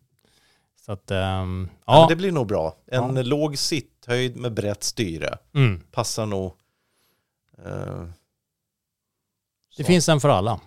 [0.86, 1.94] Så att, ehm, Ja.
[1.94, 2.00] ja.
[2.00, 2.76] men det blir nog bra.
[2.88, 3.22] En Ja.
[3.22, 5.38] låg sitthöjd med brett styre.
[5.56, 5.82] mm.
[5.92, 6.54] Passar nog.
[7.66, 8.04] Eh,
[9.78, 9.88] Det så.
[9.88, 10.60] finns en för alla.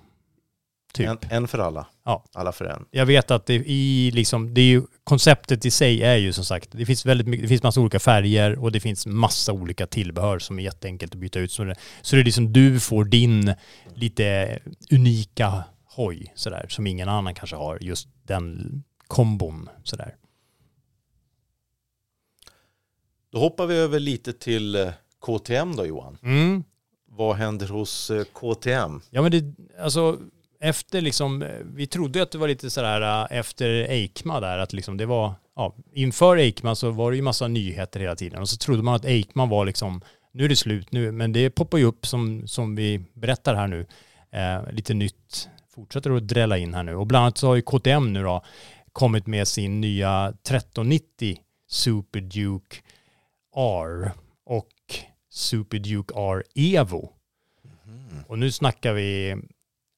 [0.92, 1.08] Typ.
[1.08, 1.86] en, en för alla.
[2.04, 2.24] Ja.
[2.32, 2.86] Alla för en.
[2.90, 6.44] jag vet att det i liksom, det är ju, konceptet i sig är ju som
[6.44, 9.86] sagt, det finns väldigt mycket, det finns massa olika färger och det finns massa olika
[9.86, 11.52] tillbehör som är jätteenkelt att byta ut.
[11.52, 13.54] Så det, så det är liksom du får din
[13.94, 14.58] lite
[14.90, 20.16] unika hoj sådär, som ingen annan kanske har, just den kombon sådär.
[23.32, 26.18] Då hoppar vi över lite till eh, KTM då Johan.
[26.22, 26.64] Mm.
[27.12, 29.00] Vad händer hos eh, KTM?
[29.10, 29.44] Ja men det,
[29.80, 30.18] alltså
[30.60, 34.72] efter liksom, eh, vi trodde att det var lite sådär eh, efter Eikma där, att
[34.72, 38.40] liksom det var, ja, inför Eikma så var det ju massa nyheter hela tiden.
[38.40, 40.00] Och så trodde man att Eikma var liksom,
[40.32, 43.66] nu är det slut nu, men det poppar ju upp som, som vi berättar här
[43.66, 43.86] nu,
[44.32, 46.94] eh, lite nytt, fortsätter att drälla in här nu.
[46.94, 48.44] Och bland annat så har ju KTM nu då
[48.92, 51.38] kommit med sin nya 1390
[51.68, 52.76] Super Duke
[53.56, 54.12] R.
[54.44, 54.68] Och
[55.30, 57.12] Super Duke R Evo.
[58.26, 59.36] Och nu snackar vi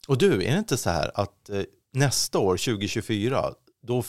[0.08, 3.44] Och du, är det inte så här att eh, nästa år, 2024,
[3.82, 4.02] då,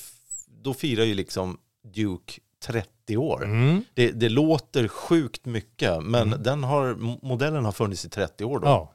[0.48, 1.58] då firar ju liksom
[1.94, 2.34] Duke
[2.66, 3.44] 30 år.
[3.46, 3.84] Mm.
[3.94, 6.44] Det, det låter sjukt mycket, men Mm.
[6.44, 6.96] den har,
[7.26, 8.68] modellen har funnits i 30 år då.
[8.68, 8.94] Ja,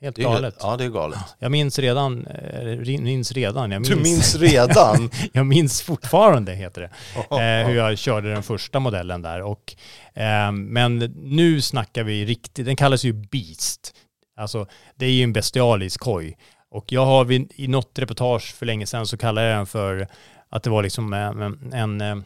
[0.00, 0.56] helt det är, galet.
[0.60, 1.18] Ja, det är galet.
[1.38, 5.10] Jag minns redan, eh, minns redan, jag minns, Du minns redan?
[5.32, 6.90] jag minns fortfarande heter det,
[7.62, 9.42] eh, hur jag körde den första modellen där.
[9.42, 9.76] Och,
[10.14, 13.94] eh, men nu snackar vi riktigt, den kallas ju Beast.
[14.36, 16.36] Alltså det är ju en bestialisk hoj.
[16.70, 20.08] Och jag har vid, i något reportage för länge sedan så kallade jag den för
[20.50, 22.16] att det var liksom en, en, en eh,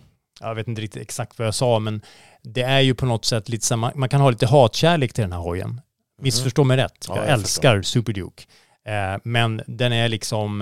[0.40, 2.02] jag vet inte riktigt exakt vad jag sa, men
[2.42, 5.32] det är ju på något sätt lite samma, man kan ha lite hatkärlek till den
[5.32, 5.80] här hojen.
[6.22, 8.42] Missförstå mig rätt, Ja, jag, jag älskar Super Duke.
[8.86, 10.60] Eh, men den är liksom,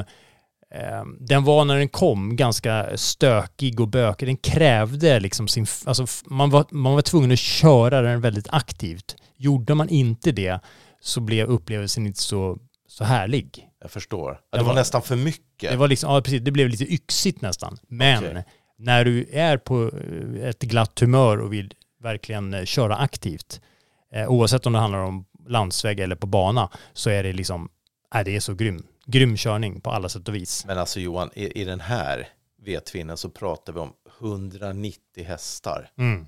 [0.74, 4.28] eh, den var när den kom ganska stökig och bökig.
[4.28, 9.16] Den krävde liksom sin, alltså man var, man var tvungen att köra den väldigt aktivt.
[9.36, 10.60] Gjorde man inte det
[11.00, 12.58] så blev upplevelsen inte så,
[12.88, 13.64] så härlig.
[13.80, 14.40] Jag förstår.
[14.50, 15.70] Ja, Det var var- nästan för mycket.
[15.70, 17.78] Det var liksom, ja precis, det blev lite yxigt nästan.
[17.88, 18.44] Men Okej.
[18.78, 19.90] när du är på
[20.42, 21.72] eh, ett glatt humör och vill
[22.02, 23.60] verkligen köra aktivt,
[24.14, 27.68] eh, oavsett om det handlar om landsväg eller på bana, så är det liksom,
[28.14, 28.86] äh, det är så grym.
[29.06, 30.64] Grym körning på alla sätt och vis.
[30.66, 32.28] Men alltså Johan, i, i den här
[32.62, 36.26] V-twinnen så pratar vi om 190 hästar Mm.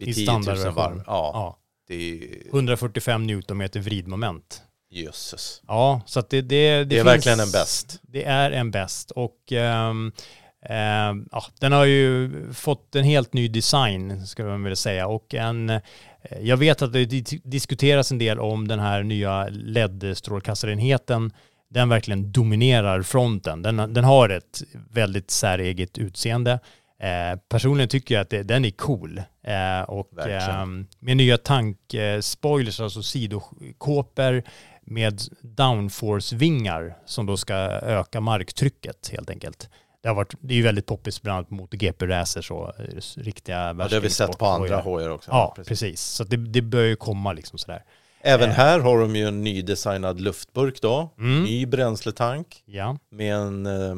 [0.00, 0.74] I 10 000 standardversion.
[0.74, 1.02] varv.
[1.06, 1.58] Ja, Ja.
[1.88, 2.42] det är ju...
[2.52, 4.62] 145 newtonmeter vridmoment.
[4.90, 5.62] Jösses.
[5.66, 8.00] Ja, så att det, det, det, Det är finns, verkligen en bäst.
[8.02, 10.12] Det är en bäst och ehm,
[10.68, 15.34] ehm, ja, den har ju fått en helt ny design skulle man vilja säga och
[15.34, 15.80] en
[16.40, 21.32] jag vet att det di- diskuteras en del om den här nya LED-strålkastarenheten.
[21.70, 23.62] Den verkligen dominerar fronten.
[23.62, 26.60] Den, den har ett väldigt säreget utseende.
[27.00, 29.18] Eh, personligen tycker jag att det, den är cool.
[29.42, 34.42] Eh, och ehm, med nya tankspoilers, alltså sidokåpor
[34.82, 39.68] med downforce-vingar som då ska öka marktrycket helt enkelt.
[40.06, 42.84] Det, har varit, det är ju väldigt poppis bland annat mot GP-racers och eh,
[43.16, 45.30] riktiga Ja, det har vi sett på andra hojar också.
[45.30, 46.00] Ja, precis.
[46.02, 47.84] Så att det, det bör ju komma liksom sådär.
[48.20, 48.54] Även Eh.
[48.54, 51.14] här har de ju en nydesignad luftburk då.
[51.18, 51.44] Mm.
[51.44, 52.98] Ny bränsletank Ja.
[53.10, 53.96] med en eh,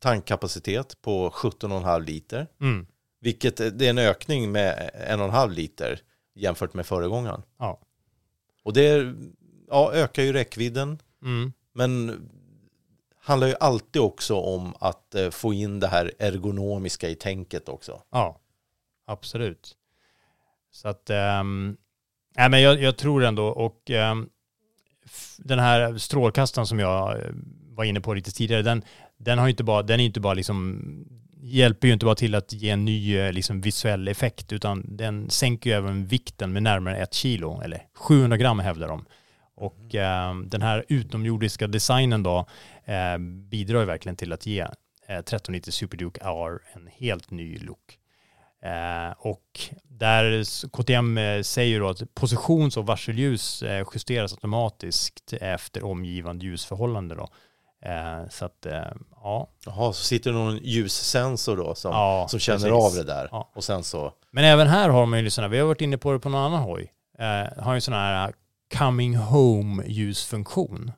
[0.00, 2.46] tankkapacitet på 17,5 liter.
[2.60, 2.86] Mm.
[3.20, 6.00] Vilket det är en ökning med en och en halv liter
[6.34, 7.42] jämfört med föregångaren.
[7.58, 7.80] Ja.
[8.64, 9.14] Och det
[9.68, 11.52] ja, ökar ju räckvidden, Mm.
[11.74, 12.20] men
[13.26, 18.02] handlar ju alltid också om att eh, få in det här ergonomiska i tänket också.
[18.10, 18.40] Ja,
[19.06, 19.76] absolut.
[20.70, 21.76] Så att, um,
[22.36, 24.28] nej men jag, jag tror ändå, och ehm,
[25.38, 27.30] den här strålkastaren som jag eh,
[27.70, 28.82] var inne på lite tidigare, den,
[29.16, 30.82] den har ju inte bara, den är inte bara liksom,
[31.40, 35.30] hjälper ju inte bara till att ge en ny eh, liksom, visuell effekt, utan den
[35.30, 39.04] sänker ju även vikten med närmare ett kilo, eller 700 gram hävdar de.
[39.56, 42.46] Och ehm, den här utomjordiska designen då
[42.84, 44.68] eh, bidrar ju verkligen till att ge eh,
[45.06, 47.98] 1390 Superduke R en helt ny look.
[48.62, 55.84] Eh, och där KTM eh, säger då att positions och varselljus eh, justeras automatiskt efter
[55.84, 57.28] omgivande ljusförhållande då.
[57.82, 58.82] Eh, så att, eh,
[59.22, 59.48] ja.
[59.66, 62.72] Jaha, så sitter det någon ljussensor då som, Ja, som känner precis.
[62.98, 63.28] av det där.
[63.32, 63.50] Ja.
[63.54, 66.12] Och sen så, Men även här har man ju sådana, vi har varit inne på
[66.12, 68.32] det på någon annan hoj, eh, har ju sån här
[68.74, 70.92] coming home ljusfunktion.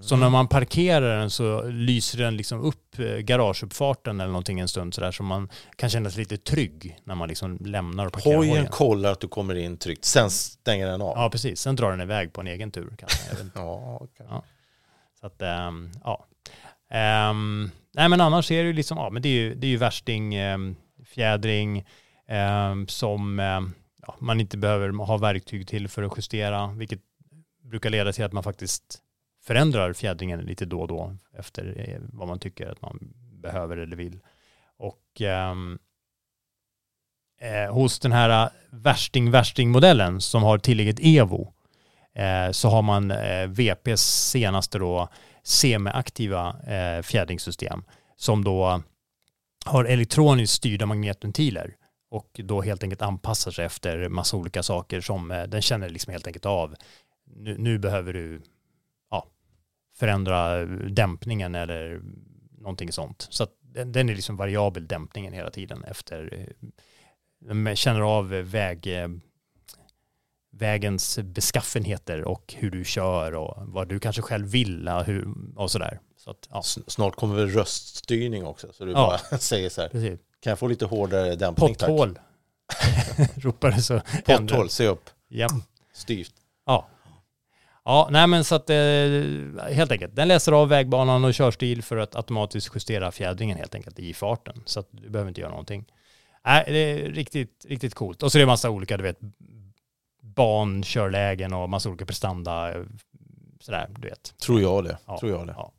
[0.00, 4.68] Så när man parkerar den så lyser den liksom upp eh, garageuppfarten eller någonting en
[4.68, 8.36] stund sådär så man kan känna sig lite trygg när man liksom lämnar och parkerar
[8.36, 8.66] hojen hojen.
[8.66, 11.12] kollar att du kommer in tryggt, sen stänger den av.
[11.16, 11.60] Ja, precis.
[11.60, 13.18] Sen drar den iväg på en egen tur kanske.
[13.54, 14.26] Ja, okej.
[14.30, 14.44] Ja.
[15.20, 16.26] Så att, ehm, ja.
[16.90, 19.68] Ehm, nej men annars är det ju liksom, ja men det är ju, det är
[19.68, 21.84] ju värsting, um, fjädring
[22.28, 23.72] ehm, som ehm,
[24.06, 27.00] ja, man inte behöver ha verktyg till för att justera, vilket
[27.62, 29.02] brukar leda till att man faktiskt
[29.42, 32.98] förändrar fjädringen lite då och då efter eh, vad man tycker att man
[33.42, 34.20] behöver eller vill.
[34.76, 35.78] Och ehm,
[37.40, 41.52] eh, hos den här eh, värsting-värsting-modellen som har tillägget Evo
[42.14, 45.08] eh, så har man eh, VPs senaste då
[45.42, 47.84] semiaktiva eh, fjädringssystem
[48.16, 48.82] som då
[49.64, 51.74] har elektroniskt styrda magnetventiler
[52.14, 56.10] och då helt enkelt anpassar sig efter massa olika saker som eh, den känner liksom
[56.12, 56.74] helt enkelt av.
[57.36, 58.42] Nu, nu behöver du
[59.10, 59.26] ja,
[59.96, 62.00] förändra dämpningen eller
[62.58, 63.26] någonting sånt.
[63.30, 66.68] Så den, den är liksom variabel dämpningen hela tiden efter eh,
[67.40, 69.08] den känner av väg, eh,
[70.52, 75.70] vägens beskaffenheter och hur du kör och vad du kanske själv vill och, hur, och
[75.70, 76.00] sådär.
[76.16, 79.18] Så att, ja, Snart kommer väl röststyrning också, så du Ja.
[79.30, 80.20] bara säger så här, precis.
[80.44, 81.68] Kan jag få lite hårdare dämpning?
[81.74, 82.18] Potthål.
[83.36, 84.00] Ropar det så.
[84.24, 85.48] Potthål, se upp, Ja.
[85.92, 86.34] styvt.
[86.66, 86.86] Ja.
[87.84, 88.76] Ja, nej men så att eh,
[89.72, 93.98] helt enkelt, den läser av vägbanan och körstil för att automatiskt justera fjädringen helt enkelt
[93.98, 94.62] i farten.
[94.64, 95.84] Så att du behöver inte göra någonting.
[96.44, 98.22] Nej, det är riktigt, riktigt coolt.
[98.22, 99.18] Och så är det massa olika, du vet,
[100.22, 102.82] bankörlägen och massa olika prestanda, eh,
[103.60, 104.34] sådär, du vet.
[104.38, 105.18] Tror jag det, Ja.
[105.20, 105.54] tror jag det.
[105.56, 105.72] Ja.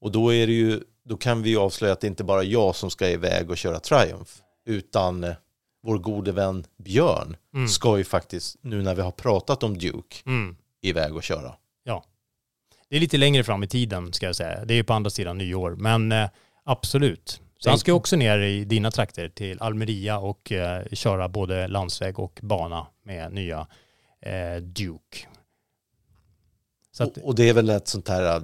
[0.00, 2.46] Och då är det ju, då kan vi ju avslöja att det inte bara är
[2.46, 4.30] jag som ska iväg och köra Triumph,
[4.66, 5.34] utan eh,
[5.82, 7.68] vår gode vän Björn Mm.
[7.68, 10.56] ska ju faktiskt, nu när vi har pratat om Duke, Mm.
[10.82, 11.54] iväg och köra.
[12.88, 14.64] Det är lite längre fram i tiden ska jag säga.
[14.64, 15.70] Det är ju på andra sidan nyår.
[15.70, 16.28] Men eh,
[16.64, 17.40] absolut.
[17.58, 21.68] Så han ska ju också ner i dina trakter till Almeria och eh, köra både
[21.68, 23.66] landsväg och bana med nya
[24.20, 25.18] eh, Duke.
[27.00, 28.42] Att, Och, och det är väl ett sånt här eh,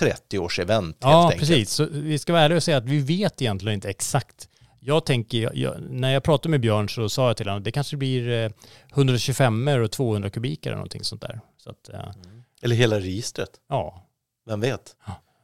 [0.00, 1.40] 30-års-event helt ja, enkelt.
[1.40, 1.70] precis.
[1.70, 4.48] Så vi ska vara ärliga och säga att vi vet egentligen inte exakt.
[4.80, 7.64] Jag tänker, jag, jag, när jag pratade med Björn så sa jag till honom att
[7.64, 8.50] det kanske blir eh,
[8.94, 11.40] 125 och 200 kubik eller någonting sånt där.
[11.56, 12.10] Så att, eh,
[12.62, 14.06] Eller hela registret, ja.
[14.46, 14.96] vem vet?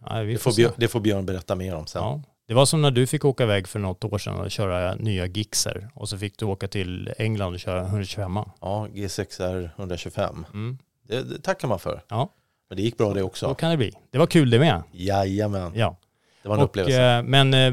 [0.05, 0.56] ja Det får.
[0.56, 2.02] Björn, det får Björn berätta mer om sen.
[2.02, 2.22] Ja.
[2.48, 5.26] Det var som när du fick åka iväg för något år sedan och köra nya
[5.26, 8.36] Gixer och så fick du åka till England och köra 125.
[8.60, 10.47] Ja, G6R 125.
[10.55, 10.78] Mm.
[11.09, 12.02] Det, det tackar man för.
[12.09, 12.35] Ja,
[12.68, 13.55] Men det gick bra det så också.
[13.55, 13.93] kan det bli.
[14.10, 14.82] Det var kul det med.
[14.93, 15.97] Jajamän, Ja.
[16.43, 17.02] det var en Och, upplevelse.
[17.02, 17.72] eh, men eh,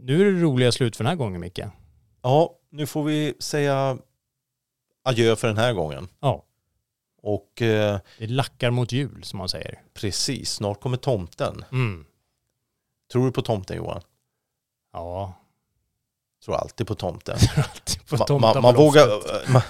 [0.00, 1.60] nu är det roliga slut för den här gången Micke.
[2.22, 3.98] Ja, nu får vi säga
[5.04, 6.08] adjö för den här gången.
[6.20, 6.44] Ja,
[7.22, 9.82] Och eh, det lackar mot jul som man säger.
[9.94, 11.64] precis, snart kommer tomten.
[11.72, 12.04] Mm.
[13.12, 14.02] Tror du på tomten Johan?
[14.92, 15.34] Ja,
[16.44, 17.38] Tror alltid på tomten.
[18.10, 18.78] på tomtar man, loftet.
[18.78, 19.62] vågar, man,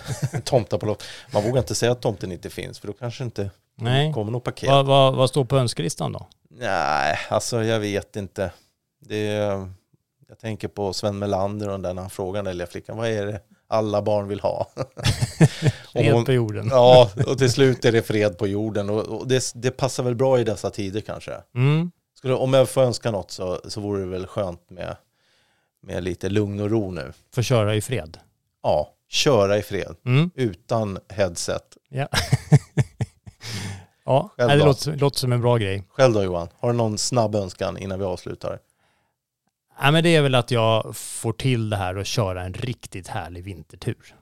[0.42, 1.02] tomta på loft.
[1.32, 4.12] Man vågar inte säga att tomten inte finns för då kanske inte Nej.
[4.12, 4.68] kommer något paket.
[4.68, 6.26] Vad, vad, vad står på önskelistan då?
[6.50, 8.52] Nej, alltså jag vet inte.
[9.00, 9.72] Det är,
[10.28, 12.96] jag tänker på Sven Melander och den här frågan den lilla flickan.
[12.96, 14.70] Vad är det alla barn vill ha?
[15.92, 16.68] Fred på jorden.
[16.70, 18.90] Ja, och till slut är det fred på jorden.
[18.90, 21.32] Och, och det, det passar väl bra i dessa tider kanske.
[21.54, 21.90] Mm.
[22.16, 24.96] Skulle, om jag får önska något så, så vore det väl skönt med,
[25.82, 27.12] med lite lugn och ro nu.
[27.34, 28.18] Får köra i fred.
[28.62, 30.30] Ja, köra i fred Mm.
[30.34, 31.76] utan headset.
[31.88, 32.08] Ja.
[34.04, 34.64] ja, Själv det då?
[34.66, 35.84] låter, låter som en bra grej.
[35.88, 38.58] Själv då Johan, har du någon snabb önskan innan vi avslutar?
[39.82, 43.08] Ja, men det är väl att jag får till det här och köra en riktigt
[43.08, 44.14] härlig vintertur.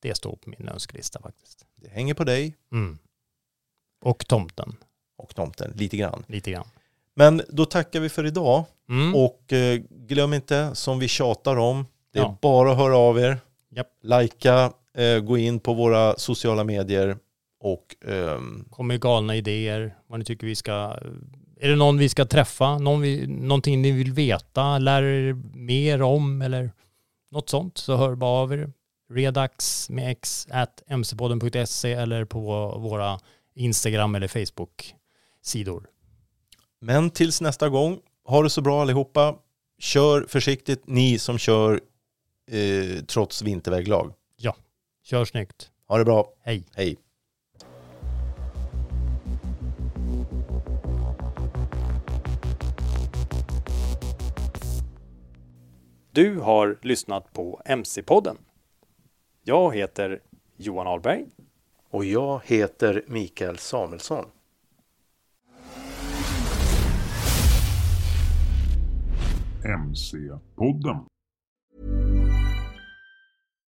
[0.00, 1.66] Det står på min önskelista faktiskt.
[1.76, 2.98] Det hänger på dig Mm.
[4.04, 4.76] Och tomten,
[5.16, 6.24] och tomten lite grann.
[6.28, 6.68] lite grann.
[7.14, 9.14] Men då tackar vi för idag Mm.
[9.14, 12.38] och eh, glöm inte som vi tjatar om, det är Ja.
[12.42, 13.38] bara att höra av er.
[13.70, 13.88] Japp.
[14.02, 17.16] Lajka, eh, gå in på våra sociala medier
[17.60, 20.72] och ehm, Kommer galna idéer, vad ni tycker vi ska...
[21.60, 22.78] Är det någon vi ska träffa?
[22.78, 24.78] Någon vi, någonting ni vill veta?
[24.78, 26.70] Lär er mer om eller
[27.30, 27.78] något sånt?
[27.78, 28.72] Så hör bara av er.
[29.12, 32.40] Redax med x at mcpodden.se eller på
[32.78, 33.18] våra
[33.54, 35.86] Instagram eller Facebook-sidor.
[36.80, 37.98] Men tills nästa gång,
[38.28, 39.38] ha det så bra allihopa.
[39.78, 41.80] Kör försiktigt, ni som kör
[42.50, 44.14] eh, trots vinterväglag.
[45.02, 45.70] Kör snyggt.
[45.86, 46.64] Ha det bra, Hej.
[46.74, 46.96] hej.
[56.12, 58.36] Du har lyssnat på MC-podden.
[59.44, 60.20] Jag heter
[60.56, 61.26] Johan Ahlberg.
[61.90, 64.24] Och jag heter Mikael Samuelsson.
[69.62, 71.06] MC-podden.